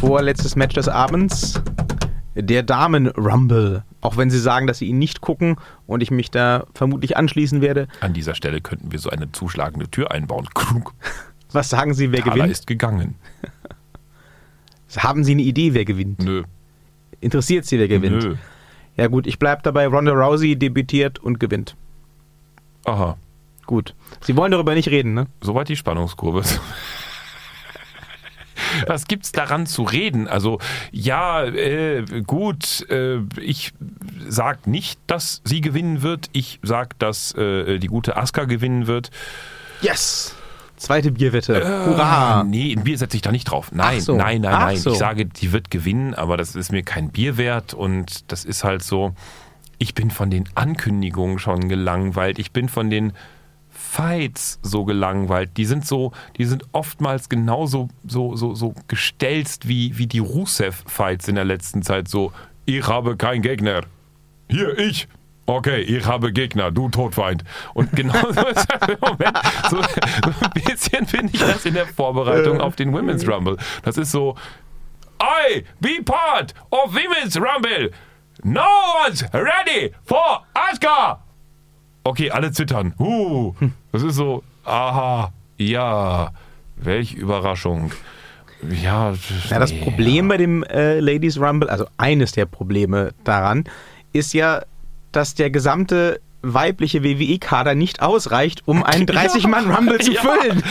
Vorletztes 0.00 0.56
Match 0.56 0.74
des 0.74 0.88
Abends. 0.88 1.62
Der 2.34 2.62
Damen 2.62 3.08
Rumble. 3.08 3.84
Auch 4.00 4.16
wenn 4.16 4.30
sie 4.30 4.38
sagen, 4.38 4.66
dass 4.66 4.78
sie 4.78 4.86
ihn 4.86 4.98
nicht 4.98 5.20
gucken 5.20 5.56
und 5.86 6.02
ich 6.02 6.10
mich 6.10 6.30
da 6.30 6.66
vermutlich 6.74 7.16
anschließen 7.16 7.60
werde. 7.60 7.88
An 8.00 8.12
dieser 8.12 8.34
Stelle 8.34 8.60
könnten 8.60 8.92
wir 8.92 8.98
so 8.98 9.10
eine 9.10 9.32
zuschlagende 9.32 9.88
Tür 9.88 10.10
einbauen. 10.10 10.46
Krunk. 10.54 10.90
Was 11.52 11.70
sagen 11.70 11.94
Sie, 11.94 12.12
wer 12.12 12.20
Thaler 12.20 12.34
gewinnt? 12.34 12.52
ist 12.52 12.66
gegangen. 12.66 13.14
Haben 14.96 15.24
Sie 15.24 15.32
eine 15.32 15.42
Idee, 15.42 15.74
wer 15.74 15.84
gewinnt? 15.84 16.22
Nö. 16.22 16.44
Interessiert 17.20 17.64
Sie, 17.64 17.78
wer 17.78 17.88
gewinnt? 17.88 18.22
Nö. 18.22 18.34
Ja 18.96 19.08
gut, 19.08 19.26
ich 19.26 19.38
bleib 19.38 19.62
dabei. 19.62 19.86
Ronda 19.86 20.12
Rousey 20.12 20.56
debütiert 20.56 21.18
und 21.18 21.38
gewinnt. 21.38 21.76
Aha. 22.84 23.16
Gut. 23.66 23.94
Sie 24.20 24.36
wollen 24.36 24.52
darüber 24.52 24.74
nicht 24.74 24.88
reden, 24.88 25.14
ne? 25.14 25.26
Soweit 25.40 25.68
die 25.68 25.76
Spannungskurve. 25.76 26.42
Was 28.86 29.06
gibt's 29.06 29.32
daran 29.32 29.66
zu 29.66 29.82
reden? 29.82 30.28
Also 30.28 30.58
ja, 30.92 31.44
äh, 31.44 32.04
gut, 32.26 32.88
äh, 32.90 33.18
ich 33.40 33.72
sag 34.28 34.66
nicht, 34.66 34.98
dass 35.06 35.42
sie 35.44 35.60
gewinnen 35.60 36.02
wird. 36.02 36.28
Ich 36.32 36.60
sag, 36.62 36.98
dass 36.98 37.34
äh, 37.34 37.78
die 37.78 37.86
gute 37.86 38.16
Asuka 38.16 38.44
gewinnen 38.44 38.86
wird. 38.86 39.10
Yes! 39.82 40.34
Zweite 40.76 41.10
Bierwette. 41.10 41.64
Ah, 41.64 41.86
Hurra! 41.86 42.44
nee, 42.44 42.74
ein 42.76 42.84
Bier 42.84 42.98
setze 42.98 43.16
ich 43.16 43.22
da 43.22 43.32
nicht 43.32 43.44
drauf. 43.44 43.72
Nein, 43.72 44.00
so. 44.00 44.14
nein, 44.14 44.42
nein, 44.42 44.52
nein. 44.52 44.76
so. 44.76 44.92
Ich 44.92 44.98
sage, 44.98 45.24
die 45.24 45.52
wird 45.52 45.70
gewinnen, 45.70 46.14
aber 46.14 46.36
das 46.36 46.54
ist 46.54 46.70
mir 46.70 46.82
kein 46.82 47.10
Bier 47.10 47.38
wert 47.38 47.72
und 47.72 48.30
das 48.30 48.44
ist 48.44 48.62
halt 48.62 48.82
so. 48.82 49.14
Ich 49.78 49.94
bin 49.94 50.10
von 50.10 50.30
den 50.30 50.48
Ankündigungen 50.54 51.38
schon 51.38 51.68
gelangweilt. 51.68 52.38
Ich 52.38 52.52
bin 52.52 52.68
von 52.68 52.90
den 52.90 53.12
Fights 53.86 54.58
so 54.62 54.84
gelangweilt. 54.84 55.56
Die 55.56 55.64
sind 55.64 55.86
so, 55.86 56.12
die 56.36 56.44
sind 56.44 56.64
oftmals 56.72 57.28
genauso 57.28 57.88
so, 58.06 58.36
so, 58.36 58.54
so 58.54 58.74
gestelzt 58.88 59.68
wie, 59.68 59.96
wie 59.96 60.06
die 60.06 60.18
Rusev-Fights 60.18 61.28
in 61.28 61.36
der 61.36 61.44
letzten 61.44 61.82
Zeit. 61.82 62.08
So, 62.08 62.32
ich 62.66 62.86
habe 62.86 63.16
keinen 63.16 63.42
Gegner. 63.42 63.82
Hier, 64.50 64.78
ich. 64.78 65.08
Okay, 65.46 65.80
ich 65.80 66.04
habe 66.04 66.32
Gegner, 66.32 66.72
du 66.72 66.88
Todfeind. 66.88 67.44
Und 67.72 67.92
genau 67.92 68.32
so 68.32 68.46
ist 68.48 68.66
das 68.68 68.88
im 68.88 68.98
Moment. 69.00 69.38
So, 69.70 69.80
so 69.80 70.44
ein 70.44 70.50
bisschen 70.54 71.06
finde 71.06 71.32
ich 71.32 71.40
das 71.40 71.64
in 71.64 71.74
der 71.74 71.86
Vorbereitung 71.86 72.60
auf 72.60 72.74
den 72.74 72.92
Women's 72.92 73.26
Rumble. 73.26 73.56
Das 73.82 73.96
ist 73.96 74.10
so, 74.10 74.36
I 75.22 75.64
be 75.80 76.02
part 76.04 76.52
of 76.70 76.92
Women's 76.92 77.36
Rumble. 77.36 77.92
No 78.42 78.66
one's 79.04 79.22
ready 79.32 79.94
for 80.04 80.44
Asuka! 80.54 81.25
Okay, 82.06 82.30
alle 82.30 82.52
zittern. 82.52 82.94
Uh, 82.98 83.52
das 83.92 84.02
ist 84.02 84.14
so, 84.14 84.42
aha, 84.64 85.32
ja, 85.58 86.30
welch 86.76 87.14
Überraschung. 87.14 87.92
Ja, 88.82 89.12
Ja, 89.50 89.58
das. 89.58 89.72
Problem 89.72 90.28
bei 90.28 90.36
dem 90.36 90.62
äh, 90.64 91.00
Ladies 91.00 91.38
Rumble, 91.38 91.68
also 91.68 91.86
eines 91.98 92.32
der 92.32 92.46
Probleme 92.46 93.12
daran, 93.24 93.64
ist 94.12 94.32
ja, 94.34 94.62
dass 95.12 95.34
der 95.34 95.50
gesamte 95.50 96.20
weibliche 96.42 97.02
WWE-Kader 97.02 97.74
nicht 97.74 98.02
ausreicht, 98.02 98.62
um 98.66 98.82
einen 98.84 99.06
30-Mann-Rumble 99.06 99.98
zu 99.98 100.12
Ja. 100.12 100.20
füllen. 100.22 100.62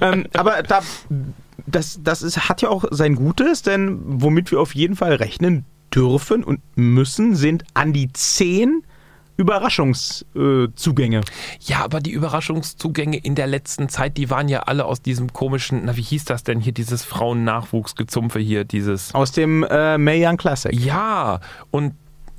ähm, 0.00 0.26
aber 0.34 0.62
da, 0.62 0.80
das, 1.66 2.00
das 2.02 2.22
ist, 2.22 2.48
hat 2.48 2.62
ja 2.62 2.68
auch 2.68 2.84
sein 2.90 3.14
Gutes, 3.16 3.62
denn 3.62 3.98
womit 4.04 4.50
wir 4.50 4.60
auf 4.60 4.74
jeden 4.74 4.94
Fall 4.96 5.14
rechnen 5.14 5.64
dürfen 5.94 6.44
und 6.44 6.60
müssen, 6.76 7.34
sind 7.34 7.64
an 7.74 7.92
die 7.92 8.12
10 8.12 8.82
Überraschungszugänge. 9.40 10.72
Zugänge. 10.74 11.22
Ja, 11.60 11.82
aber 11.82 12.00
die 12.00 12.10
Überraschungszugänge 12.10 13.16
in 13.16 13.34
der 13.34 13.46
letzten 13.46 13.88
Zeit, 13.88 14.18
die 14.18 14.28
waren 14.28 14.48
ja 14.48 14.60
alle 14.60 14.84
aus 14.84 15.00
diesem 15.00 15.32
komischen, 15.32 15.82
na 15.86 15.96
wie 15.96 16.02
hieß 16.02 16.26
das 16.26 16.44
denn 16.44 16.60
hier, 16.60 16.72
dieses 16.72 17.04
Frauennachwuchsgezumpfe 17.04 18.38
hier, 18.38 18.64
dieses. 18.64 19.14
aus 19.14 19.32
dem 19.32 19.64
äh, 19.64 19.96
Mae 19.98 20.26
Young 20.26 20.36
Classic. 20.36 20.72
Ja, 20.72 21.40
und 21.70 21.94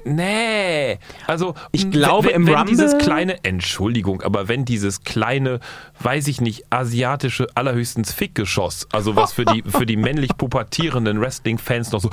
nee, 0.06 0.98
also 1.28 1.54
Ich 1.72 1.90
glaube, 1.92 2.28
wenn, 2.30 2.36
im 2.36 2.48
wenn 2.48 2.56
Rumble- 2.56 2.70
dieses 2.70 2.98
kleine, 2.98 3.44
Entschuldigung, 3.44 4.22
aber 4.22 4.48
wenn 4.48 4.66
dieses 4.66 5.04
kleine, 5.04 5.60
weiß 6.00 6.28
ich 6.28 6.42
nicht, 6.42 6.66
asiatische, 6.70 7.48
allerhöchstens 7.56 8.12
Fickgeschoss, 8.14 8.88
also 8.92 9.16
was 9.16 9.34
für 9.34 9.46
die, 9.46 9.64
für 9.64 9.86
die 9.86 9.98
männlich 9.98 10.36
pubertierenden 10.38 11.20
Wrestling-Fans 11.22 11.92
noch 11.92 12.02
so, 12.02 12.10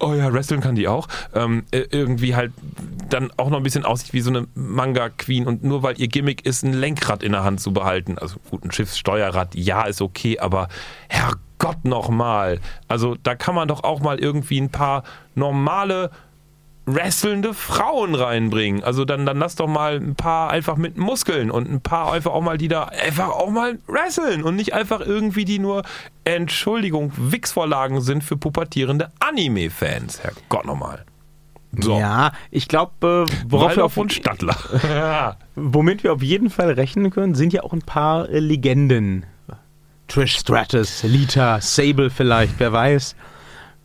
oh 0.00 0.14
ja, 0.14 0.32
Wrestling 0.32 0.60
kann 0.60 0.74
die 0.74 0.88
auch, 0.88 1.08
ähm, 1.34 1.64
äh, 1.70 1.84
irgendwie 1.90 2.34
halt 2.34 2.52
dann 3.08 3.30
auch 3.36 3.50
noch 3.50 3.58
ein 3.58 3.62
bisschen 3.62 3.84
aussieht 3.84 4.12
wie 4.12 4.20
so 4.20 4.30
eine 4.30 4.46
Manga-Queen 4.54 5.46
und 5.46 5.62
nur 5.64 5.82
weil 5.82 6.00
ihr 6.00 6.08
Gimmick 6.08 6.46
ist, 6.46 6.62
ein 6.62 6.72
Lenkrad 6.72 7.22
in 7.22 7.32
der 7.32 7.44
Hand 7.44 7.60
zu 7.60 7.72
behalten, 7.72 8.18
also 8.18 8.36
gut, 8.50 8.64
ein 8.64 8.72
Schiffssteuerrad, 8.72 9.54
ja, 9.54 9.82
ist 9.84 10.00
okay, 10.00 10.38
aber 10.38 10.68
Herrgott 11.12 11.84
nochmal, 11.84 12.58
also 12.88 13.16
da 13.22 13.34
kann 13.34 13.54
man 13.54 13.68
doch 13.68 13.84
auch 13.84 14.00
mal 14.00 14.18
irgendwie 14.18 14.58
ein 14.58 14.70
paar 14.70 15.02
normale 15.34 16.10
wrestlende 16.86 17.54
Frauen 17.54 18.14
reinbringen. 18.14 18.82
Also 18.82 19.04
dann, 19.04 19.26
dann 19.26 19.38
lass 19.38 19.54
doch 19.54 19.68
mal 19.68 19.96
ein 19.96 20.16
paar 20.16 20.50
einfach 20.50 20.76
mit 20.76 20.96
Muskeln 20.96 21.50
und 21.50 21.70
ein 21.70 21.80
paar 21.80 22.12
einfach 22.12 22.32
auch 22.32 22.40
mal, 22.40 22.58
die 22.58 22.68
da 22.68 22.84
einfach 22.84 23.28
auch 23.28 23.50
mal 23.50 23.78
wresteln 23.86 24.42
und 24.42 24.56
nicht 24.56 24.74
einfach 24.74 25.00
irgendwie 25.00 25.44
die 25.44 25.58
nur, 25.58 25.82
Entschuldigung, 26.24 27.12
Wix-Vorlagen 27.16 28.00
sind 28.00 28.24
für 28.24 28.36
pubertierende 28.36 29.10
Anime-Fans. 29.20 30.22
Herrgott 30.22 30.64
nochmal. 30.64 31.04
So. 31.78 31.98
Ja, 31.98 32.32
ich 32.50 32.68
glaube, 32.68 33.26
äh, 33.28 33.32
worauf 33.48 33.76
wir 33.76 33.84
auf, 33.84 33.96
und 33.96 34.12
Stadtler. 34.12 35.36
womit 35.54 36.04
wir 36.04 36.12
auf 36.14 36.22
jeden 36.22 36.50
Fall 36.50 36.72
rechnen 36.72 37.10
können, 37.10 37.34
sind 37.34 37.52
ja 37.52 37.62
auch 37.62 37.72
ein 37.72 37.82
paar 37.82 38.28
äh, 38.28 38.40
Legenden. 38.40 39.26
Trish 40.12 40.36
Stratus, 40.38 41.02
Lita, 41.04 41.60
Sable 41.60 42.10
vielleicht, 42.10 42.58
wer 42.58 42.72
weiß. 42.72 43.16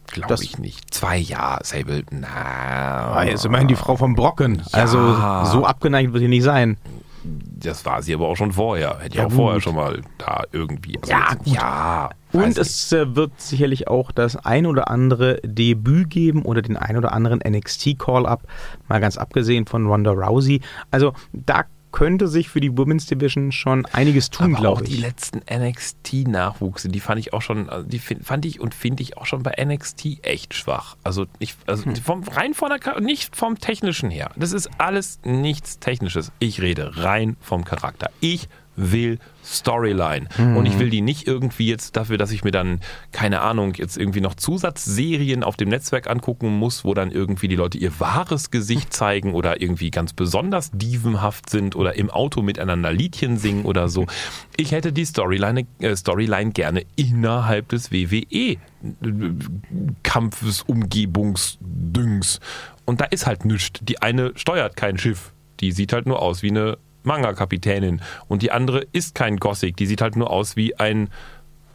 Glaube 0.07 0.43
ich 0.43 0.57
nicht. 0.57 0.93
Zwei 0.93 1.17
Jahre, 1.17 1.63
Sable. 1.63 2.03
Na. 2.11 3.23
Ist 3.23 3.45
immerhin 3.45 3.67
die 3.69 3.75
Frau 3.75 3.95
vom 3.95 4.13
Brocken. 4.15 4.61
Also 4.73 4.97
so 5.45 5.65
abgeneigt 5.65 6.11
wird 6.13 6.21
sie 6.21 6.27
nicht 6.27 6.43
sein. 6.43 6.77
Das 7.23 7.85
war 7.85 8.01
sie 8.01 8.13
aber 8.13 8.27
auch 8.27 8.35
schon 8.37 8.51
vorher. 8.53 8.97
Hätte 8.99 9.07
ich 9.09 9.15
Ja, 9.15 9.25
auch 9.27 9.31
vorher 9.31 9.55
gut. 9.55 9.63
schon 9.63 9.75
mal 9.75 10.01
da 10.17 10.43
irgendwie. 10.51 10.97
Also 11.01 11.11
Ja, 11.11 11.27
jetzt- 11.31 11.43
gut. 11.45 11.53
ja. 11.55 12.09
Und 12.33 12.41
weiß 12.41 12.47
nicht. 12.49 12.57
es 12.57 12.91
äh, 12.93 13.15
wird 13.15 13.39
sicherlich 13.41 13.87
auch 13.87 14.11
das 14.11 14.35
ein 14.37 14.65
oder 14.65 14.89
andere 14.89 15.39
Debüt 15.43 16.09
geben 16.09 16.43
oder 16.43 16.61
den 16.61 16.77
ein 16.77 16.95
oder 16.97 17.11
anderen 17.13 17.39
NXT-Call-Up, 17.41 18.43
mal 18.87 18.99
ganz 18.99 19.17
abgesehen 19.17 19.65
von 19.65 19.87
Ronda 19.87 20.11
Rousey. 20.11 20.61
Also 20.91 21.13
da 21.33 21.63
könnte 21.97 22.27
sich 22.27 22.47
für 22.49 22.59
die 22.59 22.77
Women's 22.77 23.07
Division 23.07 23.51
schon 23.51 23.87
einiges 23.87 24.29
tun, 24.29 24.53
auch 24.53 24.59
glaube 24.59 24.83
die 24.83 24.93
ich. 24.93 25.01
letzten 25.01 25.39
NXT-Nachwuchse, 25.51 26.89
die 26.89 26.99
fand 26.99 27.19
ich 27.19 27.33
auch 27.33 27.41
schon, 27.41 27.69
also 27.69 27.87
die 27.87 27.97
fand 27.97 28.45
ich 28.45 28.59
und 28.59 28.75
finde 28.75 29.01
ich 29.01 29.17
auch 29.17 29.25
schon 29.25 29.41
bei 29.41 29.55
NXT 29.59 30.19
echt 30.23 30.53
schwach. 30.53 30.95
Also, 31.03 31.25
ich, 31.39 31.55
also 31.65 31.85
Hm. 31.85 31.95
vom, 31.95 32.23
rein 32.23 32.53
von 32.53 32.69
der, 32.69 32.99
nicht 32.99 33.35
vom 33.35 33.57
Technischen 33.57 34.11
her. 34.11 34.29
Das 34.35 34.51
ist 34.51 34.69
alles 34.77 35.19
nichts 35.23 35.79
Technisches. 35.79 36.31
Ich 36.37 36.61
rede 36.61 36.97
rein 36.97 37.35
vom 37.41 37.65
Charakter. 37.65 38.11
Ich 38.19 38.47
will 38.77 39.19
Storyline. 39.43 40.27
Und 40.55 40.65
ich 40.65 40.79
will 40.79 40.89
die 40.89 41.01
nicht 41.01 41.27
irgendwie 41.27 41.67
jetzt 41.67 41.95
dafür, 41.97 42.17
dass 42.17 42.31
ich 42.31 42.43
mir 42.43 42.51
dann, 42.51 42.79
keine 43.11 43.41
Ahnung, 43.41 43.73
jetzt 43.75 43.97
irgendwie 43.97 44.21
noch 44.21 44.35
Zusatzserien 44.35 45.43
auf 45.43 45.57
dem 45.57 45.69
Netzwerk 45.69 46.09
angucken 46.09 46.57
muss, 46.57 46.85
wo 46.85 46.93
dann 46.93 47.11
irgendwie 47.11 47.47
die 47.47 47.55
Leute 47.55 47.77
ihr 47.77 47.99
wahres 47.99 48.51
Gesicht 48.51 48.93
zeigen 48.93 49.33
oder 49.33 49.61
irgendwie 49.61 49.91
ganz 49.91 50.13
besonders 50.13 50.71
dievenhaft 50.71 51.49
sind 51.49 51.75
oder 51.75 51.95
im 51.95 52.09
Auto 52.09 52.41
miteinander 52.41 52.93
Liedchen 52.93 53.37
singen 53.37 53.65
oder 53.65 53.89
so. 53.89 54.05
Ich 54.55 54.71
hätte 54.71 54.93
die 54.93 55.05
Storyline, 55.05 55.65
äh, 55.79 55.95
Storyline 55.95 56.51
gerne 56.51 56.85
innerhalb 56.95 57.69
des 57.69 57.91
WWE 57.91 58.57
Kampfes, 60.03 60.61
Umgebungsdüngs. 60.61 62.39
Und 62.85 63.01
da 63.01 63.05
ist 63.05 63.25
halt 63.25 63.45
nichts. 63.45 63.79
Die 63.81 64.01
eine 64.01 64.31
steuert 64.35 64.75
kein 64.75 64.97
Schiff. 64.97 65.33
Die 65.59 65.71
sieht 65.71 65.93
halt 65.93 66.05
nur 66.05 66.21
aus 66.21 66.43
wie 66.43 66.49
eine 66.49 66.77
Manga-Kapitänin. 67.07 68.01
Und 68.27 68.41
die 68.43 68.51
andere 68.51 68.85
ist 68.91 69.15
kein 69.15 69.37
Gothic. 69.37 69.77
Die 69.77 69.85
sieht 69.87 70.01
halt 70.01 70.15
nur 70.15 70.29
aus 70.29 70.55
wie 70.55 70.75
ein, 70.77 71.09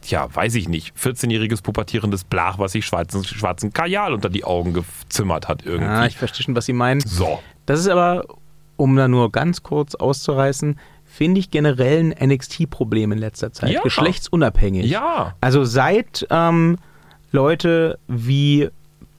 ja, 0.05 0.33
weiß 0.33 0.55
ich 0.55 0.69
nicht, 0.69 0.95
14-jähriges 0.95 1.61
pubertierendes 1.61 2.23
Blach, 2.23 2.59
was 2.59 2.71
sich 2.73 2.85
schwarzen, 2.85 3.23
schwarzen 3.25 3.73
Kajal 3.73 4.13
unter 4.13 4.29
die 4.29 4.45
Augen 4.45 4.73
gezimmert 4.73 5.47
hat 5.47 5.65
irgendwie. 5.65 5.91
Ja, 5.91 6.05
ich 6.05 6.17
verstehe 6.17 6.43
schon, 6.43 6.55
was 6.55 6.65
Sie 6.65 6.73
meinen. 6.73 7.01
so. 7.01 7.39
Das 7.65 7.79
ist 7.79 7.87
aber, 7.87 8.25
um 8.77 8.95
da 8.95 9.07
nur 9.07 9.31
ganz 9.31 9.63
kurz 9.63 9.95
auszureißen, 9.95 10.79
finde 11.05 11.39
ich 11.39 11.51
generell 11.51 12.11
ein 12.19 12.29
NXT-Problem 12.29 13.11
in 13.11 13.17
letzter 13.19 13.53
Zeit. 13.53 13.69
Ja. 13.71 13.81
Geschlechtsunabhängig. 13.81 14.85
Ja. 14.89 15.35
Also 15.41 15.63
seit 15.63 16.25
ähm, 16.29 16.77
Leute 17.31 17.99
wie 18.07 18.69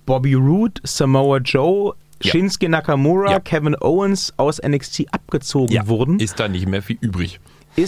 Bobby 0.05 0.35
Roode, 0.35 0.81
Samoa 0.85 1.39
Joe, 1.39 1.95
Ja. 2.25 2.31
Shinsuke 2.33 2.69
Nakamura, 2.69 3.31
Ja. 3.33 3.41
Kevin 3.41 3.77
Owens 3.81 4.33
aus 4.37 4.61
NXT 4.63 5.05
abgezogen 5.13 5.73
Ja, 5.73 5.87
wurden, 5.87 6.17
ist, 6.17 6.25
ist 6.33 6.41
da 6.41 6.49
nicht 6.49 6.67
mehr 6.67 6.83
viel 6.83 6.99
übrig. 7.01 7.39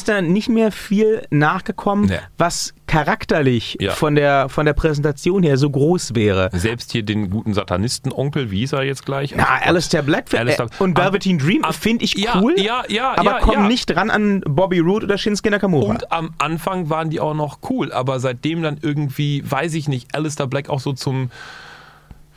da 0.08 0.20
nicht 0.20 0.48
mehr 0.48 0.72
viel 0.72 1.22
nachgekommen, 1.30 2.06
Nee. 2.06 2.18
was 2.38 2.74
charakterlich 2.88 3.76
Ja. 3.80 3.92
von, 3.92 4.16
der, 4.16 4.48
von 4.48 4.66
der 4.66 4.72
Präsentation 4.72 5.44
her 5.44 5.56
so 5.56 5.70
groß 5.70 6.14
wäre. 6.16 6.50
Selbst 6.52 6.90
hier 6.90 7.04
den 7.04 7.30
guten 7.30 7.54
Satanisten-Onkel, 7.54 8.50
wie 8.50 8.58
hieß 8.58 8.72
er 8.72 8.82
jetzt 8.82 9.06
gleich? 9.06 9.32
Na, 9.36 9.44
Ach. 9.48 9.62
Alistair 9.66 10.02
Black 10.02 10.32
äh, 10.34 10.38
Alistair- 10.38 10.68
und 10.80 10.98
Am- 10.98 11.04
Velveteen 11.04 11.38
Dream 11.38 11.62
am- 11.64 11.72
finde 11.72 12.04
ich 12.04 12.14
ja, 12.14 12.40
cool, 12.40 12.54
ja, 12.58 12.82
ja, 12.88 13.12
aber 13.16 13.32
ja, 13.32 13.38
kommen 13.38 13.62
ja. 13.62 13.68
nicht 13.68 13.86
dran 13.86 14.10
an 14.10 14.40
Bobby 14.44 14.80
Roode 14.80 15.06
oder 15.06 15.18
Shinsuke 15.18 15.50
Nakamura. 15.50 15.88
Und 15.90 16.10
am 16.12 16.34
Anfang 16.38 16.90
waren 16.90 17.10
die 17.10 17.20
auch 17.20 17.34
noch 17.34 17.58
cool, 17.70 17.92
aber 17.92 18.18
seitdem 18.18 18.62
dann 18.62 18.78
irgendwie, 18.82 19.44
weiß 19.48 19.74
ich 19.74 19.86
nicht, 19.88 20.14
Alistair 20.16 20.48
Black 20.48 20.68
auch 20.68 20.80
so 20.80 20.92
zum, 20.94 21.30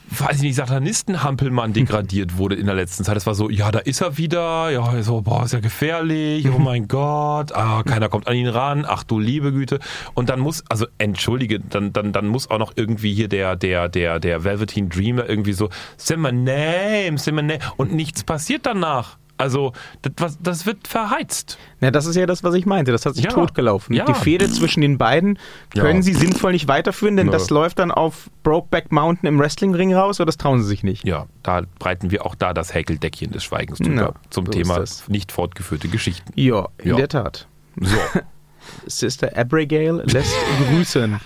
weiß 0.10 0.38
ich 0.38 0.42
nicht, 0.42 0.56
Satanisten-Hampelmann 0.56 1.74
degradiert 1.74 2.38
wurde 2.38 2.56
in 2.56 2.66
der 2.66 2.76
letzten 2.76 3.04
Zeit. 3.04 3.16
Das 3.16 3.26
war 3.26 3.36
so, 3.36 3.50
ja, 3.50 3.72
da 3.72 3.80
ist 3.80 4.02
er 4.02 4.18
wieder, 4.18 4.70
ja, 4.72 5.02
so, 5.04 5.22
boah, 5.22 5.46
ist 5.46 5.54
ja 5.54 5.60
gefährlich, 5.60 6.50
oh 6.50 6.60
mein 6.60 6.88
Gott, 6.88 7.52
ah, 7.54 7.84
keiner 7.84 8.10
kommt 8.10 8.28
an 8.28 8.36
ihn 8.36 8.48
ran, 8.48 8.86
ach 8.88 9.04
du 9.04 9.20
liebe 9.20 9.52
Güte. 9.52 9.80
Und 10.14 10.30
dann 10.30 10.40
muss, 10.40 10.64
also 10.70 10.88
entschuldige, 10.98 11.60
dann, 11.60 11.94
dann, 11.94 12.14
dann 12.14 12.28
muss 12.28 12.50
auch 12.50 12.60
noch 12.60 12.74
irgendwie 12.76 13.14
hier 13.14 13.28
der, 13.28 13.56
der, 13.56 13.90
der, 13.90 14.20
der 14.20 14.44
Velveteen 14.44 14.90
Dreamer 14.90 15.28
irgendwie 15.28 15.54
so, 15.54 15.70
say 15.98 16.18
my 16.18 16.32
name, 16.32 17.18
say 17.18 17.32
my 17.32 17.42
name, 17.42 17.60
und 17.78 17.94
nichts 17.94 18.24
passiert 18.24 18.66
danach. 18.66 19.18
Also, 19.40 19.72
das, 20.02 20.12
was- 20.18 20.38
das 20.42 20.66
wird 20.66 20.88
verheizt. 20.88 21.58
Ja, 21.82 21.92
das 21.92 22.06
ist 22.06 22.16
ja 22.18 22.26
das, 22.26 22.44
was 22.44 22.54
ich 22.56 22.66
meinte. 22.66 22.92
Das 22.92 23.06
hat 23.06 23.16
sich 23.16 23.24
Ja. 23.26 23.32
totgelaufen. 23.32 23.96
Ja. 23.96 24.06
Die 24.06 24.14
Fehde 24.14 24.50
zwischen 24.50 24.82
den 24.82 24.98
beiden 24.98 25.40
Ja. 25.74 25.82
können 25.84 26.04
sie 26.04 26.14
sinnvoll 26.14 26.52
nicht 26.52 26.68
weiterführen, 26.68 27.16
denn 27.18 27.28
Nö. 27.28 27.32
das 27.32 27.50
läuft 27.50 27.80
dann 27.80 27.92
auf 27.92 28.30
Brokeback 28.44 28.92
Mountain 28.92 29.28
im 29.30 29.40
Wrestlingring 29.40 29.96
raus, 29.96 30.20
oder 30.20 30.26
das 30.28 30.38
trauen 30.38 30.62
sie 30.62 30.68
sich 30.68 30.84
nicht. 30.84 31.06
Ja, 31.06 31.26
da 31.42 31.62
breiten 31.80 32.12
wir 32.12 32.26
auch 32.26 32.36
da 32.36 32.54
das 32.54 32.74
Häkeldeckchen 32.74 33.32
des 33.32 33.44
Schweigens 33.46 33.80
drüber 33.80 34.02
Ja, 34.02 34.14
zum 34.30 34.46
so 34.46 34.52
Thema 34.52 34.84
nicht 35.08 35.32
fortgeführte 35.32 35.88
Geschichten. 35.88 36.32
Ja, 36.36 36.68
in 36.78 36.90
Ja. 36.90 36.96
der 36.98 37.08
Tat. 37.08 37.48
So, 37.80 37.96
Sister 38.88 39.32
Abigail 39.38 40.02
lässt 40.06 40.36
grüßen. 40.70 41.20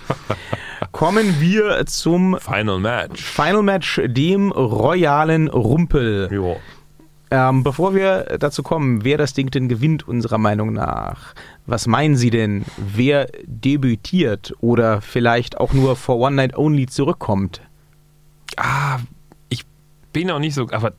Kommen 0.92 1.40
wir 1.40 1.84
zum 1.86 2.38
Final 2.38 2.78
Match. 2.78 3.22
Final 3.24 3.62
Match, 3.62 4.00
dem 4.06 4.52
royalen 4.52 5.48
Rumpel. 5.48 6.28
Jo. 6.32 6.56
Ähm, 7.30 7.62
bevor 7.62 7.94
wir 7.94 8.36
dazu 8.38 8.62
kommen, 8.62 9.04
wer 9.04 9.18
das 9.18 9.32
Ding 9.32 9.50
denn 9.50 9.68
gewinnt, 9.68 10.06
unserer 10.06 10.38
Meinung 10.38 10.72
nach, 10.72 11.34
was 11.66 11.86
meinen 11.86 12.16
Sie 12.16 12.30
denn, 12.30 12.64
wer 12.76 13.28
debütiert 13.46 14.54
oder 14.60 15.00
vielleicht 15.00 15.58
auch 15.58 15.72
nur 15.72 15.96
for 15.96 16.18
One 16.18 16.36
Night 16.36 16.56
Only 16.56 16.86
zurückkommt? 16.86 17.60
Ah, 18.56 18.98
ich 19.48 19.64
bin 20.12 20.28
noch 20.28 20.38
nicht 20.38 20.54
so, 20.54 20.68
aber 20.70 20.92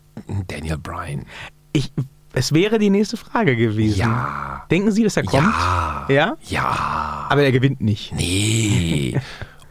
Daniel 0.47 0.78
Bryan. 0.78 1.26
Ich, 1.73 1.91
es 2.34 2.53
wäre 2.53 2.80
die 2.80 2.89
nächste 2.89 3.17
Frage 3.17 3.55
gewesen. 3.55 3.99
Ja. 3.99 4.65
Denken 4.69 4.91
Sie, 4.91 5.03
dass 5.03 5.15
er 5.15 5.23
kommt? 5.23 5.43
Ja. 5.43 6.05
Ja? 6.09 6.38
Ja. 6.47 7.28
Aber 7.30 7.43
er 7.43 7.51
gewinnt 7.51 7.82
nicht. 7.82 8.13
Nee. 8.13 9.19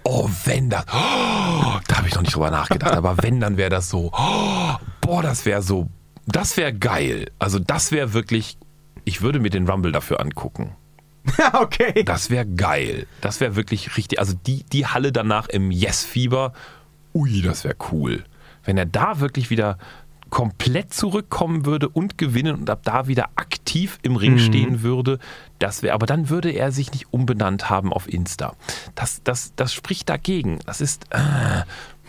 Oh, 0.05 0.29
wenn 0.45 0.71
das. 0.71 0.85
Oh, 0.93 1.79
da 1.89 1.97
habe 1.97 2.09
ich 2.09 2.15
noch 2.15 2.23
nicht 2.23 2.35
drüber 2.35 2.51
nachgedacht. 2.51 2.93
Aber 2.97 3.17
wenn, 3.23 3.41
dann 3.41 3.57
wäre 3.57 3.71
das 3.71 3.89
so. 3.89 4.11
Oh, 4.13 4.75
boah, 5.01 5.23
das 5.23 5.45
wäre 5.47 5.63
so. 5.63 5.89
Das 6.27 6.57
wäre 6.57 6.73
geil. 6.73 7.31
Also, 7.39 7.59
das 7.59 7.93
wäre 7.93 8.13
wirklich. 8.13 8.57
Ich 9.05 9.21
würde 9.21 9.39
mir 9.39 9.51
den 9.51 9.69
Rumble 9.69 9.93
dafür 9.93 10.21
angucken. 10.21 10.75
okay. 11.53 12.05
Das 12.05 12.31
wäre 12.31 12.47
geil. 12.47 13.07
Das 13.21 13.41
wäre 13.41 13.57
wirklich 13.57 13.97
richtig. 13.97 14.19
Also, 14.19 14.35
die, 14.47 14.65
die 14.65 14.87
Halle 14.87 15.13
danach 15.13 15.49
im 15.49 15.71
Yes-Fieber. 15.71 16.53
Ui, 17.15 17.43
das 17.43 17.65
wäre 17.65 17.77
cool. 17.93 18.25
Wenn 18.65 18.79
er 18.79 18.87
da 18.87 19.21
wirklich 19.21 19.51
wieder 19.51 19.79
komplett 20.35 20.93
zurückkommen 20.93 21.65
würde 21.65 21.89
und 21.89 22.19
gewinnen 22.19 22.57
und 22.57 22.69
ab 22.69 22.81
da 22.83 23.07
wieder 23.07 23.29
aktiv 23.37 24.01
im 24.03 24.17
Ring 24.17 24.39
stehen 24.39 24.83
würde, 24.83 25.21
das 25.61 25.83
wäre, 25.83 25.95
aber 25.95 26.07
dann 26.07 26.29
würde 26.29 26.51
er 26.51 26.73
sich 26.73 26.91
nicht 26.91 27.13
umbenannt 27.13 27.71
haben 27.71 27.93
auf 27.93 28.13
Insta. 28.13 28.57
Das, 28.97 29.23
das, 29.23 29.53
das 29.55 29.73
spricht 29.73 30.09
dagegen. 30.09 30.59
Das 30.67 30.81
ist, 30.81 31.07
äh, 31.11 31.63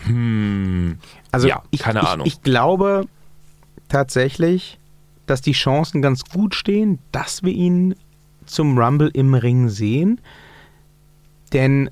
hm, 0.07 0.97
Also 1.31 1.47
ja, 1.47 1.61
ich, 1.69 1.81
keine 1.81 1.99
ich, 1.99 2.07
Ahnung. 2.07 2.25
Ich 2.25 2.41
glaube 2.41 3.07
tatsächlich, 3.89 4.79
dass 5.25 5.41
die 5.41 5.53
Chancen 5.53 6.01
ganz 6.01 6.23
gut 6.25 6.55
stehen, 6.55 6.99
dass 7.11 7.43
wir 7.43 7.53
ihn 7.53 7.95
zum 8.45 8.77
Rumble 8.77 9.09
im 9.13 9.33
Ring 9.33 9.69
sehen. 9.69 10.21
Denn 11.53 11.89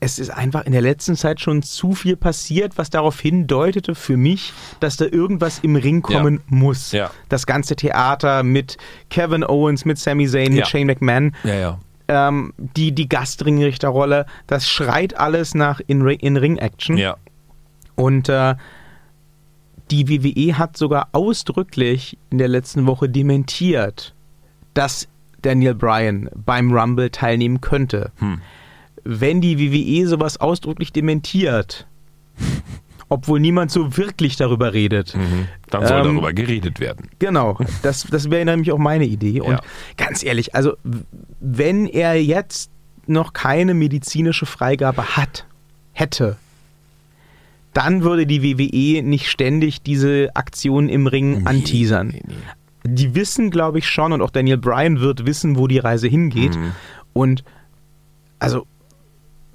es 0.00 0.18
ist 0.18 0.30
einfach 0.30 0.64
in 0.64 0.72
der 0.72 0.80
letzten 0.80 1.14
Zeit 1.14 1.40
schon 1.40 1.62
zu 1.62 1.92
viel 1.92 2.16
passiert, 2.16 2.78
was 2.78 2.88
darauf 2.88 3.20
hindeutete 3.20 3.94
für 3.94 4.16
mich, 4.16 4.52
dass 4.80 4.96
da 4.96 5.04
irgendwas 5.04 5.58
im 5.58 5.76
Ring 5.76 6.00
kommen 6.00 6.40
muss. 6.48 6.92
Ja. 6.92 7.10
Das 7.28 7.46
ganze 7.46 7.76
Theater 7.76 8.42
mit 8.42 8.78
Kevin 9.10 9.44
Owens, 9.44 9.84
mit 9.84 9.98
Sami 9.98 10.26
Zayn, 10.26 10.54
mit 10.54 10.60
Ja. 10.60 10.66
Shane 10.66 10.86
McMahon 10.86 11.36
ja, 11.44 11.54
ja. 11.54 11.78
ähm, 12.08 12.54
die, 12.56 12.92
die 12.92 13.10
Gastringrichterrolle, 13.10 14.24
das 14.46 14.68
schreit 14.68 15.18
alles 15.18 15.54
nach 15.54 15.80
In-Ring-Action. 15.86 16.96
Ja. 16.96 17.16
Und 17.94 18.30
äh, 18.30 18.54
die 19.90 20.08
WWE 20.08 20.56
hat 20.58 20.76
sogar 20.76 21.08
ausdrücklich 21.12 22.16
in 22.30 22.38
der 22.38 22.48
letzten 22.48 22.86
Woche 22.86 23.08
dementiert, 23.08 24.14
dass 24.74 25.08
Daniel 25.42 25.74
Bryan 25.74 26.28
beim 26.34 26.72
Rumble 26.72 27.10
teilnehmen 27.10 27.60
könnte. 27.60 28.12
Hm. 28.18 28.40
Wenn 29.04 29.40
die 29.40 29.58
WWE 29.58 30.06
sowas 30.06 30.38
ausdrücklich 30.38 30.92
dementiert, 30.92 31.86
obwohl 33.08 33.40
niemand 33.40 33.70
so 33.70 33.96
wirklich 33.96 34.36
darüber 34.36 34.72
redet, 34.72 35.16
Mhm. 35.16 35.48
Dann 35.70 35.86
soll 35.86 35.98
Ähm, 36.00 36.04
darüber 36.14 36.32
geredet 36.32 36.78
werden. 36.80 37.08
Genau, 37.18 37.58
das, 37.82 38.04
das 38.10 38.30
wäre 38.30 38.44
nämlich 38.44 38.70
auch 38.72 38.78
meine 38.78 39.06
Idee. 39.06 39.40
Und 39.40 39.52
Ja. 39.54 39.60
ganz 39.96 40.22
ehrlich, 40.22 40.54
also 40.54 40.74
wenn 41.40 41.86
er 41.86 42.20
jetzt 42.22 42.70
noch 43.06 43.32
keine 43.32 43.74
medizinische 43.74 44.46
Freigabe 44.46 45.16
hat, 45.16 45.46
hätte, 45.92 46.36
dann 47.72 48.02
würde 48.02 48.26
die 48.26 48.42
WWE 48.42 49.02
nicht 49.02 49.28
ständig 49.28 49.82
diese 49.82 50.30
Aktionen 50.34 50.88
im 50.88 51.06
Ring 51.06 51.46
anteasern. 51.46 52.08
Nee, 52.08 52.22
nee. 52.26 52.34
Die 52.84 53.14
wissen, 53.14 53.50
glaube 53.50 53.78
ich, 53.78 53.88
schon, 53.88 54.12
und 54.12 54.22
auch 54.22 54.30
Daniel 54.30 54.56
Bryan 54.56 55.00
wird 55.00 55.26
wissen, 55.26 55.56
wo 55.56 55.66
die 55.66 55.78
Reise 55.78 56.08
hingeht. 56.08 56.56
Mhm. 56.56 56.72
Und 57.12 57.44
also, 58.38 58.66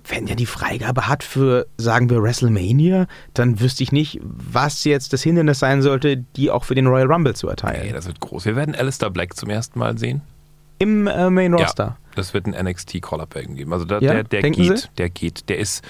wenn 0.07 0.27
er 0.27 0.35
die 0.35 0.45
Freigabe 0.45 1.07
hat 1.07 1.23
für, 1.23 1.65
sagen 1.77 2.11
wir, 2.11 2.21
WrestleMania, 2.21 3.07
dann 3.33 3.59
wüsste 3.59 3.81
ich 3.81 3.91
nicht, 3.91 4.19
was 4.23 4.83
jetzt 4.83 5.11
das 5.13 5.23
Hindernis 5.23 5.57
sein 5.57 5.81
sollte, 5.81 6.17
die 6.17 6.51
auch 6.51 6.63
für 6.63 6.75
den 6.75 6.85
Royal 6.85 7.11
Rumble 7.11 7.35
zu 7.35 7.47
erteilen. 7.47 7.87
Nee, 7.87 7.93
das 7.93 8.05
wird 8.05 8.19
groß. 8.19 8.45
Wir 8.45 8.55
werden 8.55 8.75
Alistair 8.75 9.09
Black 9.09 9.35
zum 9.35 9.49
ersten 9.49 9.79
Mal 9.79 9.97
sehen. 9.97 10.21
Im 10.77 11.07
äh, 11.07 11.29
Main 11.29 11.53
Roster. 11.53 11.83
Ja, 11.83 11.97
das 12.15 12.33
wird 12.33 12.45
ein 12.45 12.65
NXT 12.65 13.01
Call-Up 13.01 13.33
geben. 13.33 13.73
Also 13.73 13.85
da, 13.85 13.99
Ja, 13.99 14.13
der, 14.13 14.23
der 14.25 14.41
geht, 14.51 14.77
Sie? 14.77 14.87
der 14.97 15.09
geht. 15.09 15.49
Der 15.49 15.57
ist, 15.57 15.83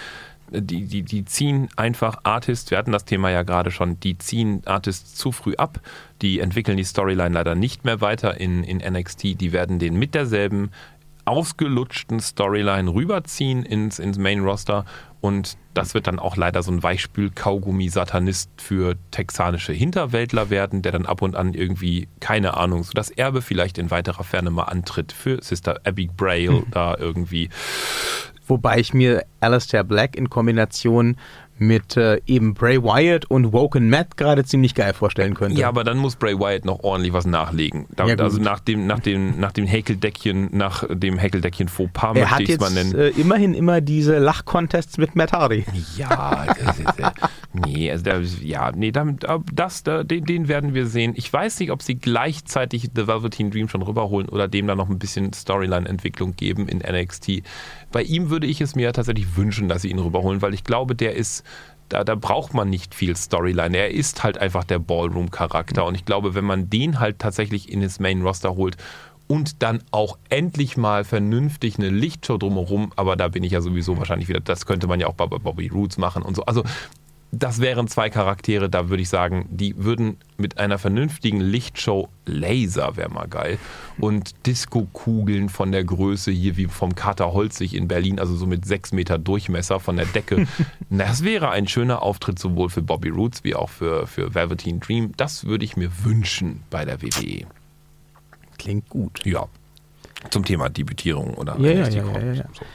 die, 0.52 0.86
die, 0.86 1.04
die 1.04 1.26
ziehen 1.26 1.70
einfach 1.76 2.20
Artists, 2.24 2.72
wir 2.72 2.78
hatten 2.78 2.92
das 2.92 3.06
Thema 3.06 3.30
ja 3.30 3.44
gerade 3.44 3.72
schon, 3.72 4.00
die 4.00 4.18
ziehen 4.18 4.62
Artists 4.66 5.16
zu 5.16 5.32
früh 5.32 5.56
ab, 5.56 5.80
die 6.22 6.40
entwickeln 6.40 6.78
die 6.78 6.84
Storyline 6.84 7.34
leider 7.34 7.56
nicht 7.56 7.86
mehr 7.86 8.02
weiter 8.02 8.40
in, 8.40 8.64
in 8.64 8.78
NXT, 8.78 9.40
die 9.42 9.52
werden 9.52 9.80
den 9.80 9.98
mit 9.98 10.16
derselben 10.16 10.72
ausgelutschten 11.26 12.20
Storyline 12.20 12.94
rüberziehen 12.94 13.64
ins, 13.64 13.98
ins 13.98 14.18
Main 14.18 14.42
Roster 14.42 14.86
und 15.22 15.58
das 15.74 15.96
wird 15.96 16.06
dann 16.06 16.20
auch 16.20 16.38
leider 16.38 16.62
so 16.62 16.72
ein 16.72 16.84
Weichspül-Kaugummi-Satanist 16.84 18.52
für 18.58 18.96
texanische 19.10 19.74
Hinterwäldler 19.74 20.52
werden, 20.52 20.84
der 20.84 20.92
dann 20.92 21.08
ab 21.08 21.24
und 21.24 21.36
an 21.36 21.56
irgendwie, 21.56 22.08
keine 22.20 22.56
Ahnung, 22.56 22.84
so 22.84 22.92
das 22.94 23.10
Erbe 23.10 23.42
vielleicht 23.42 23.80
in 23.80 23.90
weiterer 23.90 24.24
Ferne 24.24 24.52
mal 24.52 24.64
antritt 24.64 25.12
für 25.12 25.42
Sister 25.42 25.82
Abby 25.84 26.12
Braille 26.16 26.64
da 26.70 26.96
irgendwie. 26.96 27.50
Wobei 28.48 28.80
ich 28.80 28.94
mir 28.94 29.26
Alistair 29.40 29.84
Black 29.84 30.16
in 30.16 30.30
Kombination 30.30 31.18
mit 31.58 31.96
äh, 31.96 32.20
eben 32.28 32.54
Bray 32.54 32.82
Wyatt 32.84 33.26
und 33.26 33.54
Woken 33.54 33.90
Matt 33.90 34.18
gerade 34.18 34.44
ziemlich 34.44 34.76
geil 34.76 34.94
vorstellen 34.94 35.36
könnte. 35.36 35.60
Ja, 35.60 35.70
aber 35.70 35.84
dann 35.84 35.98
muss 35.98 36.16
Bray 36.16 36.38
Wyatt 36.38 36.66
noch 36.66 36.84
ordentlich 36.84 37.14
was 37.14 37.26
nachlegen. 37.26 37.86
Da, 37.96 38.08
Ja, 38.08 38.16
also 38.18 38.42
nach 38.42 38.60
dem, 38.60 38.88
nach 38.88 39.00
dem, 39.00 39.40
nach 39.40 39.54
dem 39.54 39.66
Häkeldeckchen, 39.66 40.50
nach 40.52 40.84
dem 40.90 41.18
Häkeldeckchen 41.18 41.70
Fauxpas 41.70 42.16
er 42.16 42.22
möchte 42.22 42.30
hat 42.30 42.42
ich 42.42 42.50
es 42.50 42.60
mal 42.60 42.74
jetzt 42.74 42.94
nennen. 42.94 42.96
äh, 42.96 43.10
immerhin 43.20 43.54
immer 43.54 43.80
diese 43.80 44.18
Lachcontests 44.18 44.98
mit 44.98 45.16
Matt 45.16 45.32
Hardy. 45.32 45.66
Ja, 45.96 46.46
das 46.62 46.80
ist, 46.80 47.00
äh, 47.00 47.12
nee, 47.54 47.90
also 47.90 48.04
da, 48.04 48.20
ja, 48.20 48.72
nee, 48.76 48.92
damit, 48.92 49.24
äh, 49.24 49.40
das, 49.54 49.84
da, 49.84 50.04
den, 50.04 50.26
den 50.26 50.48
werden 50.50 50.74
wir 50.74 50.88
sehen. 50.88 51.14
Ich 51.16 51.32
weiß 51.32 51.60
nicht, 51.62 51.72
ob 51.72 51.82
sie 51.82 51.96
gleichzeitig 51.96 52.90
The 52.94 53.08
Velveteen 53.08 53.50
Dream 53.52 53.70
schon 53.70 53.82
rüberholen 53.82 54.28
oder 54.28 54.50
dem 54.50 54.68
da 54.68 54.76
noch 54.76 54.90
ein 54.90 55.00
bisschen 55.00 55.32
Storyline-Entwicklung 55.32 56.36
geben 56.36 56.68
in 56.68 56.80
NXT. 56.80 57.44
Bei 57.94 58.02
ihm 58.04 58.30
würde 58.30 58.46
ich 58.46 58.60
es 58.60 58.76
mir 58.76 58.92
tatsächlich 58.92 59.38
wünschen, 59.38 59.70
dass 59.70 59.84
sie 59.84 59.90
ihn 59.90 60.00
rüberholen, 60.00 60.42
weil 60.42 60.54
ich 60.54 60.66
glaube, 60.66 60.96
der 60.96 61.16
ist, 61.16 61.45
da, 61.90 62.04
da 62.04 62.16
braucht 62.16 62.54
man 62.54 62.70
nicht 62.70 62.96
viel 62.96 63.16
Storyline. 63.16 63.78
Er 63.78 63.92
ist 63.92 64.24
halt 64.24 64.38
einfach 64.38 64.64
der 64.64 64.80
Ballroom-Charakter 64.80 65.86
und 65.86 65.96
ich 65.96 66.06
glaube, 66.06 66.36
wenn 66.36 66.46
man 66.46 66.70
den 66.70 67.00
halt 67.00 67.20
tatsächlich 67.20 67.72
in 67.72 67.82
das 67.82 68.00
Main-Roster 68.00 68.56
holt 68.56 68.78
und 69.28 69.64
dann 69.64 69.82
auch 69.92 70.18
endlich 70.30 70.78
mal 70.78 71.04
vernünftig 71.04 71.78
eine 71.78 71.90
Lichtshow 71.90 72.38
drumherum, 72.38 72.92
aber 72.96 73.16
da 73.16 73.28
bin 73.28 73.44
ich 73.44 73.52
ja 73.52 73.62
sowieso 73.62 73.98
wahrscheinlich 73.98 74.30
wieder, 74.30 74.40
das 74.40 74.66
könnte 74.66 74.88
man 74.88 75.00
ja 75.00 75.08
auch 75.08 75.16
bei 75.16 75.26
Bobby 75.26 75.68
Roots 75.68 75.98
machen 75.98 76.22
und 76.22 76.36
so. 76.36 76.44
Also 76.46 76.64
das 77.32 77.60
wären 77.60 77.88
zwei 77.88 78.10
Charaktere, 78.10 78.70
da 78.70 78.90
würde 78.90 79.04
ich 79.04 79.10
sagen, 79.10 79.46
die 79.50 79.76
würden 79.78 80.18
mit 80.38 80.58
einer 80.58 80.78
vernünftigen 80.78 81.42
Lichtshow 81.42 82.08
Laser 82.26 82.96
wäre 82.96 83.10
mal 83.10 83.28
geil 83.28 83.60
und 83.98 84.34
Disco-Kugeln 84.46 85.50
von 85.50 85.72
der 85.72 85.84
Größe 85.84 86.32
hier 86.32 86.58
wie 86.58 86.68
vom 86.68 86.96
Kater 86.96 87.34
Holzig 87.34 87.74
in 87.74 87.88
Berlin, 87.88 88.20
also 88.20 88.36
so 88.36 88.46
mit 88.46 88.66
sechs 88.66 88.92
Meter 88.92 89.18
Durchmesser 89.18 89.80
von 89.80 89.98
der 89.98 90.06
Decke. 90.06 90.48
das 90.90 91.24
wäre 91.24 91.50
ein 91.50 91.68
schöner 91.68 92.02
Auftritt 92.02 92.40
sowohl 92.40 92.70
für 92.70 92.82
Bobby 92.82 93.10
Roots 93.10 93.44
wie 93.44 93.56
auch 93.56 93.70
für, 93.70 94.08
für 94.08 94.34
Velveteen 94.34 94.80
Dream. 94.80 95.12
Das 95.18 95.46
würde 95.46 95.66
ich 95.66 95.76
mir 95.76 95.90
wünschen 96.04 96.64
bei 96.70 96.86
der 96.86 97.02
WWE. 97.02 97.46
Klingt 98.58 98.90
gut. 98.90 99.26
Ja. 99.26 99.48
Zum 100.30 100.46
Thema 100.46 100.70
Debütierung 100.70 101.34
oder 101.36 101.60
Ja, 101.60 101.72
ja, 101.72 101.88
ja, 101.90 102.20
ja, 102.20 102.34
ja. 102.34 102.46
So, 102.54 102.66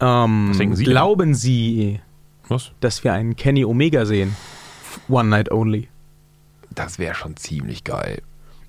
ja. 0.00 0.24
Ähm, 0.24 0.52
Sie 0.74 0.84
glauben 0.84 1.34
Sie, 1.34 2.00
Was? 2.54 2.72
dass 2.80 3.04
wir 3.04 3.12
einen 3.12 3.36
Kenny 3.36 3.64
Omega 3.64 4.04
sehen? 4.06 4.36
One 5.08 5.28
Night 5.28 5.50
Only. 5.50 5.88
Das 6.74 6.98
wäre 6.98 7.14
schon 7.14 7.36
ziemlich 7.36 7.84
geil. 7.84 8.22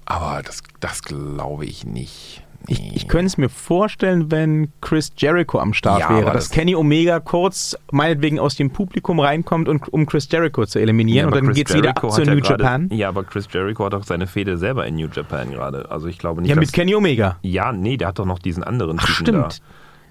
Aber 0.06 0.42
das, 0.44 0.62
das 0.80 1.02
glaube 1.04 1.66
ich 1.66 1.86
nicht. 1.86 2.44
Ich, 2.68 2.80
Nee. 2.80 2.92
ich 2.96 3.10
könnte 3.10 3.26
es 3.26 3.38
mir 3.38 3.50
vorstellen, 3.50 4.32
wenn 4.32 4.72
Chris 4.80 5.12
Jericho 5.18 5.60
am 5.60 5.74
Start 5.74 6.00
Ja, 6.00 6.10
wäre, 6.12 6.32
dass 6.32 6.48
das- 6.48 6.50
Kenny 6.52 6.76
Omega 6.76 7.20
kurz 7.20 7.78
meinetwegen 7.92 8.40
aus 8.40 8.56
dem 8.56 8.72
Publikum 8.72 9.20
reinkommt, 9.20 9.68
und, 9.68 9.92
um 9.92 10.06
Chris 10.06 10.30
Jericho 10.32 10.66
zu 10.66 10.80
eliminieren 10.80 11.28
aber 11.28 11.36
und 11.38 11.42
dann 11.42 11.48
Chris 11.48 11.58
geht 11.58 11.70
es 11.72 11.76
wieder 11.76 11.94
zu 11.96 12.08
ja 12.22 12.34
New 12.34 12.40
gerade- 12.42 12.64
Japan. 12.64 12.90
Ja, 12.92 13.10
aber 13.10 13.26
Chris 13.26 13.48
Jericho 13.52 13.84
hat 13.86 13.94
auch 13.94 14.04
seine 14.04 14.28
Fehde 14.28 14.58
selber 14.58 14.86
in 14.88 14.96
New 14.96 15.08
Japan 15.14 15.52
gerade. 15.52 15.92
Also 15.92 16.08
ich 16.08 16.18
glaube 16.18 16.42
nicht, 16.42 16.50
Ja, 16.50 16.56
dass... 16.56 16.62
mit 16.68 16.74
Kenny 16.74 16.96
Omega. 16.96 17.38
ja, 17.42 17.74
nee, 17.74 17.98
der 17.98 18.08
hat 18.10 18.20
doch 18.20 18.26
noch 18.26 18.40
diesen 18.40 18.64
anderen 18.64 18.98
Ach, 18.98 19.06
Typen 19.08 19.26
stimmt. 19.26 19.38
da. 19.44 19.50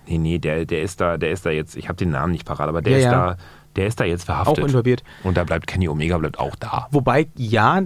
Nee, 0.08 0.18
nee, 0.18 0.38
der, 0.38 0.66
der 0.66 0.82
ist 0.82 1.00
da, 1.00 1.16
der 1.16 1.30
ist 1.30 1.46
da 1.46 1.50
jetzt, 1.50 1.74
ich 1.76 1.88
habe 1.88 1.96
den 1.96 2.10
Namen 2.10 2.32
nicht 2.32 2.44
parat, 2.44 2.68
aber 2.68 2.82
der 2.82 2.92
Ja, 2.92 2.98
ist 2.98 3.04
ja. 3.04 3.10
da, 3.12 3.36
der 3.76 3.86
ist 3.86 4.00
da 4.00 4.04
jetzt 4.04 4.24
verhaftet. 4.24 4.58
Auch 4.58 4.68
involviert. 4.68 5.02
Und 5.22 5.36
da 5.36 5.44
bleibt 5.44 5.66
Kenny 5.66 5.88
Omega 5.88 6.18
bleibt 6.18 6.38
auch 6.38 6.56
da. 6.56 6.88
Wobei, 6.90 7.28
ja, 7.36 7.82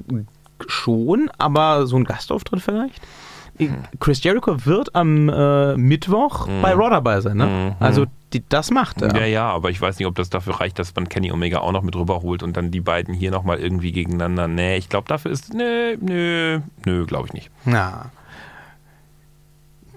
schon, 0.66 1.30
aber 1.39 1.87
so 1.87 1.97
ein 1.97 2.05
Gastauftritt 2.05 2.62
vielleicht? 2.62 3.01
Hm. 3.59 3.76
Chris 4.01 4.22
Jericho 4.22 4.66
wird 4.66 4.95
am 4.95 5.28
äh, 5.28 5.76
Mittwoch 5.76 6.47
bei 6.61 6.72
Raw 6.72 6.91
dabei 6.91 7.20
sein, 7.20 7.39
ne? 7.39 7.74
Also 7.80 8.05
die, 8.32 8.43
das 8.47 8.70
macht 8.70 9.01
er. 9.01 9.14
Ja, 9.16 9.24
ja, 9.24 9.49
aber 9.49 9.70
ich 9.70 9.80
weiß 9.80 9.99
nicht, 9.99 10.07
ob 10.07 10.14
das 10.14 10.28
dafür 10.30 10.61
reicht, 10.61 10.78
dass 10.78 10.95
man 10.95 11.09
Kenny 11.09 11.32
Omega 11.32 11.59
auch 11.61 11.72
noch 11.72 11.82
mit 11.82 11.97
rüberholt 11.97 12.43
und 12.43 12.57
dann 12.57 12.70
die 12.70 12.80
beiden 12.80 13.14
hier 13.14 13.30
nochmal 13.30 13.59
irgendwie 13.59 13.93
gegeneinander. 13.93 14.49
Nee, 14.49 14.76
ich 14.76 14.89
glaube, 14.89 15.09
dafür 15.09 15.30
ist. 15.30 15.55
Nee, 15.55 15.97
nö, 16.01 16.61
nö, 16.84 17.07
glaube 17.07 17.28
ich 17.28 17.32
nicht. 17.32 17.51
Na. 17.64 18.11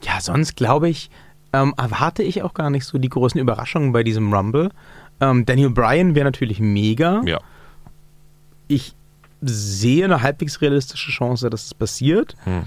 Ja, 0.03 0.21
sonst 0.21 0.55
glaube 0.55 0.87
ich, 0.87 1.09
ähm, 1.51 1.73
erwarte 1.77 2.23
ich 2.23 2.43
auch 2.43 2.53
gar 2.53 2.69
nicht 2.69 2.85
so 2.85 2.97
die 2.97 3.09
großen 3.09 3.39
Überraschungen 3.41 3.91
bei 3.91 4.03
diesem 4.03 4.33
Rumble. 4.33 4.69
Ähm, 5.21 5.45
Daniel 5.45 5.69
Bryan 5.69 6.15
wäre 6.15 6.25
natürlich 6.25 6.59
mega. 6.59 7.21
Ja. 7.25 7.39
Ich 8.67 8.95
sehe 9.41 10.05
eine 10.05 10.21
halbwegs 10.21 10.61
realistische 10.61 11.11
Chance, 11.11 11.49
dass 11.49 11.65
es 11.65 11.73
passiert. 11.73 12.35
Hm. 12.43 12.63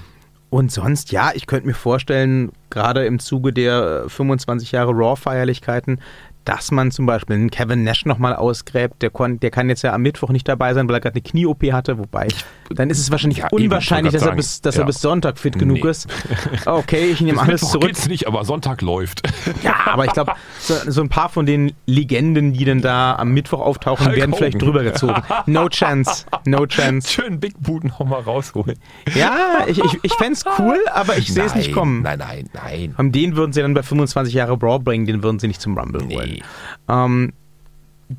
Und 0.50 0.70
sonst, 0.70 1.12
ja, 1.12 1.32
ich 1.34 1.46
könnte 1.46 1.66
mir 1.66 1.74
vorstellen, 1.74 2.53
gerade 2.68 3.07
im 3.07 3.18
Zuge 3.18 3.55
der 3.55 4.05
25 4.09 4.72
Jahre 4.72 4.92
Raw-Feierlichkeiten, 4.92 5.98
dass 6.45 6.70
man 6.70 6.90
zum 6.90 7.07
Beispiel 7.07 7.36
einen 7.36 7.51
Kevin 7.51 7.84
Nash 7.84 8.05
nochmal 8.05 8.34
ausgräbt. 8.34 9.03
Der, 9.03 9.11
kon, 9.11 9.38
der 9.40 9.51
kann 9.51 9.68
jetzt 9.68 9.82
ja 9.82 9.93
am 9.93 10.03
Mittwoch 10.03 10.30
nicht 10.30 10.49
dabei 10.49 10.74
sein, 10.74 10.88
weil 10.88 10.97
er 10.97 11.01
gerade 11.01 11.14
eine 11.14 11.22
Knie-OP 11.22 11.62
hatte. 11.72 11.99
Wobei, 11.99 12.28
dann 12.70 12.90
ist 12.90 12.99
es 12.99 13.11
wahrscheinlich 13.11 13.38
Ja, 13.38 13.49
unwahrscheinlich, 13.51 14.12
dass, 14.12 14.22
er 14.22 14.32
bis, 14.34 14.61
dass 14.61 14.76
Ja. 14.76 14.82
er 14.82 14.86
bis 14.86 15.01
Sonntag 15.01 15.38
fit 15.38 15.59
genug 15.59 15.82
Nee. 15.84 15.90
ist. 15.90 16.09
Okay, 16.66 17.07
ich 17.11 17.20
nehme 17.20 17.32
Bis 17.38 17.40
alles 17.49 17.62
Mittwoch 17.62 17.70
zurück. 17.72 17.86
geht's 17.88 18.09
nicht, 18.09 18.26
aber 18.26 18.45
Sonntag 18.45 18.82
läuft. 18.82 19.22
Ja, 19.62 19.74
aber 19.86 20.05
ich 20.07 20.12
glaube, 20.12 20.32
so, 20.59 20.74
so 20.86 21.03
ein 21.03 21.09
paar 21.09 21.28
von 21.28 21.47
den 21.47 21.72
Legenden, 21.86 22.53
die 22.53 22.64
dann 22.64 22.80
da 22.80 23.14
am 23.16 23.32
Mittwoch 23.32 23.61
auftauchen, 23.61 24.07
Hulk 24.07 24.16
werden 24.16 24.34
vielleicht 24.34 24.61
drüber 24.61 24.82
gezogen. 24.82 25.22
No 25.47 25.68
chance. 25.68 26.24
No 26.47 26.66
chance. 26.66 27.09
Schön 27.11 27.38
Big 27.38 27.55
Boot 27.61 27.84
nochmal 27.84 28.22
rausholen. 28.22 28.76
Ja, 29.14 29.64
ich, 29.66 29.78
ich, 29.78 29.99
ich 30.03 30.12
fände 30.14 30.32
es 30.32 30.45
cool, 30.59 30.78
aber 30.93 31.16
ich 31.18 31.32
sehe 31.32 31.45
es 31.45 31.55
nicht 31.55 31.72
kommen. 31.72 32.03
Nein, 32.03 32.18
nein, 32.18 32.49
nein. 32.55 32.95
Und 32.99 33.12
den 33.12 33.36
würden 33.36 33.53
sie 33.53 33.61
dann 33.62 33.74
bei 33.74 33.82
25 33.82 34.34
Jahre 34.34 34.57
Brawl 34.57 34.80
bringen, 34.80 35.07
den 35.07 35.22
würden 35.22 35.38
sie 35.38 35.49
nicht 35.49 35.61
zum 35.61 35.76
Rumble 35.78 36.03
holen. 36.09 36.32
Nee. 36.33 36.43
Ähm, 36.89 37.33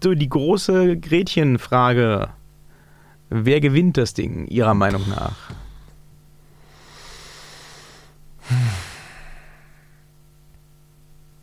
so 0.02 0.14
die 0.14 0.30
große 0.30 0.98
Gretchenfrage. 0.98 2.30
Wer 3.30 3.60
gewinnt 3.60 3.98
das 3.98 4.14
Ding, 4.14 4.48
Ihrer 4.48 4.74
Meinung 4.74 5.08
nach? 5.10 5.36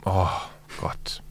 Oh 0.05 0.29
Gott. 0.81 1.23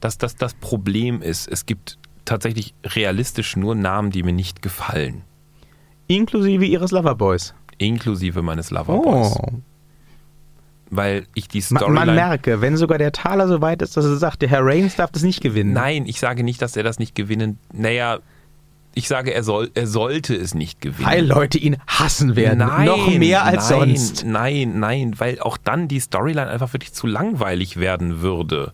Das, 0.00 0.18
das, 0.18 0.36
das 0.36 0.54
Problem 0.54 1.22
ist, 1.22 1.48
es 1.48 1.66
gibt 1.66 1.98
tatsächlich 2.24 2.74
realistisch 2.84 3.56
nur 3.56 3.74
Namen, 3.74 4.10
die 4.10 4.22
mir 4.22 4.32
nicht 4.32 4.62
gefallen. 4.62 5.22
Inklusive 6.06 6.64
Ihres 6.64 6.90
Loverboys. 6.90 7.54
Inklusive 7.78 8.42
meines 8.42 8.70
Loverboys. 8.70 9.36
Oh. 9.36 9.62
Weil 10.90 11.26
ich 11.34 11.48
die 11.48 11.60
Ma 11.70 11.80
man 11.80 11.82
Storyline. 11.82 12.12
merke, 12.12 12.60
wenn 12.60 12.76
sogar 12.76 12.98
der 12.98 13.12
Taler 13.12 13.46
so 13.46 13.60
weit 13.60 13.82
ist, 13.82 13.96
dass 13.96 14.04
er 14.04 14.16
sagt, 14.16 14.42
der 14.42 14.48
Herr 14.48 14.64
Reigns 14.64 14.96
darf 14.96 15.10
das 15.10 15.22
nicht 15.22 15.42
gewinnen. 15.42 15.72
Nein, 15.72 16.06
ich 16.06 16.18
sage 16.18 16.42
nicht, 16.42 16.62
dass 16.62 16.76
er 16.76 16.82
das 16.82 16.98
nicht 16.98 17.14
gewinnen. 17.14 17.58
Naja, 17.72 18.20
ich 18.94 19.06
sage, 19.06 19.32
er, 19.32 19.44
soll, 19.44 19.70
er 19.74 19.86
sollte 19.86 20.34
es 20.34 20.54
nicht 20.54 20.80
gewinnen. 20.80 21.08
Weil 21.08 21.26
Leute 21.26 21.58
ihn 21.58 21.76
hassen 21.86 22.36
werden. 22.36 22.58
Nein, 22.58 22.86
noch 22.86 23.06
mehr 23.06 23.44
als 23.44 23.70
nein, 23.70 23.78
sonst. 23.80 24.24
Nein, 24.24 24.80
nein, 24.80 25.14
weil 25.18 25.38
auch 25.40 25.56
dann 25.56 25.88
die 25.88 26.00
Storyline 26.00 26.48
einfach 26.48 26.72
wirklich 26.72 26.92
zu 26.92 27.06
langweilig 27.06 27.76
werden 27.76 28.22
würde. 28.22 28.72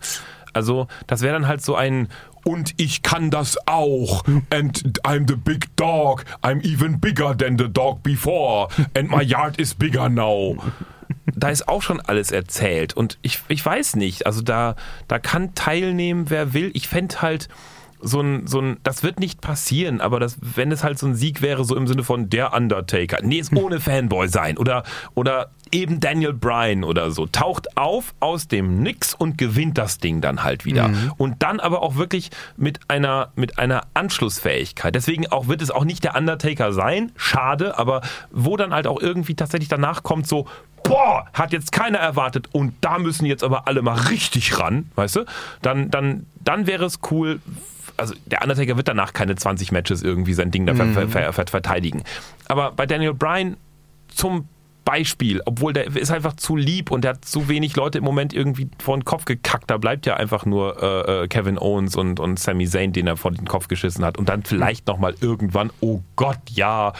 Also, 0.53 0.87
das 1.07 1.21
wäre 1.23 1.35
dann 1.35 1.49
halt 1.49 1.62
so 1.62 1.75
ein 1.75 2.09
und 2.45 2.75
ich 2.77 3.03
kann 3.03 3.31
das 3.31 3.59
auch. 3.67 4.25
And 4.51 5.01
I'm 5.03 5.27
the 5.27 5.37
big 5.37 5.77
dog. 5.77 6.25
I'm 6.43 6.62
even 6.65 7.01
bigger 7.01 7.37
than 7.37 7.59
the 7.59 7.69
dog 7.69 8.03
before. 8.03 8.69
And 8.97 9.11
my 9.11 9.23
yard 9.23 9.59
is 9.59 9.75
bigger 9.75 10.09
now. 10.09 10.57
Da 11.37 11.51
ist 11.51 11.69
auch 11.69 11.83
schon 11.83 12.01
alles 12.01 12.31
erzählt. 12.31 12.95
Und 12.95 13.19
ich, 13.23 13.41
ich 13.49 13.65
weiß 13.65 13.97
nicht. 13.97 14.27
Also 14.27 14.41
da, 14.43 14.77
da 15.09 15.19
kann 15.19 15.55
teilnehmen, 15.55 16.31
wer 16.31 16.55
will. 16.55 16.71
Ich 16.75 16.89
fände 16.89 17.23
halt 17.23 17.49
so 18.05 18.21
ein, 18.21 18.47
so 18.47 18.61
ein, 18.61 18.77
das 18.83 19.03
wird 19.03 19.19
nicht 19.19 19.41
passieren, 19.41 20.01
aber 20.01 20.21
das, 20.21 20.37
wenn 20.41 20.71
es 20.71 20.85
halt 20.85 20.99
so 20.99 21.07
ein 21.07 21.15
Sieg 21.15 21.43
wäre, 21.43 21.65
so 21.65 21.75
im 21.75 21.87
Sinne 21.87 22.05
von 22.05 22.29
der 22.29 22.53
Undertaker, 22.53 23.19
nee, 23.23 23.39
es 23.39 23.51
ohne 23.53 23.81
Fanboy 23.81 24.29
sein 24.29 24.59
oder, 24.59 24.85
oder 25.15 25.51
eben 25.73 26.01
Daniel 26.01 26.35
Bryan 26.35 26.85
oder 26.85 27.11
so, 27.11 27.27
taucht 27.27 27.77
auf 27.77 28.15
aus 28.21 28.47
dem 28.47 28.83
Nix 28.83 29.15
und 29.15 29.39
gewinnt 29.39 29.79
das 29.79 29.99
Ding 29.99 30.21
dann 30.21 30.45
halt 30.45 30.65
wieder. 30.65 30.91
Und 31.17 31.43
dann 31.43 31.59
aber 31.61 31.83
auch 31.83 31.97
wirklich 31.97 32.31
mit 32.57 32.79
einer, 32.89 33.33
mit 33.35 33.59
einer 33.59 33.83
Anschlussfähigkeit. 33.95 34.95
Deswegen 34.95 35.27
auch 35.33 35.49
wird 35.49 35.63
es 35.63 35.71
auch 35.71 35.85
nicht 35.85 36.05
der 36.05 36.15
Undertaker 36.15 36.73
sein, 36.73 37.11
schade, 37.17 37.79
aber 37.79 38.03
wo 38.31 38.57
dann 38.57 38.73
halt 38.75 38.87
auch 38.87 39.01
irgendwie 39.01 39.35
tatsächlich 39.35 39.69
danach 39.69 40.03
kommt 40.03 40.29
so, 40.29 40.47
boah, 40.85 41.25
hat 41.33 41.53
jetzt 41.53 41.73
keiner 41.73 41.99
erwartet 41.99 42.49
und 42.53 42.75
da 42.83 42.99
müssen 42.99 43.27
jetzt 43.27 43.43
aber 43.43 43.67
alle 43.67 43.83
mal 43.83 43.99
richtig 43.99 44.61
ran, 44.61 44.91
weißt 44.95 45.17
du? 45.17 45.25
Dann, 45.63 45.91
dann, 45.91 46.27
dann 46.45 46.67
wäre 46.67 46.85
es 46.85 47.01
cool. 47.11 47.41
Also 47.97 48.15
der 48.27 48.43
Undertaker 48.43 48.77
wird 48.77 48.89
danach 48.89 49.13
keine 49.13 49.37
20 49.37 49.73
Matches 49.73 50.03
irgendwie 50.03 50.35
sein 50.35 50.51
Ding 50.51 50.67
da 50.67 50.75
ver 50.75 50.87
ver 50.87 51.09
ver 51.09 51.33
ver 51.33 51.47
verteidigen. 51.47 52.03
Aber 52.47 52.73
bei 52.73 52.87
Daniel 52.87 53.15
Bryan 53.15 53.57
zum 54.09 54.49
Beispiel, 54.85 55.41
obwohl 55.47 55.73
der 55.73 55.87
ist 55.97 56.11
einfach 56.11 56.35
zu 56.35 56.57
lieb 56.57 56.91
und 56.91 57.05
der 57.05 57.13
hat 57.13 57.25
zu 57.25 57.49
wenig 57.49 57.75
Leute 57.75 57.99
im 57.99 58.05
Moment 58.05 58.35
irgendwie 58.35 58.69
vor 58.79 58.97
den 58.97 59.05
Kopf 59.05 59.25
gekackt. 59.25 59.71
Da 59.71 59.79
bleibt 59.79 60.07
ja 60.07 60.17
einfach 60.17 60.45
nur 60.45 60.83
äh, 60.83 61.25
äh, 61.25 61.29
Kevin 61.29 61.59
Owens 61.59 61.97
und, 61.97 62.21
und 62.21 62.39
Sami 62.39 62.67
Zayn, 62.67 62.93
den 62.93 63.07
er 63.07 63.17
vor 63.17 63.31
den 63.31 63.47
Kopf 63.47 63.69
geschissen 63.69 64.05
hat. 64.05 64.19
Und 64.19 64.29
dann 64.29 64.43
vielleicht 64.43 64.87
nochmal 64.87 65.15
irgendwann, 65.21 65.71
oh 65.81 66.01
Gott, 66.17 66.39
ja, 66.51 66.93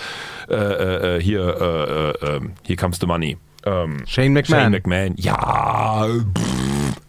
äh, 0.49 0.55
äh, 0.55 1.17
äh, 1.17 1.23
hier, 1.23 2.15
äh, 2.23 2.41
hier 2.63 2.77
comes 2.77 2.99
the 3.01 3.07
money. 3.07 3.37
Ähm, 3.67 4.03
Shane 4.07 4.33
McMahon. 4.33 4.63
Shane 4.63 4.73
McMahon. 4.73 5.15
Ja, 5.17 6.07
pff, 6.07 6.64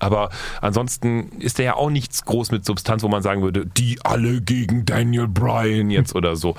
aber 0.06 0.30
ansonsten 0.62 1.30
ist 1.40 1.58
der 1.58 1.66
ja 1.66 1.74
auch 1.76 1.90
nichts 1.90 2.24
groß 2.26 2.52
mit 2.52 2.66
Substanz, 2.66 3.04
wo 3.04 3.08
man 3.08 3.22
sagen 3.24 3.42
würde, 3.42 3.66
die 3.66 4.00
alle 4.04 4.42
gegen 4.42 4.86
Daniel 4.86 5.28
Bryan 5.28 5.90
jetzt 5.90 6.16
oder 6.16 6.36
so. 6.36 6.56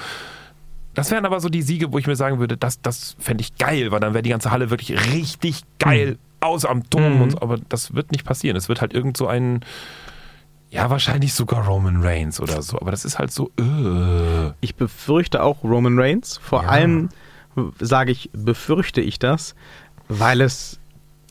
Das 0.95 1.11
wären 1.11 1.27
aber 1.27 1.41
so 1.41 1.49
die 1.51 1.63
Siege, 1.63 1.93
wo 1.93 1.99
ich 1.99 2.07
mir 2.07 2.17
sagen 2.17 2.39
würde, 2.39 2.57
das, 2.57 2.81
das 2.81 3.17
fände 3.19 3.43
ich 3.43 3.57
geil, 3.57 3.93
weil 3.93 4.01
dann 4.01 4.15
wäre 4.15 4.23
die 4.23 4.31
ganze 4.31 4.51
Halle 4.51 4.71
wirklich 4.71 5.13
richtig 5.13 5.63
geil 5.79 6.19
aus 6.41 6.65
am 6.65 6.89
Dom. 6.89 7.17
Mhm. 7.17 7.21
Und 7.21 7.31
so. 7.33 7.41
Aber 7.43 7.59
das 7.69 7.95
wird 7.95 8.13
nicht 8.13 8.25
passieren. 8.25 8.57
Es 8.57 8.69
wird 8.71 8.81
halt 8.81 8.95
irgend 8.95 9.17
so 9.17 9.27
ein, 9.27 9.61
ja, 10.71 10.89
wahrscheinlich 10.89 11.35
sogar 11.35 11.67
Roman 11.67 12.03
Reigns 12.03 12.41
oder 12.41 12.63
so. 12.63 12.79
Aber 12.81 12.91
das 12.91 13.05
ist 13.05 13.19
halt 13.19 13.31
so, 13.31 13.51
äh. 13.59 14.53
Ich 14.61 14.75
befürchte 14.77 15.43
auch 15.43 15.63
Roman 15.63 15.99
Reigns. 15.99 16.39
Vor 16.39 16.63
Ja. 16.63 16.69
allem 16.71 17.11
sage 17.79 18.11
ich, 18.13 18.31
befürchte 18.33 19.01
ich 19.03 19.19
das, 19.19 19.55
weil 20.09 20.41
es 20.41 20.79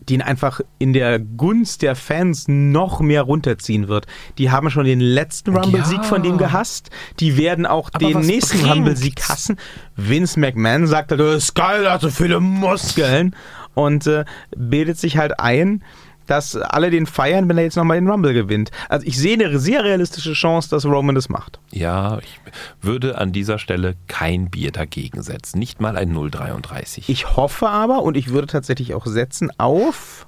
den 0.10 0.22
einfach 0.22 0.62
in 0.80 0.93
der 0.93 1.20
Gunst 1.20 1.82
der 1.82 1.95
Fans 1.95 2.45
noch 2.47 2.99
mehr 2.99 3.24
runterziehen 3.24 3.88
wird. 3.88 4.06
Die 4.38 4.51
haben 4.51 4.70
schon 4.70 4.86
den 4.86 4.99
letzten 4.99 5.56
Rumble-Sieg 5.56 5.97
Ja. 5.97 6.03
von 6.03 6.24
dem 6.24 6.38
gehasst. 6.38 6.89
Die 7.20 7.38
werden 7.38 7.66
auch 7.66 7.89
Aber 7.93 8.06
den 8.08 8.20
nächsten? 8.22 8.66
Rumble-Sieg 8.66 9.22
hassen. 9.28 9.58
Vince 9.95 10.39
McMahon 10.39 10.88
sagt 10.88 11.12
halt, 11.12 11.22
er 11.22 11.91
hat 11.93 12.01
so 12.01 12.10
viele 12.10 12.39
Muskeln. 12.39 13.36
Und 13.74 14.08
äh, 14.08 14.24
bildet 14.56 14.97
sich 14.97 15.18
halt 15.18 15.39
ein, 15.41 15.84
dass 16.26 16.55
alle 16.55 16.89
den 16.89 17.05
feiern, 17.05 17.47
wenn 17.49 17.57
er 17.57 17.63
jetzt 17.63 17.78
nochmal 17.78 17.97
den 17.99 18.09
Rumble 18.09 18.34
gewinnt. 18.34 18.71
Also 18.89 19.05
ich 19.05 19.17
sehe 19.17 19.34
eine 19.34 19.59
sehr 19.59 19.84
realistische 19.84 20.34
Chance, 20.34 20.69
dass 20.69 20.86
Roman 20.86 21.15
das 21.15 21.30
macht. 21.30 21.59
Ja, 21.71 22.19
ich 22.19 22.39
würde 22.82 23.17
an 23.17 23.32
dieser 23.32 23.59
Stelle 23.59 23.95
kein 24.07 24.49
Bier 24.49 24.71
dagegen 24.71 25.21
setzen. 25.21 25.59
Nicht 25.59 25.82
mal 25.82 25.97
ein 25.97 26.13
0,33. 26.13 27.03
Ich 27.07 27.36
hoffe 27.36 27.69
aber 27.69 28.03
und 28.03 28.17
ich 28.17 28.30
würde 28.30 28.47
tatsächlich 28.47 28.93
auch 28.93 29.05
setzen 29.05 29.51
auf 29.57 30.28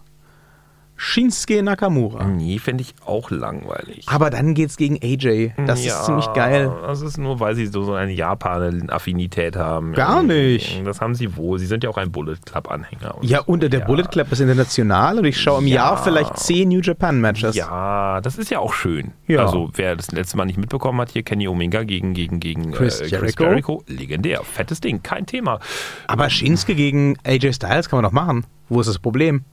Shinsuke 0.97 1.61
Nakamura. 1.63 2.25
Nee, 2.25 2.57
fände 2.59 2.81
ich 2.81 2.95
auch 3.05 3.29
langweilig. 3.31 4.05
Aber 4.07 4.29
dann 4.29 4.53
geht's 4.55 4.77
gegen 4.77 4.95
AJ. 5.01 5.51
Das 5.65 5.85
Ja, 5.85 5.93
ist 5.99 6.05
ziemlich 6.05 6.25
geil. 6.33 6.71
Das 6.85 7.01
ist 7.01 7.17
nur, 7.17 7.39
weil 7.39 7.55
sie 7.55 7.67
so 7.67 7.93
eine 7.93 8.11
Japan-Affinität 8.11 9.55
haben. 9.55 9.93
Gar 9.93 10.23
nicht. 10.23 10.85
Das 10.85 11.01
haben 11.01 11.15
sie 11.15 11.35
wohl. 11.37 11.59
Sie 11.59 11.65
sind 11.67 11.83
ja 11.83 11.89
auch 11.89 11.97
ein 11.97 12.11
Bullet 12.11 12.35
Club-Anhänger. 12.45 13.15
Ja, 13.21 13.41
und 13.41 13.61
der 13.61 13.79
Bullet 13.81 14.03
Club 14.11 14.31
ist 14.31 14.39
international 14.39 15.19
und 15.19 15.25
ich 15.25 15.39
schaue 15.39 15.61
im 15.61 15.67
Ja. 15.67 15.75
Jahr 15.75 15.97
vielleicht 16.03 16.37
zehn 16.37 16.69
New 16.69 16.79
Japan 16.81 17.21
Matches. 17.21 17.55
Ja, 17.55 18.19
das 18.21 18.37
ist 18.37 18.49
ja 18.49 18.59
auch 18.59 18.73
schön. 18.73 19.11
Ja. 19.27 19.41
Also, 19.45 19.69
wer 19.75 19.95
das 19.95 20.11
letzte 20.11 20.37
Mal 20.37 20.45
nicht 20.45 20.57
mitbekommen 20.57 20.99
hat, 21.01 21.11
hier 21.11 21.23
Kenny 21.23 21.47
Omega 21.47 21.83
gegen, 21.83 22.13
gegen, 22.13 22.39
gegen 22.39 22.71
Chris 22.71 23.01
äh, 23.01 23.05
Jericho. 23.07 23.43
Jericho. 23.43 23.83
Legendär. 23.87 24.41
Fettes 24.43 24.81
Ding. 24.81 25.03
Kein 25.03 25.25
Thema. 25.25 25.59
Aber 26.07 26.29
Shinsuke 26.29 26.75
gegen 26.75 27.17
AJ 27.25 27.53
Styles 27.53 27.89
kann 27.89 27.97
man 27.97 28.03
doch 28.05 28.11
machen. 28.11 28.45
Wo 28.69 28.81
ist 28.81 28.87
das 28.87 28.99
Problem? 28.99 29.43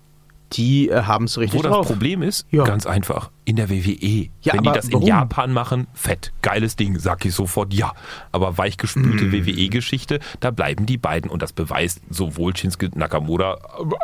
Die 0.53 0.88
äh, 0.88 1.03
haben 1.03 1.24
es 1.24 1.36
richtig 1.38 1.59
Wo 1.59 1.62
das 1.62 1.72
drauf. 1.72 1.86
Problem 1.86 2.22
ist, 2.22 2.47
Ja. 2.51 2.62
ganz 2.64 2.86
einfach, 2.86 3.30
in 3.45 3.57
der 3.57 3.70
WWE. 3.70 4.28
Ja, 4.42 4.55
Wenn 4.55 4.62
die 4.62 4.70
das 4.72 4.86
warum? 4.92 5.03
in 5.03 5.09
Japan 5.09 5.53
machen, 5.53 5.86
fett, 5.95 6.32
geiles 6.42 6.76
Ding, 6.76 6.99
sag 6.99 7.24
ich 7.24 7.34
sofort 7.34 7.74
ja. 7.74 7.92
Aber 8.30 8.57
weichgespülte 8.57 9.24
Mm. 9.24 9.32
WWE-Geschichte, 9.32 10.20
da 10.40 10.51
bleiben 10.53 10.86
die 10.86 10.97
beiden 10.99 11.28
und 11.30 11.42
das 11.42 11.53
beweist 11.53 12.01
sowohl 12.09 12.57
Shinsuke 12.57 12.90
Nakamura 12.95 13.59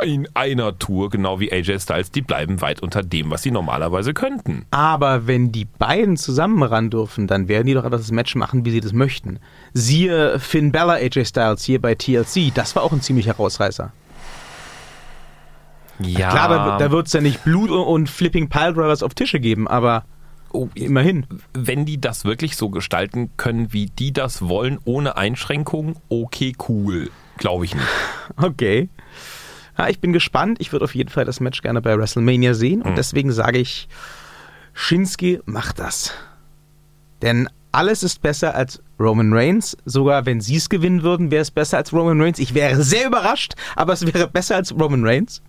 in 0.04 0.28
einer 0.34 0.76
Tour, 0.78 1.10
genau 1.10 1.38
wie 1.40 1.52
AJ 1.52 1.78
Styles, 1.80 2.10
die 2.10 2.22
bleiben 2.22 2.60
weit 2.60 2.80
unter 2.82 3.02
dem, 3.02 3.30
was 3.30 3.42
sie 3.42 3.50
normalerweise 3.52 4.12
könnten. 4.12 4.64
Aber 4.72 5.26
wenn 5.28 5.52
die 5.52 5.66
beiden 5.66 6.16
zusammen 6.16 6.62
ran 6.62 6.90
dürfen, 6.90 7.26
dann 7.28 7.46
werden 7.48 7.66
die 7.66 7.74
doch 7.74 7.88
das 7.88 8.10
Match 8.10 8.34
machen, 8.34 8.64
wie 8.64 8.70
sie 8.72 8.80
das 8.80 8.92
möchten. 8.92 9.38
Siehe 9.72 10.38
Finn 10.40 10.72
Bella, 10.72 10.94
AJ 10.94 11.26
Styles 11.26 11.62
hier 11.64 11.80
bei 11.80 11.94
TLC. 11.94 12.52
Das 12.52 12.74
war 12.74 12.82
auch 12.82 12.92
ein 12.92 13.00
ziemlicher 13.02 13.32
Herausreißer. 13.36 13.92
Ja, 16.02 16.30
Klar, 16.30 16.48
da, 16.48 16.78
da 16.78 16.90
wird 16.90 17.06
es 17.06 17.12
ja 17.12 17.20
nicht 17.20 17.44
Blut 17.44 17.70
und, 17.70 17.82
und 17.82 18.08
Flipping 18.08 18.48
Piledrivers 18.48 19.02
auf 19.02 19.14
Tische 19.14 19.40
geben, 19.40 19.68
aber 19.68 20.04
oh, 20.52 20.68
immerhin. 20.74 21.26
wenn 21.52 21.84
die 21.84 22.00
das 22.00 22.24
wirklich 22.24 22.56
so 22.56 22.70
gestalten 22.70 23.30
können, 23.36 23.72
wie 23.72 23.86
die 23.86 24.12
das 24.12 24.42
wollen, 24.42 24.78
ohne 24.84 25.16
Einschränkungen, 25.16 25.96
okay, 26.08 26.54
cool. 26.68 27.10
Glaube 27.36 27.64
ich 27.64 27.74
nicht. 27.74 27.86
Okay. 28.36 28.88
Ja, 29.76 29.88
ich 29.88 29.98
bin 29.98 30.12
gespannt. 30.12 30.58
Ich 30.60 30.72
würde 30.72 30.84
auf 30.84 30.94
jeden 30.94 31.10
Fall 31.10 31.24
das 31.24 31.40
Match 31.40 31.62
gerne 31.62 31.82
bei 31.82 31.98
WrestleMania 31.98 32.54
sehen. 32.54 32.82
Und 32.82 32.96
deswegen 32.96 33.32
sage 33.32 33.58
ich, 33.58 33.88
Shinsuke 34.72 35.42
macht 35.46 35.78
das. 35.78 36.12
Denn 37.22 37.48
alles 37.72 38.02
ist 38.02 38.22
besser 38.22 38.54
als 38.54 38.82
Roman 38.98 39.32
Reigns. 39.32 39.76
Sogar 39.84 40.26
wenn 40.26 40.40
sie 40.40 40.56
es 40.56 40.68
gewinnen 40.68 41.02
würden, 41.02 41.30
wäre 41.30 41.42
es 41.42 41.50
besser 41.50 41.78
als 41.78 41.92
Roman 41.92 42.20
Reigns. 42.20 42.38
Ich 42.38 42.54
wäre 42.54 42.82
sehr 42.82 43.06
überrascht, 43.06 43.54
aber 43.74 43.92
es 43.92 44.06
wäre 44.06 44.28
besser 44.28 44.56
als 44.56 44.72
Roman 44.72 45.04
Reigns. 45.04 45.42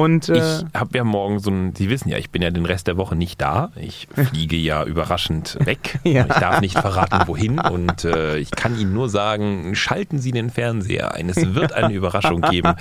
Und, 0.00 0.30
äh, 0.30 0.38
ich 0.38 0.64
habe 0.74 0.96
ja 0.96 1.04
morgen 1.04 1.40
so 1.40 1.50
ein, 1.50 1.74
Sie 1.76 1.90
wissen 1.90 2.08
ja, 2.08 2.16
ich 2.16 2.30
bin 2.30 2.40
ja 2.40 2.50
den 2.50 2.64
Rest 2.64 2.86
der 2.86 2.96
Woche 2.96 3.16
nicht 3.16 3.40
da. 3.40 3.70
Ich 3.76 4.08
fliege 4.14 4.56
ja 4.56 4.84
überraschend 4.84 5.58
weg. 5.66 5.98
Ja. 6.04 6.22
Ich 6.22 6.34
darf 6.34 6.62
nicht 6.62 6.78
verraten, 6.78 7.26
wohin. 7.26 7.58
Und 7.58 8.06
äh, 8.06 8.38
ich 8.38 8.50
kann 8.50 8.78
Ihnen 8.78 8.94
nur 8.94 9.10
sagen, 9.10 9.74
schalten 9.74 10.18
Sie 10.18 10.32
den 10.32 10.48
Fernseher 10.48 11.14
ein. 11.14 11.28
Es 11.28 11.54
wird 11.54 11.74
eine 11.74 11.92
Überraschung 11.92 12.40
geben. 12.40 12.76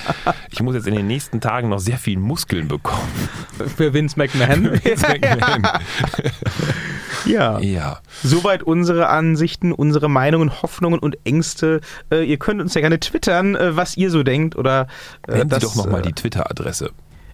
Ich 0.50 0.62
muss 0.62 0.76
jetzt 0.76 0.88
in 0.88 0.96
den 0.96 1.08
nächsten 1.08 1.42
Tagen 1.42 1.68
noch 1.68 1.80
sehr 1.80 1.98
viel 1.98 2.18
Muskeln 2.18 2.70
bekommen. 2.70 3.30
für 3.76 3.94
Vince 3.94 4.18
McMahon. 4.18 4.80
ja. 7.26 7.60
ja. 7.60 8.00
Soweit 8.24 8.64
unsere 8.64 9.10
Ansichten, 9.10 9.74
unsere 9.74 10.10
Meinungen, 10.10 10.62
Hoffnungen 10.62 11.00
und 11.00 11.18
Ängste. 11.26 11.82
Äh, 12.12 12.24
ihr 12.24 12.38
könnt 12.38 12.62
uns 12.62 12.76
ja 12.76 12.82
gerne 12.82 13.00
twittern, 13.00 13.56
äh, 13.56 13.76
was 13.76 13.98
ihr 13.98 14.10
so 14.10 14.24
denkt. 14.24 14.56
Oder 14.56 14.88
äh, 15.28 15.46
das, 15.46 15.60
Sie 15.60 15.68
doch 15.68 15.76
nochmal 15.76 16.00
äh, 16.00 16.04
die 16.04 16.14
Twitter-Adresse. 16.14 16.92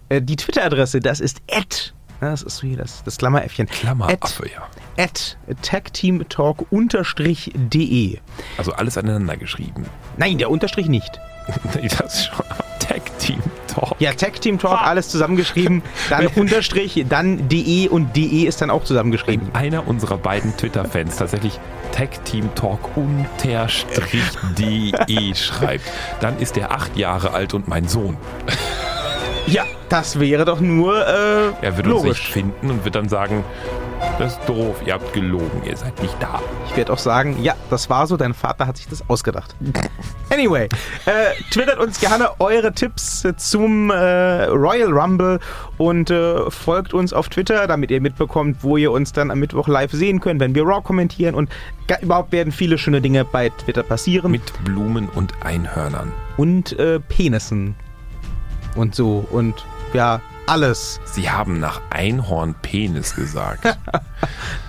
Äh, 0.10 0.22
die 0.22 0.36
Twitter-Adresse, 0.36 1.00
das 1.00 1.20
ist 1.20 1.42
at. 1.52 1.94
Ja, 2.22 2.30
das 2.32 2.44
ist 2.44 2.58
so 2.58 2.68
hier 2.68 2.78
das, 2.78 3.04
das 3.04 3.18
Klammeräffchen. 3.18 3.68
Klammeraffe, 3.68 4.50
ja. 4.50 4.68
At 4.98 5.38
tagteamtalk-de. 5.62 8.20
Also 8.58 8.74
alles 8.74 8.98
aneinander 8.98 9.38
geschrieben. 9.38 9.86
Nein, 10.18 10.38
der 10.38 10.50
Unterstrich 10.50 10.88
nicht. 10.88 11.20
Nee, 11.76 11.90
das 11.90 12.16
ist 12.16 12.26
schon 12.26 12.46
Tag 12.80 13.20
Team 13.20 13.40
Talk. 13.68 13.96
Ja, 14.00 14.14
Tag 14.14 14.42
Team 14.42 14.58
Talk, 14.58 14.82
alles 14.82 15.10
zusammengeschrieben. 15.10 15.84
Dann 16.10 16.28
Unterstrich, 16.28 17.06
dann 17.08 17.50
de 17.50 17.88
und 17.90 18.16
de 18.16 18.46
ist 18.46 18.62
dann 18.62 18.70
auch 18.70 18.84
zusammengeschrieben. 18.84 19.48
Wenn 19.48 19.56
einer 19.56 19.88
unserer 19.88 20.18
beiden 20.18 20.56
Twitter-Fans 20.58 21.18
tatsächlich 21.18 21.60
Tag 21.92 22.24
Team 22.26 22.54
Talk 22.56 22.80
unterstrich 22.96 24.24
de 24.58 25.36
schreibt, 25.36 25.86
dann 26.20 26.40
ist 26.40 26.58
er 26.58 26.72
acht 26.72 26.96
Jahre 26.98 27.32
alt 27.32 27.54
und 27.54 27.68
mein 27.68 27.88
Sohn. 27.88 28.18
Ja, 29.48 29.64
das 29.90 30.20
wäre 30.20 30.44
doch 30.46 30.60
nur 30.60 30.96
äh, 31.08 31.52
Er 31.62 31.78
wird 31.78 31.88
uns 31.88 31.96
nicht 31.98 32.04
logisch. 32.06 32.32
finden 32.32 32.72
und 32.72 32.84
wird 32.84 32.96
dann 32.96 33.08
sagen, 33.08 33.44
das 34.18 34.34
ist 34.34 34.50
doof, 34.50 34.82
ihr 34.86 34.94
habt 34.94 35.14
gelogen, 35.14 35.62
ihr 35.66 35.78
seid 35.78 36.02
nicht 36.02 36.16
da. 36.20 36.42
Ich 36.68 36.76
werde 36.76 36.92
auch 36.92 36.98
sagen, 36.98 37.38
ja, 37.42 37.54
das 37.70 37.90
war 37.90 38.08
so, 38.08 38.18
dein 38.18 38.34
Vater 38.34 38.66
hat 38.68 38.78
sich 38.78 38.88
das 38.88 39.08
ausgedacht. 39.10 39.56
Anyway, 40.32 40.68
äh, 41.06 41.12
twittert 41.52 41.78
uns 41.80 42.00
gerne 42.00 42.30
eure 42.40 42.74
Tipps 42.74 43.26
zum 43.38 43.90
äh, 43.92 44.46
Royal 44.46 44.92
Rumble 44.92 45.40
und 45.78 46.10
äh, 46.10 46.50
folgt 46.50 46.94
uns 46.94 47.14
auf 47.14 47.30
Twitter, 47.30 47.68
damit 47.68 47.92
ihr 47.92 48.02
mitbekommt, 48.02 48.58
wo 48.62 48.76
ihr 48.76 48.92
uns 48.92 49.14
dann 49.14 49.30
am 49.32 49.40
Mittwoch 49.40 49.68
live 49.68 49.92
sehen 49.92 50.20
könnt, 50.20 50.42
wenn 50.42 50.54
wir 50.56 50.64
Raw 50.64 50.82
kommentieren 50.82 51.36
und 51.36 51.50
überhaupt 52.02 52.32
werden 52.34 52.52
viele 52.52 52.78
schöne 52.80 53.00
Dinge 53.02 53.24
bei 53.24 53.50
Twitter 53.50 53.84
passieren. 53.84 54.32
Mit 54.32 54.42
Blumen 54.66 55.08
und 55.10 55.32
Einhörnern. 55.42 56.12
und 56.38 56.78
äh, 56.80 57.00
Penissen 57.00 57.76
und 58.76 58.96
so 58.96 59.26
und 59.32 59.66
ja, 59.94 60.22
alles. 60.48 61.00
Sie 61.06 61.30
haben 61.32 61.60
nach 61.60 61.82
Einhorn-Penis 61.90 63.16
gesagt. 63.16 63.78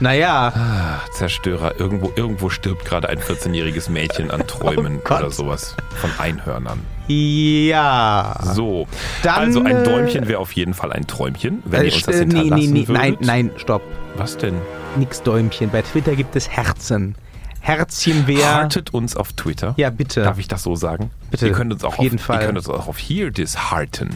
Naja, 0.00 0.52
Ah, 0.54 1.00
Zerstörer, 1.12 1.78
irgendwo, 1.80 2.12
irgendwo 2.16 2.50
stirbt 2.50 2.84
gerade 2.84 3.08
ein 3.08 3.18
14-jähriges 3.18 3.90
Mädchen 3.90 4.30
an 4.30 4.46
Träumen 4.46 5.00
Oh 5.08 5.14
oder 5.14 5.30
sowas 5.30 5.74
von 5.94 6.10
Einhörnern. 6.18 6.80
ja. 7.08 8.38
So, 8.54 8.86
Dann, 9.22 9.34
also 9.36 9.62
ein 9.62 9.76
äh, 9.78 9.82
Däumchen 9.84 10.28
wäre 10.28 10.38
auf 10.38 10.52
jeden 10.52 10.74
Fall 10.74 10.92
ein 10.92 11.06
Träumchen, 11.06 11.62
wenn 11.64 11.84
ihr 11.86 11.94
uns 11.94 12.02
das 12.04 12.16
Äh, 12.16 12.24
nee, 12.26 12.38
hinterlassen 12.40 12.72
nee, 12.72 12.80
nee, 12.80 12.88
würdet. 12.88 13.02
nein, 13.02 13.16
nein, 13.20 13.50
stopp. 13.56 13.82
Was 14.16 14.36
denn? 14.36 14.54
Nix 14.96 15.22
Däumchen. 15.22 15.70
Bei 15.70 15.82
Twitter 15.82 16.14
gibt 16.16 16.36
es 16.36 16.48
Herzen. 16.50 17.14
Herzchen 17.66 18.26
wäre. 18.26 18.42
Heartet 18.42 18.94
uns 18.94 19.16
auf 19.16 19.32
Twitter. 19.32 19.74
Ja, 19.76 19.90
bitte. 19.90 20.22
Darf 20.22 20.38
ich 20.38 20.48
das 20.48 20.62
so 20.62 20.76
sagen? 20.76 21.10
Bitte, 21.30 21.46
Ihr 21.48 21.52
könnt 21.52 21.72
uns 21.72 21.82
auch 21.84 21.98
auf 21.98 22.02
jeden 22.04 22.18
auf, 22.18 22.24
Fall. 22.24 22.40
Ihr 22.40 22.46
könnt 22.46 22.58
uns 22.58 22.68
auch 22.68 22.86
auf 22.86 22.98
Here 22.98 23.32
This 23.32 23.70
Hearten. 23.72 24.10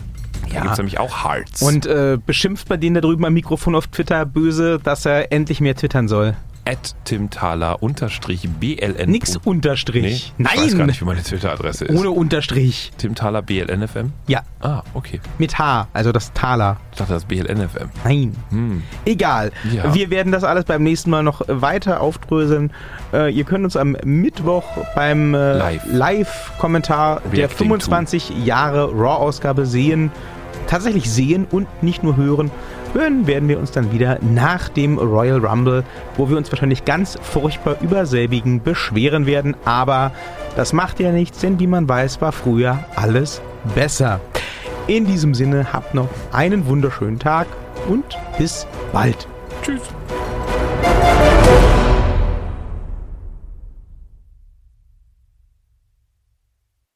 Da 0.49 0.55
Ja. 0.55 0.61
gibt 0.63 0.73
es 0.73 0.79
nämlich 0.79 0.99
auch 0.99 1.25
Hearts. 1.25 1.61
Und 1.63 1.87
äh, 1.87 2.17
beschimpft 2.25 2.69
bei 2.69 2.77
denen 2.77 2.95
da 2.95 3.01
drüben 3.01 3.25
am 3.25 3.33
Mikrofon 3.35 3.75
auf 3.75 3.87
Twitter 3.89 4.25
böse, 4.25 4.79
dass 4.83 5.05
er 5.05 5.33
endlich 5.33 5.61
mehr 5.61 5.75
twittern 5.75 6.07
soll. 6.09 6.37
At 6.65 6.95
timtaler 7.05 7.83
unterstrich 7.83 8.49
bln. 8.49 8.95
Nix 9.07 9.35
Nee, 9.35 9.41
Unterstrich. 9.45 10.33
ich 10.39 10.45
weiß 10.45 10.55
gar 10.71 10.79
Nein! 10.79 10.87
nicht, 10.87 11.01
wie 11.01 11.05
meine 11.05 11.23
Twitter-Adresse 11.23 11.87
ist. 11.87 11.99
Ohne 11.99 12.11
Unterstrich. 12.11 12.93
Timtaler 12.99 13.43
blnfm? 13.43 14.13
Ja, 14.27 14.43
Ah, 14.61 14.83
okay. 14.95 15.21
mit 15.39 15.59
H, 15.59 15.89
also 15.93 16.13
das 16.13 16.33
Taler. 16.33 16.77
Ich 16.93 16.99
dachte, 16.99 17.13
das 17.15 17.25
blnfm. 17.25 17.89
Nein. 18.05 18.37
Hm. 18.51 18.83
Egal. 19.05 19.53
Ja. 19.73 19.95
Wir 19.95 20.11
werden 20.11 20.33
das 20.33 20.45
alles 20.45 20.65
beim 20.65 20.83
nächsten 20.83 21.11
Mal 21.11 21.23
noch 21.23 21.43
weiter 21.49 22.01
aufdröseln. 22.01 22.73
Äh, 23.13 23.33
ihr 23.33 23.45
könnt 23.45 23.65
uns 23.65 23.77
am 23.77 23.97
Mittwoch 24.05 24.65
beim 24.95 25.35
äh, 25.35 25.55
Live. 25.55 25.83
Live-Kommentar 25.91 27.21
der 27.25 27.33
Reacting 27.33 27.57
25 27.69 28.45
Jahre 28.45 28.91
Raw-Ausgabe 28.93 29.67
sehen. 29.67 30.11
Tatsächlich 30.67 31.11
sehen 31.11 31.47
und 31.51 31.67
nicht 31.83 32.03
nur 32.03 32.17
hören. 32.17 32.51
Hören 32.93 33.27
werden 33.29 33.49
wir 33.49 33.59
uns 33.59 33.71
dann 33.71 33.93
wieder 33.93 34.19
nach 34.21 34.69
dem 34.69 34.99
Royal 34.99 35.45
Rumble, 35.45 35.85
wo 36.17 36.29
wir 36.29 36.37
uns 36.37 36.51
wahrscheinlich 36.51 36.85
ganz 36.85 37.17
furchtbar 37.23 37.77
über 37.81 38.05
selbigen 38.05 38.63
beschweren 38.63 39.27
werden. 39.27 39.57
Aber 39.65 40.13
das 40.57 40.73
macht 40.73 40.99
ja 40.99 41.13
nichts, 41.13 41.39
denn 41.39 41.61
wie 41.61 41.69
man 41.69 41.89
weiß, 41.89 42.21
war 42.21 42.33
früher 42.33 42.81
alles 42.97 43.41
besser. 43.75 44.21
In 44.89 45.07
diesem 45.07 45.35
Sinne, 45.35 45.73
habt 45.73 45.95
noch 45.95 46.09
einen 46.33 46.67
wunderschönen 46.67 47.21
Tag 47.21 47.47
und 47.89 48.19
bis 48.39 48.67
bald. 48.93 49.29
Tschüss. 49.63 49.83